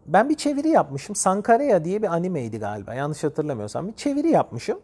Ben 0.06 0.28
bir 0.28 0.34
çeviri 0.34 0.68
yapmışım. 0.68 1.14
Sankareya 1.14 1.84
diye 1.84 2.02
bir 2.02 2.14
animeydi 2.14 2.58
galiba. 2.58 2.94
Yanlış 2.94 3.24
hatırlamıyorsam. 3.24 3.88
Bir 3.88 3.92
çeviri 3.92 4.28
yapmışım. 4.28 4.78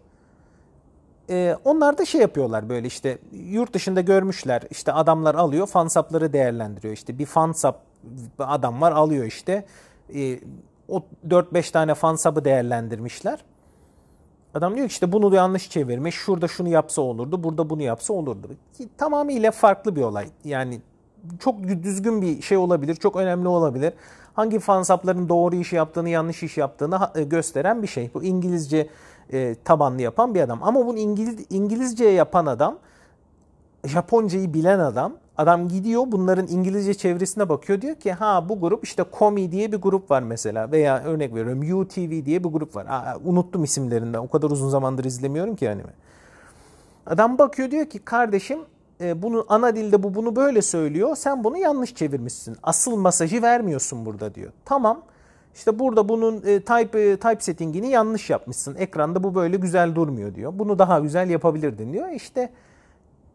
Ee, 1.30 1.56
onlar 1.64 1.98
da 1.98 2.04
şey 2.04 2.20
yapıyorlar 2.20 2.68
böyle 2.68 2.86
işte 2.86 3.18
yurt 3.32 3.74
dışında 3.74 4.00
görmüşler. 4.00 4.62
işte 4.70 4.92
adamlar 4.92 5.34
alıyor 5.34 5.66
fansapları 5.66 6.32
değerlendiriyor. 6.32 6.94
İşte 6.94 7.18
bir 7.18 7.26
fansap 7.26 7.82
adam 8.38 8.80
var 8.80 8.92
alıyor 8.92 9.24
işte. 9.24 9.64
Ee, 10.14 10.40
o 10.88 11.02
4-5 11.28 11.72
tane 11.72 11.94
fansabı 11.94 12.44
değerlendirmişler. 12.44 13.44
Adam 14.54 14.76
diyor 14.76 14.88
ki 14.88 14.92
işte 14.92 15.12
bunu 15.12 15.34
yanlış 15.34 15.70
çevirmiş. 15.70 16.14
Şurada 16.14 16.48
şunu 16.48 16.68
yapsa 16.68 17.02
olurdu. 17.02 17.44
Burada 17.44 17.70
bunu 17.70 17.82
yapsa 17.82 18.12
olurdu. 18.12 18.48
Ki 18.78 18.88
tamamıyla 18.98 19.50
farklı 19.50 19.96
bir 19.96 20.02
olay. 20.02 20.28
Yani 20.44 20.80
çok 21.38 21.62
düzgün 21.62 22.22
bir 22.22 22.42
şey 22.42 22.58
olabilir. 22.58 22.94
Çok 22.94 23.16
önemli 23.16 23.48
olabilir. 23.48 23.92
Hangi 24.34 24.58
fansapların 24.58 25.28
doğru 25.28 25.56
işi 25.56 25.76
yaptığını, 25.76 26.08
yanlış 26.08 26.42
iş 26.42 26.56
yaptığını 26.56 27.10
e, 27.14 27.22
gösteren 27.22 27.82
bir 27.82 27.86
şey. 27.86 28.10
Bu 28.14 28.22
İngilizce 28.22 28.88
e, 29.32 29.56
tabanlı 29.64 30.02
yapan 30.02 30.34
bir 30.34 30.40
adam. 30.40 30.62
Ama 30.62 30.86
bunu 30.86 30.98
İngiliz, 30.98 31.46
İngilizce 31.50 32.04
yapan 32.04 32.46
adam, 32.46 32.78
Japoncayı 33.84 34.54
bilen 34.54 34.78
adam 34.78 35.12
Adam 35.36 35.68
gidiyor 35.68 36.04
bunların 36.06 36.46
İngilizce 36.46 36.94
çevresine 36.94 37.48
bakıyor. 37.48 37.80
Diyor 37.80 37.96
ki 37.96 38.12
ha 38.12 38.48
bu 38.48 38.60
grup 38.60 38.84
işte 38.84 39.02
Komi 39.02 39.52
diye 39.52 39.72
bir 39.72 39.76
grup 39.76 40.10
var 40.10 40.22
mesela. 40.22 40.72
Veya 40.72 41.02
örnek 41.04 41.34
veriyorum 41.34 41.80
UTV 41.80 42.24
diye 42.24 42.44
bir 42.44 42.48
grup 42.48 42.76
var. 42.76 42.86
Aa, 42.86 43.18
unuttum 43.24 43.64
isimlerinden. 43.64 44.18
O 44.18 44.28
kadar 44.28 44.50
uzun 44.50 44.68
zamandır 44.68 45.04
izlemiyorum 45.04 45.56
ki 45.56 45.70
anime. 45.70 45.92
Adam 47.06 47.38
bakıyor 47.38 47.70
diyor 47.70 47.86
ki 47.86 47.98
kardeşim 47.98 48.58
e, 49.00 49.22
bunu 49.22 49.46
ana 49.48 49.76
dilde 49.76 50.02
bu 50.02 50.14
bunu 50.14 50.36
böyle 50.36 50.62
söylüyor. 50.62 51.16
Sen 51.16 51.44
bunu 51.44 51.58
yanlış 51.58 51.94
çevirmişsin. 51.94 52.56
Asıl 52.62 52.98
mesajı 52.98 53.42
vermiyorsun 53.42 54.06
burada 54.06 54.34
diyor. 54.34 54.52
Tamam. 54.64 55.02
İşte 55.54 55.78
burada 55.78 56.08
bunun 56.08 56.42
e, 56.46 56.60
type 56.60 57.00
e, 57.00 57.16
type 57.16 57.40
settingini 57.40 57.88
yanlış 57.88 58.30
yapmışsın. 58.30 58.74
Ekranda 58.74 59.22
bu 59.22 59.34
böyle 59.34 59.56
güzel 59.56 59.94
durmuyor 59.94 60.34
diyor. 60.34 60.52
Bunu 60.54 60.78
daha 60.78 61.00
güzel 61.00 61.30
yapabilirdin 61.30 61.92
diyor. 61.92 62.08
İşte 62.08 62.50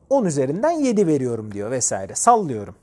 10 0.09 0.25
üzerinden 0.25 0.71
7 0.71 1.07
veriyorum 1.07 1.51
diyor 1.53 1.71
vesaire. 1.71 2.15
Sallıyorum. 2.15 2.75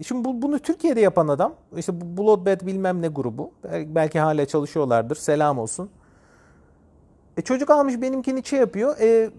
E 0.00 0.02
şimdi 0.02 0.24
bu, 0.24 0.42
bunu 0.42 0.58
Türkiye'de 0.58 1.00
yapan 1.00 1.28
adam 1.28 1.54
işte 1.76 2.00
bu 2.00 2.22
Bloodbath 2.22 2.66
bilmem 2.66 3.02
ne 3.02 3.08
grubu 3.08 3.50
belki 3.86 4.20
hala 4.20 4.46
çalışıyorlardır 4.46 5.16
selam 5.16 5.58
olsun. 5.58 5.90
E 7.36 7.42
çocuk 7.42 7.70
almış 7.70 8.00
benimkini 8.00 8.44
şey 8.44 8.58
yapıyor. 8.58 8.96
E, 9.00 9.30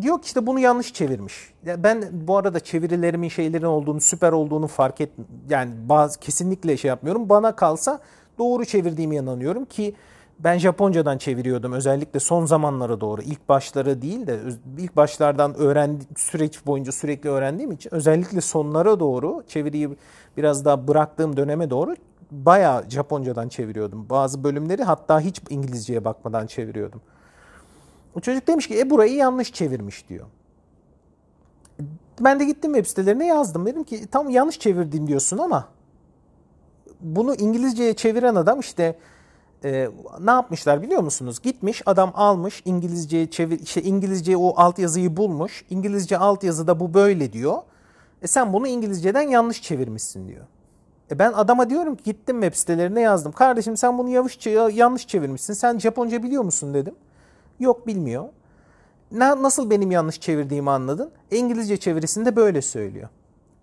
diyor 0.00 0.22
ki 0.22 0.26
işte 0.26 0.46
bunu 0.46 0.58
yanlış 0.58 0.92
çevirmiş. 0.92 1.54
Ben 1.66 2.04
bu 2.12 2.36
arada 2.36 2.60
çevirilerimin 2.60 3.28
şeylerin 3.28 3.64
olduğunu 3.64 4.00
süper 4.00 4.32
olduğunu 4.32 4.66
fark 4.66 5.00
et 5.00 5.10
yani 5.50 5.74
bazı 5.88 6.20
kesinlikle 6.20 6.76
şey 6.76 6.88
yapmıyorum. 6.88 7.28
Bana 7.28 7.56
kalsa 7.56 8.00
doğru 8.38 8.64
çevirdiğimi 8.64 9.16
inanıyorum 9.16 9.64
ki 9.64 9.94
ben 10.38 10.58
Japoncadan 10.58 11.18
çeviriyordum 11.18 11.72
özellikle 11.72 12.20
son 12.20 12.46
zamanlara 12.46 13.00
doğru. 13.00 13.22
ilk 13.22 13.48
başları 13.48 14.02
değil 14.02 14.26
de 14.26 14.40
ilk 14.78 14.96
başlardan 14.96 15.54
öğrendi 15.54 16.04
süreç 16.16 16.66
boyunca 16.66 16.92
sürekli 16.92 17.30
öğrendiğim 17.30 17.72
için 17.72 17.94
özellikle 17.94 18.40
sonlara 18.40 19.00
doğru 19.00 19.42
çeviriyi 19.48 19.96
biraz 20.36 20.64
daha 20.64 20.88
bıraktığım 20.88 21.36
döneme 21.36 21.70
doğru 21.70 21.96
bayağı 22.30 22.90
Japoncadan 22.90 23.48
çeviriyordum. 23.48 24.08
Bazı 24.10 24.44
bölümleri 24.44 24.82
hatta 24.82 25.20
hiç 25.20 25.42
İngilizceye 25.50 26.04
bakmadan 26.04 26.46
çeviriyordum. 26.46 27.00
O 28.14 28.20
çocuk 28.20 28.46
demiş 28.46 28.68
ki 28.68 28.80
e 28.80 28.90
burayı 28.90 29.14
yanlış 29.14 29.52
çevirmiş 29.52 30.08
diyor. 30.08 30.26
Ben 32.20 32.40
de 32.40 32.44
gittim 32.44 32.74
web 32.74 32.86
sitelerine 32.86 33.26
yazdım. 33.26 33.66
Dedim 33.66 33.84
ki 33.84 34.06
tam 34.06 34.30
yanlış 34.30 34.58
çevirdin 34.58 35.06
diyorsun 35.06 35.38
ama 35.38 35.68
bunu 37.00 37.34
İngilizceye 37.34 37.94
çeviren 37.94 38.34
adam 38.34 38.60
işte 38.60 38.98
e, 39.64 39.88
ne 40.20 40.30
yapmışlar 40.30 40.82
biliyor 40.82 41.02
musunuz? 41.02 41.40
Gitmiş 41.42 41.82
adam 41.86 42.12
almış 42.14 42.62
İngilizce 42.64 43.30
çevir 43.30 43.60
işte 43.60 43.82
İngilizce 43.82 44.36
o 44.36 44.54
altyazıyı 44.56 45.16
bulmuş. 45.16 45.64
İngilizce 45.70 46.18
altyazıda 46.18 46.80
bu 46.80 46.94
böyle 46.94 47.32
diyor. 47.32 47.58
E 48.22 48.26
sen 48.26 48.52
bunu 48.52 48.66
İngilizceden 48.66 49.22
yanlış 49.22 49.62
çevirmişsin 49.62 50.28
diyor. 50.28 50.46
E 51.10 51.18
ben 51.18 51.32
adama 51.32 51.70
diyorum 51.70 51.96
ki 51.96 52.02
gittim 52.04 52.40
web 52.42 52.54
sitelerine 52.58 53.00
yazdım. 53.00 53.32
Kardeşim 53.32 53.76
sen 53.76 53.98
bunu 53.98 54.08
yanlış, 54.08 54.46
yanlış 54.76 55.06
çevirmişsin. 55.06 55.54
Sen 55.54 55.78
Japonca 55.78 56.22
biliyor 56.22 56.42
musun 56.42 56.74
dedim. 56.74 56.94
Yok 57.60 57.86
bilmiyor. 57.86 58.24
Ne, 59.12 59.42
nasıl 59.42 59.70
benim 59.70 59.90
yanlış 59.90 60.20
çevirdiğimi 60.20 60.70
anladın? 60.70 61.10
İngilizce 61.30 61.76
çevirisinde 61.76 62.36
böyle 62.36 62.62
söylüyor. 62.62 63.08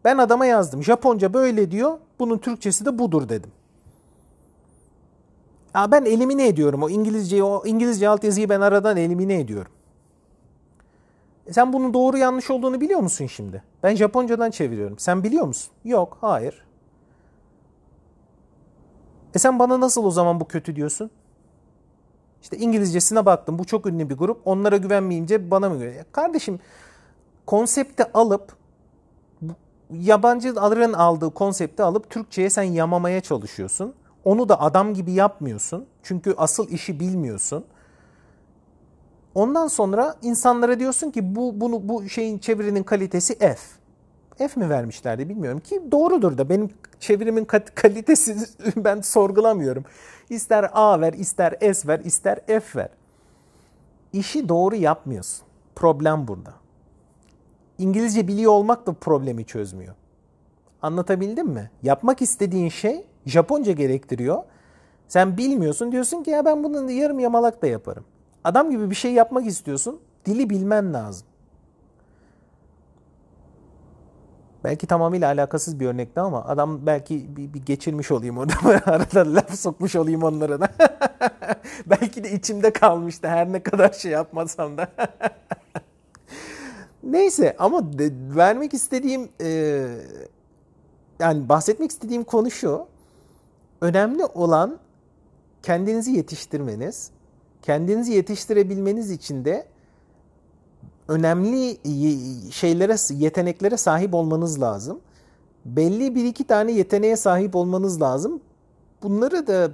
Ben 0.04 0.18
adama 0.18 0.46
yazdım. 0.46 0.84
Japonca 0.84 1.34
böyle 1.34 1.72
diyor. 1.72 1.98
Bunun 2.20 2.38
Türkçesi 2.38 2.86
de 2.86 3.00
budur 3.00 3.30
dedim. 3.30 3.52
Ya 5.76 5.92
ben 5.92 6.06
elimine 6.06 6.48
ediyorum 6.48 6.84
o 6.84 6.90
İngilizceyi, 6.90 7.44
o 7.44 7.66
İngilizce 7.66 8.10
altyazıyı 8.10 8.50
ben 8.50 8.62
aradan 8.62 8.98
elimine 8.98 9.40
ediyorum. 9.40 9.72
E 11.48 11.54
sen 11.54 11.74
bunun 11.74 11.94
doğru 11.94 12.18
yanlış 12.18 12.50
olduğunu 12.50 12.82
biliyor 12.82 13.00
musun 13.00 13.26
şimdi? 13.26 13.64
Ben 13.84 13.96
Japoncadan 13.96 14.52
çeviriyorum. 14.52 15.00
Sen 15.00 15.24
biliyor 15.24 15.46
musun? 15.46 15.74
Yok, 15.86 16.18
hayır. 16.22 16.66
E 19.36 19.40
sen 19.40 19.60
bana 19.60 19.80
nasıl 19.80 20.06
o 20.06 20.12
zaman 20.12 20.40
bu 20.40 20.48
kötü 20.48 20.76
diyorsun? 20.76 21.12
İşte 22.42 22.58
İngilizcesine 22.58 23.26
baktım. 23.26 23.60
Bu 23.60 23.66
çok 23.66 23.86
ünlü 23.86 24.10
bir 24.10 24.18
grup. 24.18 24.42
Onlara 24.46 24.78
güvenmeyince 24.78 25.52
bana 25.52 25.70
mı 25.70 25.78
güveniyor? 25.78 26.06
Kardeşim 26.12 26.60
konsepti 27.46 28.04
alıp 28.14 28.56
yabancıların 29.94 30.94
aldığı 30.94 31.34
konsepti 31.34 31.84
alıp 31.84 32.10
Türkçe'ye 32.10 32.50
sen 32.50 32.64
yamamaya 32.64 33.22
çalışıyorsun. 33.22 33.94
Onu 34.26 34.50
da 34.50 34.62
adam 34.62 34.94
gibi 34.94 35.12
yapmıyorsun. 35.12 35.86
Çünkü 36.04 36.34
asıl 36.38 36.70
işi 36.70 37.00
bilmiyorsun. 37.00 37.66
Ondan 39.36 39.68
sonra 39.68 40.16
insanlara 40.22 40.80
diyorsun 40.80 41.12
ki 41.12 41.36
bu 41.36 41.62
bunu 41.62 41.90
bu 41.90 42.10
şeyin 42.10 42.38
çevirinin 42.38 42.84
kalitesi 42.84 43.38
F. 43.38 43.58
F 44.48 44.60
mi 44.60 44.70
vermişlerdi 44.70 45.30
bilmiyorum 45.30 45.60
ki 45.60 45.82
doğrudur 45.92 46.38
da 46.38 46.50
benim 46.50 46.70
çevirimin 47.00 47.46
kalitesi 47.76 48.38
ben 48.76 49.02
sorgulamıyorum. 49.02 49.84
İster 50.30 50.70
A 50.74 51.02
ver, 51.02 51.14
ister 51.14 51.74
S 51.74 51.88
ver, 51.88 52.00
ister 52.00 52.40
F 52.48 52.80
ver. 52.80 52.90
İşi 54.14 54.50
doğru 54.50 54.76
yapmıyorsun. 54.76 55.46
Problem 55.76 56.28
burada. 56.28 56.54
İngilizce 57.78 58.28
biliyor 58.28 58.52
olmak 58.52 58.88
da 58.88 58.94
problemi 58.94 59.46
çözmüyor. 59.46 59.96
Anlatabildim 60.82 61.48
mi? 61.48 61.72
Yapmak 61.84 62.22
istediğin 62.22 62.70
şey 62.70 63.06
Japonca 63.26 63.72
gerektiriyor. 63.72 64.44
Sen 65.08 65.38
bilmiyorsun 65.38 65.92
diyorsun 65.92 66.24
ki 66.24 66.32
ya 66.32 66.46
ben 66.46 66.64
bunu 66.64 66.92
yarım 66.92 67.20
yamalak 67.20 67.62
da 67.62 67.68
yaparım. 67.68 68.06
Adam 68.44 68.72
gibi 68.72 68.90
bir 68.90 68.96
şey 68.96 69.14
yapmak 69.14 69.48
istiyorsun. 69.48 70.00
Dili 70.26 70.50
bilmen 70.50 70.94
lazım. 70.94 71.28
Belki 74.64 74.88
tamamıyla 74.88 75.28
alakasız 75.28 75.80
bir 75.80 75.88
örnekti 75.88 76.20
ama 76.20 76.46
adam 76.46 76.86
belki 76.86 77.38
bir, 77.38 77.54
bir 77.54 77.66
geçirmiş 77.66 78.12
olayım 78.12 78.38
orada. 78.38 78.54
Arada 78.86 79.36
laf 79.36 79.56
sokmuş 79.56 79.96
olayım 79.96 80.24
onlara 80.24 80.62
da. 80.62 80.70
belki 81.86 82.24
de 82.24 82.32
içimde 82.32 82.74
kalmıştı 82.74 83.28
her 83.28 83.52
ne 83.52 83.64
kadar 83.64 83.94
şey 83.94 84.12
yapmasam 84.12 84.78
da. 84.78 84.88
Neyse 87.04 87.56
ama 87.60 88.00
de, 88.00 88.12
vermek 88.36 88.74
istediğim 88.74 89.30
e, 89.42 89.48
yani 91.20 91.50
bahsetmek 91.50 91.92
istediğim 91.92 92.24
konu 92.24 92.52
şu. 92.52 92.88
Önemli 93.82 94.26
olan 94.26 94.80
kendinizi 95.64 96.12
yetiştirmeniz. 96.12 97.12
Kendinizi 97.62 98.14
yetiştirebilmeniz 98.14 99.12
için 99.12 99.46
de 99.46 99.66
önemli 101.08 101.78
şeylere, 102.52 102.96
yeteneklere 103.24 103.78
sahip 103.78 104.14
olmanız 104.14 104.62
lazım. 104.62 105.00
Belli 105.66 106.16
bir 106.16 106.26
iki 106.26 106.48
tane 106.48 106.72
yeteneğe 106.72 107.16
sahip 107.16 107.56
olmanız 107.56 108.02
lazım. 108.02 108.42
Bunları 109.04 109.48
da 109.48 109.72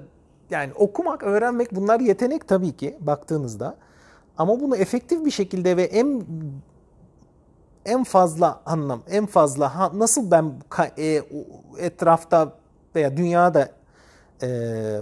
yani 0.50 0.74
okumak, 0.74 1.24
öğrenmek 1.24 1.76
bunlar 1.76 2.00
yetenek 2.00 2.48
tabii 2.48 2.72
ki 2.72 2.98
baktığınızda. 3.00 3.78
Ama 4.38 4.60
bunu 4.60 4.76
efektif 4.76 5.26
bir 5.26 5.32
şekilde 5.32 5.78
ve 5.78 5.84
en 5.84 6.24
en 7.86 8.04
fazla 8.04 8.62
anlam, 8.66 9.02
en 9.10 9.26
fazla 9.26 9.76
ha, 9.76 9.92
nasıl 9.94 10.32
ben 10.32 10.54
e, 10.98 11.22
etrafta 11.78 12.54
veya 12.96 13.18
dünyada 13.18 13.70
e, 14.42 14.50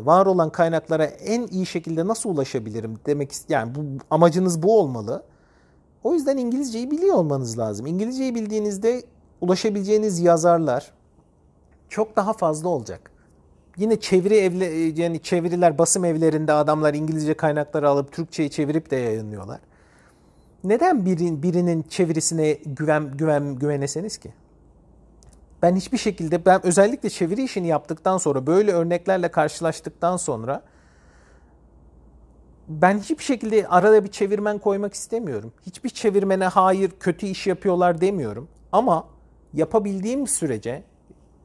var 0.05 0.25
olan 0.25 0.49
kaynaklara 0.49 1.05
en 1.05 1.47
iyi 1.47 1.65
şekilde 1.65 2.07
nasıl 2.07 2.29
ulaşabilirim 2.29 2.99
demek 3.05 3.31
yani 3.49 3.75
bu 3.75 3.79
amacınız 4.09 4.63
bu 4.63 4.79
olmalı. 4.79 5.23
O 6.03 6.13
yüzden 6.13 6.37
İngilizceyi 6.37 6.91
biliyor 6.91 7.15
olmanız 7.15 7.59
lazım. 7.59 7.85
İngilizceyi 7.85 8.35
bildiğinizde 8.35 9.03
ulaşabileceğiniz 9.41 10.19
yazarlar 10.19 10.93
çok 11.89 12.15
daha 12.15 12.33
fazla 12.33 12.69
olacak. 12.69 13.11
Yine 13.77 13.99
çeviri 13.99 14.35
evle 14.35 14.65
yani 15.01 15.21
çeviriler 15.21 15.77
basım 15.77 16.05
evlerinde 16.05 16.53
adamlar 16.53 16.93
İngilizce 16.93 17.33
kaynakları 17.33 17.89
alıp 17.89 18.11
Türkçeyi 18.11 18.49
çevirip 18.49 18.91
de 18.91 18.95
yayınlıyorlar. 18.95 19.59
Neden 20.63 21.05
birin, 21.05 21.43
birinin 21.43 21.81
çevirisine 21.81 22.53
güven 22.65 23.17
güven 23.17 23.55
güveneseniz 23.55 24.17
ki? 24.17 24.33
Ben 25.65 25.75
hiçbir 25.75 25.97
şekilde 25.97 26.45
ben 26.45 26.65
özellikle 26.65 27.09
çeviri 27.09 27.43
işini 27.43 27.67
yaptıktan 27.67 28.17
sonra 28.17 28.47
böyle 28.47 28.71
örneklerle 28.73 29.31
karşılaştıktan 29.31 30.17
sonra 30.17 30.63
ben 32.67 32.99
hiçbir 32.99 33.23
şekilde 33.23 33.67
arada 33.67 34.03
bir 34.03 34.11
çevirmen 34.11 34.59
koymak 34.59 34.93
istemiyorum. 34.93 35.53
Hiçbir 35.65 35.89
çevirmene 35.89 36.45
hayır 36.45 36.91
kötü 36.99 37.25
iş 37.25 37.47
yapıyorlar 37.47 38.01
demiyorum. 38.01 38.47
Ama 38.71 39.07
yapabildiğim 39.53 40.27
sürece, 40.27 40.83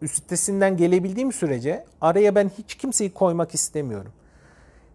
üstesinden 0.03 0.77
gelebildiğim 0.77 1.33
sürece 1.33 1.85
araya 2.01 2.35
ben 2.35 2.51
hiç 2.59 2.75
kimseyi 2.75 3.15
koymak 3.15 3.55
istemiyorum. 3.55 4.13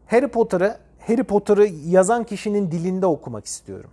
Harry 0.07 0.27
Potter'ı 0.27 0.77
Harry 1.07 1.23
Potter'ı 1.23 1.67
yazan 1.67 2.23
kişinin 2.23 2.71
dilinde 2.71 3.05
okumak 3.05 3.45
istiyorum. 3.45 3.91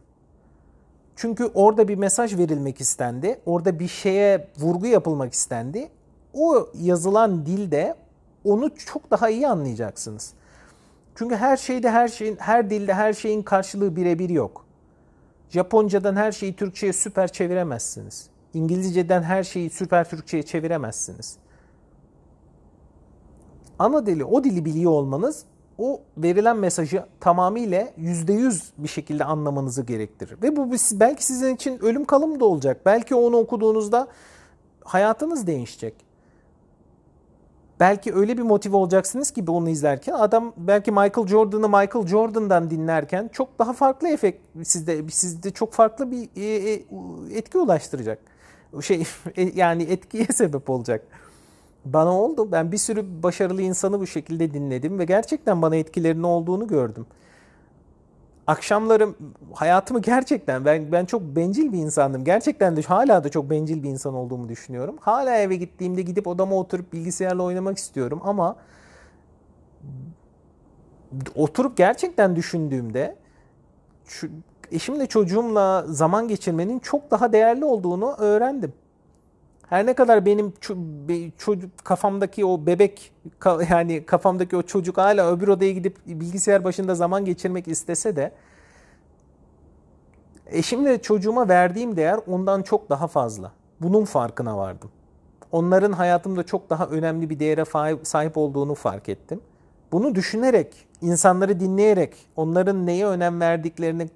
Çünkü 1.23 1.51
orada 1.55 1.89
bir 1.89 1.95
mesaj 1.95 2.39
verilmek 2.39 2.81
istendi. 2.81 3.41
Orada 3.47 3.79
bir 3.79 3.89
şeye 3.89 4.49
vurgu 4.59 4.87
yapılmak 4.87 5.33
istendi. 5.33 5.91
O 6.35 6.69
yazılan 6.75 7.47
dilde 7.47 7.95
onu 8.45 8.71
çok 8.77 9.11
daha 9.11 9.31
iyi 9.31 9.49
anlayacaksınız. 9.49 10.33
Çünkü 11.15 11.37
her 11.37 11.57
şeyde 11.57 11.91
her 11.91 12.09
şeyin 12.09 12.37
her 12.37 12.71
dilde 12.71 12.95
her 12.95 13.13
şeyin 13.13 13.43
karşılığı 13.43 13.97
birebir 13.97 14.29
yok. 14.29 14.67
Japoncadan 15.51 16.17
her 16.17 16.33
şeyi 16.33 16.57
Türkçe'ye 16.57 16.93
süper 16.93 17.33
çeviremezsiniz. 17.33 18.29
İngilizceden 18.55 19.23
her 19.23 19.43
şeyi 19.43 19.71
süper 19.71 20.09
Türkçe'ye 20.09 20.43
çeviremezsiniz. 20.43 21.37
Ana 23.79 24.07
dili, 24.07 24.25
o 24.25 24.45
dili 24.45 24.65
biliyor 24.65 24.93
olmanız 24.93 25.45
o 25.79 26.01
verilen 26.17 26.57
mesajı 26.57 27.05
tamamıyla 27.21 27.89
%100 27.99 28.63
bir 28.79 28.89
şekilde 28.89 29.25
anlamanızı 29.25 29.83
gerektirir. 29.83 30.43
Ve 30.43 30.57
bu 30.57 30.71
belki 30.93 31.27
sizin 31.27 31.55
için 31.55 31.79
ölüm 31.79 32.05
kalım 32.05 32.41
da 32.41 32.45
olacak. 32.45 32.81
Belki 32.87 33.15
onu 33.15 33.37
okuduğunuzda 33.37 34.09
hayatınız 34.85 35.47
değişecek. 35.47 35.95
Belki 37.81 38.15
öyle 38.15 38.39
bir 38.39 38.43
motive 38.43 38.77
olacaksınız 38.77 39.31
ki 39.31 39.45
onu 39.49 39.69
izlerken 39.69 40.13
adam 40.13 40.53
belki 40.57 40.91
Michael 40.91 41.27
Jordan'ı 41.27 41.69
Michael 41.69 42.07
Jordan'dan 42.07 42.71
dinlerken 42.71 43.31
çok 43.33 43.59
daha 43.59 43.73
farklı 43.73 44.09
efekt 44.09 44.41
sizde 44.65 45.11
sizde 45.11 45.51
çok 45.51 45.73
farklı 45.73 46.11
bir 46.11 46.29
e, 46.37 46.73
e, 46.73 46.83
etki 47.39 47.59
ulaştıracak. 47.59 48.19
Şey 48.83 49.03
e, 49.37 49.43
yani 49.43 49.83
etkiye 49.83 50.25
sebep 50.33 50.71
olacak. 50.71 51.07
Bana 51.85 52.19
oldu. 52.21 52.53
Ben 52.53 52.73
bir 52.73 52.77
sürü 52.79 53.23
başarılı 53.23 53.63
insanı 53.63 54.01
bu 54.01 54.07
şekilde 54.07 54.55
dinledim 54.55 54.99
ve 54.99 55.05
gerçekten 55.05 55.63
bana 55.63 55.77
etkilerinin 55.77 56.23
olduğunu 56.23 56.67
gördüm. 56.67 57.07
Akşamlarım 58.47 59.17
hayatımı 59.55 60.03
gerçekten 60.03 60.65
ben 60.65 60.93
ben 60.93 61.05
çok 61.05 61.23
bencil 61.23 61.73
bir 61.73 61.79
insandım. 61.79 62.25
Gerçekten 62.25 62.77
de 62.77 62.83
hala 62.83 63.25
da 63.25 63.29
çok 63.29 63.51
bencil 63.51 63.83
bir 63.83 63.89
insan 63.89 64.15
olduğumu 64.15 64.49
düşünüyorum. 64.49 64.97
Hala 65.01 65.37
eve 65.37 65.57
gittiğimde 65.57 66.03
gidip 66.03 66.27
odama 66.27 66.57
oturup 66.57 66.93
bilgisayarla 66.93 67.43
oynamak 67.43 67.79
istiyorum 67.79 68.21
ama 68.25 68.57
oturup 71.35 71.77
gerçekten 71.77 72.37
düşündüğümde 72.37 73.17
şu, 74.05 74.29
eşimle 74.73 75.07
çocuğumla 75.07 75.85
zaman 75.87 76.29
geçirmenin 76.29 76.79
çok 76.79 77.11
daha 77.11 77.33
değerli 77.33 77.65
olduğunu 77.65 78.15
öğrendim. 78.19 78.73
Her 79.73 79.87
ne 79.87 79.95
kadar 79.95 80.27
benim 80.27 80.53
çocuk 81.39 81.85
kafamdaki 81.85 82.45
o 82.45 82.67
bebek 82.67 83.13
yani 83.71 84.07
kafamdaki 84.07 84.57
o 84.57 84.63
çocuk 84.63 84.99
hala 84.99 85.33
öbür 85.33 85.49
odaya 85.49 85.73
gidip 85.73 85.97
bilgisayar 86.07 86.65
başında 86.65 86.95
zaman 86.95 87.25
geçirmek 87.25 87.69
istese 87.69 88.17
de 88.17 88.33
eşimle 90.47 91.03
çocuğuma 91.03 91.49
verdiğim 91.49 91.97
değer 91.97 92.21
ondan 92.27 92.63
çok 92.63 92.91
daha 92.91 93.07
fazla. 93.07 93.53
Bunun 93.81 94.05
farkına 94.05 94.59
vardım. 94.59 94.91
Onların 95.53 95.93
hayatımda 95.93 96.43
çok 96.43 96.71
daha 96.71 96.87
önemli 96.87 97.31
bir 97.31 97.41
değere 97.41 97.65
sahip 98.05 98.37
olduğunu 98.37 98.75
fark 98.75 99.09
ettim. 99.09 99.41
Bunu 99.93 100.15
düşünerek, 100.15 100.87
insanları 101.01 101.61
dinleyerek, 101.61 102.17
onların 102.37 102.87
neye 102.87 103.07
önem 103.07 103.41
verdiklerini 103.41 104.09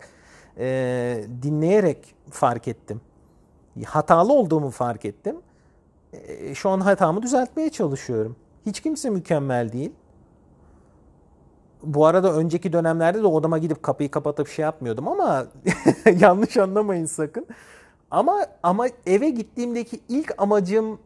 e, 0.59 1.25
dinleyerek 1.43 2.15
fark 2.31 2.69
ettim 2.69 3.01
hatalı 3.85 4.33
olduğumu 4.33 4.71
fark 4.71 5.05
ettim. 5.05 5.37
E, 6.13 6.55
şu 6.55 6.69
an 6.71 6.81
hatamı 6.81 7.23
düzeltmeye 7.23 7.71
çalışıyorum. 7.71 8.37
Hiç 8.67 8.81
kimse 8.81 9.11
mükemmel 9.11 9.73
değil. 9.73 9.93
Bu 11.83 12.07
arada 12.07 12.35
önceki 12.35 12.73
dönemlerde 12.73 13.23
de 13.23 13.27
odama 13.27 13.59
gidip 13.59 13.83
kapıyı 13.83 14.11
kapatıp 14.11 14.49
şey 14.49 14.63
yapmıyordum 14.63 15.09
ama 15.09 15.47
yanlış 16.21 16.57
anlamayın 16.57 17.07
sakın. 17.07 17.47
Ama 18.11 18.47
ama 18.63 18.87
eve 19.07 19.31
gittiğimdeki 19.31 20.01
ilk 20.09 20.35
amacım 20.39 20.99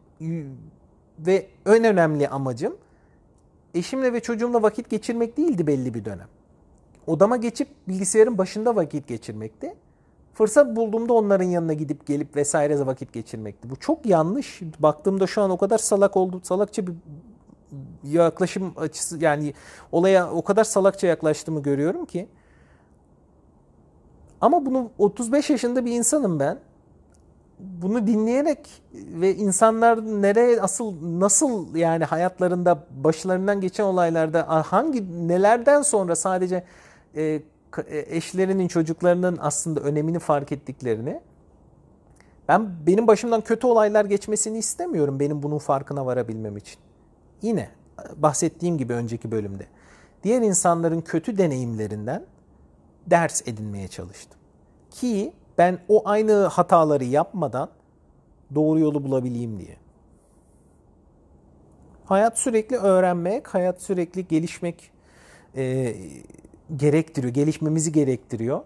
ve 1.19 1.47
en 1.65 1.83
önemli 1.83 2.29
amacım 2.29 2.77
eşimle 3.73 4.13
ve 4.13 4.19
çocuğumla 4.19 4.61
vakit 4.61 4.89
geçirmek 4.89 5.37
değildi 5.37 5.67
belli 5.67 5.93
bir 5.93 6.05
dönem. 6.05 6.27
Odama 7.07 7.37
geçip 7.37 7.67
bilgisayarın 7.87 8.37
başında 8.37 8.75
vakit 8.75 9.07
geçirmekti. 9.07 9.75
Fırsat 10.33 10.75
bulduğumda 10.75 11.13
onların 11.13 11.45
yanına 11.45 11.73
gidip 11.73 12.07
gelip 12.07 12.35
vesaire 12.35 12.85
vakit 12.85 13.13
geçirmekti. 13.13 13.69
Bu 13.69 13.75
çok 13.75 14.05
yanlış. 14.05 14.61
Baktığımda 14.79 15.27
şu 15.27 15.41
an 15.41 15.49
o 15.49 15.57
kadar 15.57 15.77
salak 15.77 16.17
oldu, 16.17 16.41
salakça 16.43 16.87
bir 16.87 16.93
yaklaşım 18.03 18.73
açısı 18.77 19.17
yani 19.23 19.53
olaya 19.91 20.31
o 20.31 20.43
kadar 20.43 20.63
salakça 20.63 21.07
yaklaştığımı 21.07 21.61
görüyorum 21.63 22.05
ki. 22.05 22.27
Ama 24.41 24.65
bunu 24.65 24.91
35 24.97 25.49
yaşında 25.49 25.85
bir 25.85 25.91
insanım 25.91 26.39
ben. 26.39 26.59
Bunu 27.59 28.07
dinleyerek 28.07 28.69
ve 28.93 29.35
insanlar 29.35 30.05
nereye 30.21 30.61
asıl 30.61 31.19
nasıl 31.19 31.75
yani 31.75 32.03
hayatlarında 32.03 32.85
başlarından 33.03 33.61
geçen 33.61 33.83
olaylarda 33.83 34.65
hangi 34.71 35.27
nelerden 35.27 35.81
sonra 35.81 36.15
sadece 36.15 36.63
e, 37.15 37.41
eşlerinin 37.89 38.67
çocuklarının 38.67 39.37
aslında 39.41 39.79
önemini 39.79 40.19
fark 40.19 40.51
ettiklerini 40.51 41.21
ben 42.47 42.71
benim 42.87 43.07
başımdan 43.07 43.41
kötü 43.41 43.67
olaylar 43.67 44.05
geçmesini 44.05 44.57
istemiyorum 44.57 45.19
benim 45.19 45.43
bunun 45.43 45.57
farkına 45.57 46.05
varabilmem 46.05 46.57
için. 46.57 46.79
Yine 47.41 47.69
bahsettiğim 48.15 48.77
gibi 48.77 48.93
önceki 48.93 49.31
bölümde 49.31 49.67
diğer 50.23 50.41
insanların 50.41 51.01
kötü 51.01 51.37
deneyimlerinden 51.37 52.25
ders 53.07 53.47
edinmeye 53.47 53.87
çalıştım. 53.87 54.39
Ki 54.91 55.33
ben 55.57 55.79
o 55.87 56.01
aynı 56.05 56.45
hataları 56.45 57.03
yapmadan 57.03 57.69
doğru 58.55 58.79
yolu 58.79 59.03
bulabileyim 59.03 59.59
diye. 59.59 59.77
Hayat 62.05 62.39
sürekli 62.39 62.77
öğrenmek, 62.77 63.47
hayat 63.47 63.81
sürekli 63.81 64.27
gelişmek 64.27 64.91
e, 65.55 65.95
gerektiriyor, 66.77 67.33
gelişmemizi 67.33 67.91
gerektiriyor. 67.91 68.61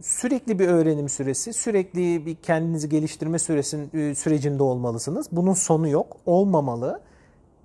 Sürekli 0.00 0.58
bir 0.58 0.68
öğrenim 0.68 1.08
süresi, 1.08 1.52
sürekli 1.52 2.26
bir 2.26 2.34
kendinizi 2.34 2.88
geliştirme 2.88 3.38
süresin, 3.38 3.90
e, 3.94 4.14
sürecinde 4.14 4.62
olmalısınız. 4.62 5.28
Bunun 5.32 5.54
sonu 5.54 5.88
yok, 5.88 6.16
olmamalı. 6.26 7.00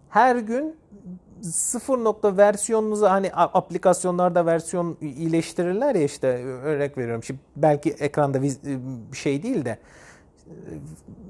Her 0.10 0.36
gün 0.36 0.76
sıfır 1.42 2.04
nokta 2.04 2.38
versiyonunuzu 2.38 3.06
hani 3.06 3.34
aplikasyonlarda 3.34 4.46
versiyon 4.46 4.98
iyileştirirler 5.02 5.96
ya 5.96 6.04
işte 6.04 6.28
örnek 6.46 6.98
veriyorum. 6.98 7.24
Şimdi 7.24 7.40
belki 7.56 7.90
ekranda 7.90 8.42
bir 8.42 8.58
şey 9.14 9.44
değil 9.44 9.66
de 9.66 9.78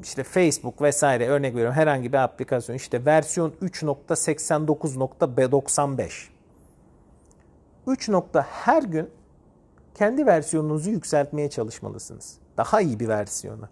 işte 0.03 0.23
Facebook 0.23 0.81
vesaire 0.81 1.27
örnek 1.27 1.55
veriyorum 1.55 1.75
herhangi 1.75 2.13
bir 2.13 2.17
aplikasyon 2.17 2.75
işte 2.75 3.05
versiyon 3.05 3.53
3.89.95 3.61 6.30
3 7.87 8.09
nokta 8.09 8.41
her 8.41 8.83
gün 8.83 9.09
kendi 9.95 10.25
versiyonunuzu 10.25 10.89
yükseltmeye 10.89 11.49
çalışmalısınız. 11.49 12.37
Daha 12.57 12.81
iyi 12.81 12.99
bir 12.99 13.07
versiyonu. 13.07 13.69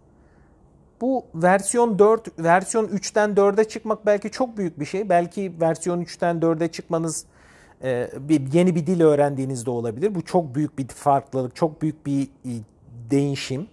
Bu 1.01 1.25
versiyon 1.35 1.99
4, 1.99 2.39
versiyon 2.39 2.87
3'ten 2.87 3.29
4'e 3.29 3.63
çıkmak 3.63 4.05
belki 4.05 4.31
çok 4.31 4.57
büyük 4.57 4.79
bir 4.79 4.85
şey. 4.85 5.09
Belki 5.09 5.53
versiyon 5.61 6.01
3'ten 6.01 6.39
4'e 6.39 6.67
çıkmanız 6.67 7.25
e, 7.83 8.09
bir 8.19 8.53
yeni 8.53 8.75
bir 8.75 8.87
dil 8.87 9.01
öğrendiğinizde 9.01 9.69
olabilir. 9.69 10.15
Bu 10.15 10.25
çok 10.25 10.55
büyük 10.55 10.79
bir 10.79 10.87
farklılık, 10.87 11.55
çok 11.55 11.81
büyük 11.81 12.05
bir 12.05 12.23
e, 12.23 12.27
değişim. 13.11 13.67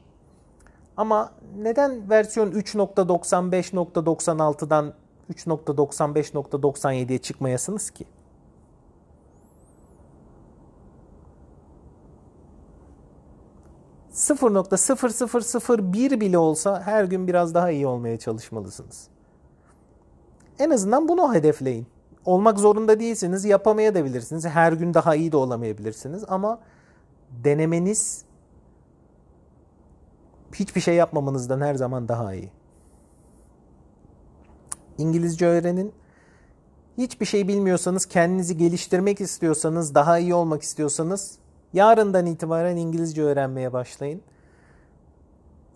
Ama 0.97 1.33
neden 1.59 2.11
versiyon 2.11 2.51
3.95.96'dan 2.51 4.93
3.95.97'ye 5.33 7.19
çıkmayasınız 7.19 7.91
ki? 7.91 8.05
0.0001 14.17 16.21
bile 16.21 16.39
olsa 16.39 16.83
her 16.83 17.05
gün 17.05 17.29
biraz 17.29 17.55
daha 17.55 17.71
iyi 17.71 17.87
olmaya 17.87 18.19
çalışmalısınız. 18.19 19.09
En 20.59 20.71
azından 20.71 21.09
bunu 21.09 21.35
hedefleyin. 21.35 21.87
Olmak 22.25 22.59
zorunda 22.59 23.01
değilsiniz, 23.01 23.45
yapamayabilirsiniz. 23.45 24.47
Her 24.47 24.73
gün 24.73 24.95
daha 24.95 25.15
iyi 25.15 25.33
de 25.33 25.37
olamayabilirsiniz 25.37 26.25
ama 26.29 26.61
denemeniz 27.45 28.25
hiçbir 30.55 30.81
şey 30.81 30.95
yapmamanızdan 30.95 31.61
her 31.61 31.75
zaman 31.75 32.09
daha 32.09 32.35
iyi. 32.35 32.51
İngilizce 34.99 35.47
öğrenin. 35.47 35.93
Hiçbir 36.99 37.27
şey 37.27 37.49
bilmiyorsanız, 37.49 38.07
kendinizi 38.07 38.57
geliştirmek 38.57 39.21
istiyorsanız, 39.21 39.95
daha 39.95 40.19
iyi 40.19 40.35
olmak 40.35 40.63
istiyorsanız 40.63 41.39
Yarından 41.73 42.27
itibaren 42.27 42.77
İngilizce 42.77 43.23
öğrenmeye 43.23 43.73
başlayın. 43.73 44.23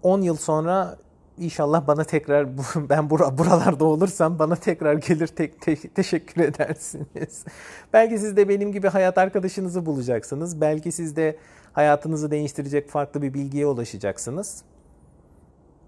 10 0.03 0.23
yıl 0.23 0.37
sonra 0.37 0.97
inşallah 1.39 1.87
bana 1.87 2.05
tekrar 2.05 2.49
ben 2.89 3.11
buralarda 3.11 3.85
olursam 3.85 4.39
bana 4.39 4.57
tekrar 4.57 4.95
gelir 4.95 5.27
te, 5.27 5.51
te, 5.51 5.77
teşekkür 5.77 6.43
edersiniz. 6.43 7.45
Belki 7.93 8.19
siz 8.19 8.37
de 8.37 8.49
benim 8.49 8.73
gibi 8.73 8.89
hayat 8.89 9.19
arkadaşınızı 9.19 9.87
bulacaksınız. 9.87 10.61
Belki 10.61 10.93
siz 10.93 11.17
de 11.17 11.37
hayatınızı 11.73 12.31
değiştirecek 12.31 12.89
farklı 12.89 13.23
bir 13.23 13.35
bilgiye 13.35 13.67
ulaşacaksınız. 13.67 14.63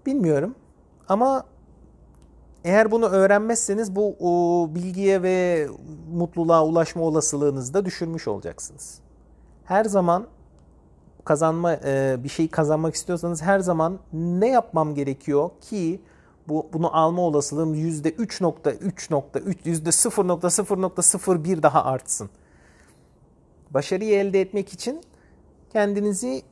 Bilmiyorum. 0.05 0.55
Ama 1.09 1.45
eğer 2.63 2.91
bunu 2.91 3.05
öğrenmezseniz 3.05 3.95
bu 3.95 4.15
o 4.19 4.69
bilgiye 4.75 5.23
ve 5.23 5.67
mutluluğa 6.13 6.65
ulaşma 6.65 7.01
olasılığınızı 7.01 7.73
da 7.73 7.85
düşürmüş 7.85 8.27
olacaksınız 8.27 9.03
her 9.65 9.85
zaman 9.85 10.27
kazanma 11.25 11.73
e, 11.73 12.17
bir 12.23 12.29
şey 12.29 12.47
kazanmak 12.47 12.95
istiyorsanız 12.95 13.41
her 13.41 13.59
zaman 13.59 13.99
ne 14.13 14.47
yapmam 14.47 14.95
gerekiyor 14.95 15.49
ki 15.61 16.01
bu 16.47 16.69
bunu 16.73 16.97
alma 16.97 17.21
olasılığım 17.21 17.73
yüzde 17.73 18.09
3.3.3 18.09 19.55
yüzde 19.65 19.89
0.0.01 19.89 21.63
daha 21.63 21.83
artsın. 21.83 22.29
Başarıyı 23.69 24.19
elde 24.19 24.41
etmek 24.41 24.73
için 24.73 25.01
kendinizi 25.73 26.43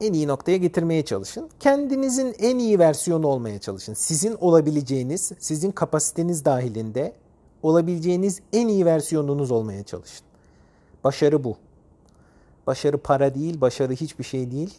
en 0.00 0.12
iyi 0.12 0.28
noktaya 0.28 0.56
getirmeye 0.56 1.04
çalışın. 1.04 1.50
Kendinizin 1.60 2.34
en 2.38 2.58
iyi 2.58 2.78
versiyonu 2.78 3.26
olmaya 3.26 3.58
çalışın. 3.58 3.94
Sizin 3.94 4.36
olabileceğiniz, 4.40 5.32
sizin 5.38 5.70
kapasiteniz 5.70 6.44
dahilinde 6.44 7.12
olabileceğiniz 7.62 8.40
en 8.52 8.68
iyi 8.68 8.86
versiyonunuz 8.86 9.50
olmaya 9.50 9.82
çalışın. 9.82 10.26
Başarı 11.04 11.44
bu. 11.44 11.56
Başarı 12.66 12.98
para 12.98 13.34
değil, 13.34 13.60
başarı 13.60 13.92
hiçbir 13.92 14.24
şey 14.24 14.50
değil. 14.50 14.78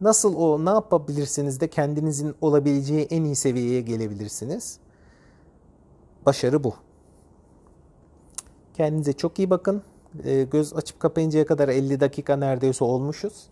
Nasıl 0.00 0.36
o, 0.36 0.64
ne 0.64 0.70
yapabilirsiniz 0.70 1.60
de 1.60 1.68
kendinizin 1.68 2.34
olabileceği 2.40 3.06
en 3.10 3.24
iyi 3.24 3.36
seviyeye 3.36 3.80
gelebilirsiniz? 3.80 4.78
Başarı 6.26 6.64
bu. 6.64 6.74
Kendinize 8.74 9.12
çok 9.12 9.38
iyi 9.38 9.50
bakın. 9.50 9.82
Ee, 10.24 10.42
göz 10.42 10.76
açıp 10.76 11.00
kapayıncaya 11.00 11.46
kadar 11.46 11.68
50 11.68 12.00
dakika 12.00 12.36
neredeyse 12.36 12.84
olmuşuz. 12.84 13.46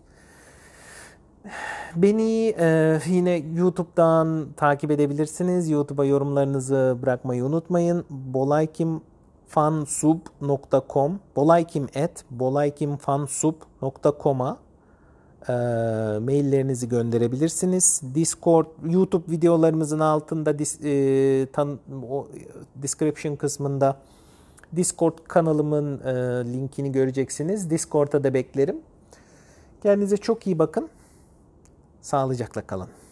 Beni 1.95 2.55
e, 2.59 2.99
yine 3.07 3.35
YouTube'dan 3.55 4.47
takip 4.57 4.91
edebilirsiniz. 4.91 5.69
YouTube'a 5.69 6.05
yorumlarınızı 6.05 6.97
bırakmayı 7.01 7.45
unutmayın. 7.45 8.05
Bolaykim 8.09 9.01
fansub.com 9.47 11.19
bolaykim 11.35 11.87
et 11.93 12.25
bolaykimfansub.com'a 12.31 14.57
e, 15.49 15.53
maillerinizi 16.19 16.89
gönderebilirsiniz. 16.89 18.01
Discord, 18.15 18.65
YouTube 18.85 19.31
videolarımızın 19.31 19.99
altında 19.99 20.59
dis, 20.59 20.79
e, 20.83 21.47
tan, 21.53 21.79
o, 22.09 22.27
description 22.75 23.35
kısmında 23.35 23.97
Discord 24.75 25.17
kanalımın 25.27 25.99
e, 25.99 26.13
linkini 26.53 26.91
göreceksiniz. 26.91 27.69
Discord'a 27.69 28.23
da 28.23 28.33
beklerim. 28.33 28.77
Kendinize 29.83 30.17
çok 30.17 30.47
iyi 30.47 30.59
bakın. 30.59 30.89
Sağlıcakla 32.01 32.61
kalın. 32.61 33.04